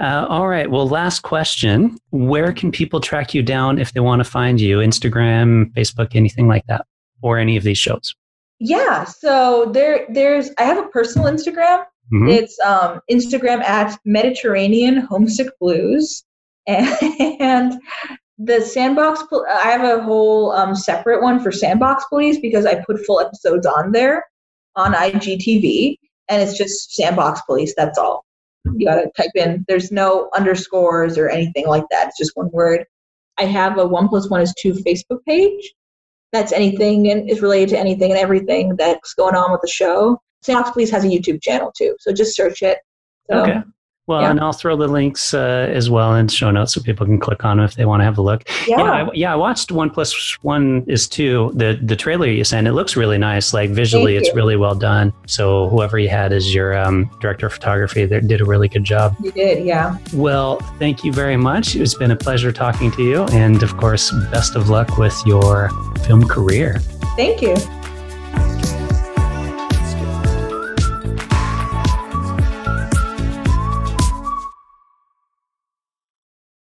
Uh, 0.01 0.25
all 0.29 0.47
right. 0.47 0.69
Well, 0.69 0.87
last 0.87 1.21
question. 1.21 1.97
Where 2.09 2.53
can 2.53 2.71
people 2.71 2.99
track 2.99 3.33
you 3.33 3.43
down 3.43 3.77
if 3.77 3.93
they 3.93 3.99
want 3.99 4.19
to 4.19 4.29
find 4.29 4.59
you? 4.59 4.77
Instagram, 4.77 5.71
Facebook, 5.73 6.15
anything 6.15 6.47
like 6.47 6.65
that, 6.67 6.85
or 7.21 7.37
any 7.37 7.55
of 7.55 7.63
these 7.63 7.77
shows? 7.77 8.15
Yeah. 8.59 9.05
So 9.05 9.69
there, 9.73 10.05
there's. 10.09 10.49
I 10.57 10.63
have 10.63 10.77
a 10.77 10.87
personal 10.89 11.27
Instagram. 11.31 11.85
Mm-hmm. 12.11 12.29
It's 12.29 12.59
um, 12.65 12.99
Instagram 13.09 13.61
at 13.61 13.97
Mediterranean 14.03 14.97
Homesick 14.97 15.47
Blues, 15.59 16.23
and, 16.67 16.87
and 17.39 17.81
the 18.43 18.61
sandbox 18.61 19.21
i 19.49 19.69
have 19.69 19.83
a 19.83 20.01
whole 20.03 20.51
um, 20.51 20.75
separate 20.75 21.21
one 21.21 21.39
for 21.39 21.51
sandbox 21.51 22.05
police 22.05 22.39
because 22.39 22.65
i 22.65 22.75
put 22.85 23.05
full 23.05 23.19
episodes 23.19 23.65
on 23.65 23.91
there 23.91 24.25
on 24.75 24.93
igtv 24.93 25.95
and 26.29 26.41
it's 26.41 26.57
just 26.57 26.95
sandbox 26.95 27.41
police 27.41 27.73
that's 27.75 27.97
all. 27.97 28.25
You 28.65 28.87
gotta 28.87 29.11
type 29.17 29.31
in 29.35 29.65
there's 29.67 29.91
no 29.91 30.29
underscores 30.35 31.17
or 31.17 31.29
anything 31.29 31.67
like 31.67 31.83
that 31.91 32.07
it's 32.07 32.17
just 32.17 32.35
one 32.35 32.49
word. 32.51 32.85
I 33.37 33.43
have 33.43 33.77
a 33.77 33.85
one 33.85 34.07
plus 34.07 34.29
one 34.29 34.41
is 34.41 34.53
two 34.59 34.73
facebook 34.73 35.19
page. 35.27 35.73
That's 36.31 36.53
anything 36.53 37.11
and 37.11 37.29
is 37.29 37.41
related 37.41 37.69
to 37.69 37.79
anything 37.79 38.11
and 38.11 38.19
everything 38.19 38.75
that's 38.77 39.13
going 39.13 39.35
on 39.35 39.51
with 39.51 39.61
the 39.61 39.67
show. 39.67 40.19
Sandbox 40.43 40.71
police 40.71 40.89
has 40.91 41.03
a 41.03 41.07
youtube 41.07 41.41
channel 41.41 41.71
too 41.75 41.95
so 41.99 42.13
just 42.13 42.35
search 42.35 42.61
it. 42.61 42.79
So, 43.29 43.41
okay 43.41 43.61
well, 44.11 44.21
yeah. 44.21 44.31
and 44.31 44.39
I'll 44.41 44.51
throw 44.51 44.75
the 44.75 44.89
links 44.89 45.33
uh, 45.33 45.69
as 45.71 45.89
well 45.89 46.13
in 46.15 46.27
show 46.27 46.51
notes 46.51 46.73
so 46.73 46.81
people 46.81 47.05
can 47.05 47.17
click 47.17 47.45
on 47.45 47.57
them 47.57 47.65
if 47.65 47.75
they 47.75 47.85
want 47.85 48.01
to 48.01 48.03
have 48.03 48.17
a 48.17 48.21
look. 48.21 48.43
Yeah, 48.67 48.79
yeah 48.79 48.91
I, 48.91 49.09
yeah, 49.13 49.33
I 49.33 49.37
watched 49.37 49.71
One 49.71 49.89
Plus 49.89 50.37
One 50.41 50.83
is 50.85 51.07
Two, 51.07 51.51
the 51.55 51.79
the 51.81 51.95
trailer 51.95 52.27
you 52.27 52.43
sent. 52.43 52.67
It 52.67 52.73
looks 52.73 52.97
really 52.97 53.17
nice. 53.17 53.53
Like 53.53 53.69
visually, 53.69 54.17
it's 54.17 54.35
really 54.35 54.57
well 54.57 54.75
done. 54.75 55.13
So 55.27 55.69
whoever 55.69 55.97
you 55.97 56.09
had 56.09 56.33
as 56.33 56.53
your 56.53 56.77
um, 56.77 57.09
director 57.21 57.45
of 57.45 57.53
photography, 57.53 58.05
they 58.05 58.19
did 58.19 58.41
a 58.41 58.45
really 58.45 58.67
good 58.67 58.83
job. 58.83 59.15
You 59.23 59.31
did, 59.31 59.65
yeah. 59.65 59.97
Well, 60.13 60.57
thank 60.77 61.05
you 61.05 61.13
very 61.13 61.37
much. 61.37 61.77
It's 61.77 61.95
been 61.95 62.11
a 62.11 62.17
pleasure 62.17 62.51
talking 62.51 62.91
to 62.91 63.03
you, 63.03 63.23
and 63.31 63.63
of 63.63 63.77
course, 63.77 64.11
best 64.29 64.57
of 64.57 64.67
luck 64.67 64.97
with 64.97 65.17
your 65.25 65.69
film 66.05 66.27
career. 66.27 66.79
Thank 67.15 67.41
you. 67.41 67.55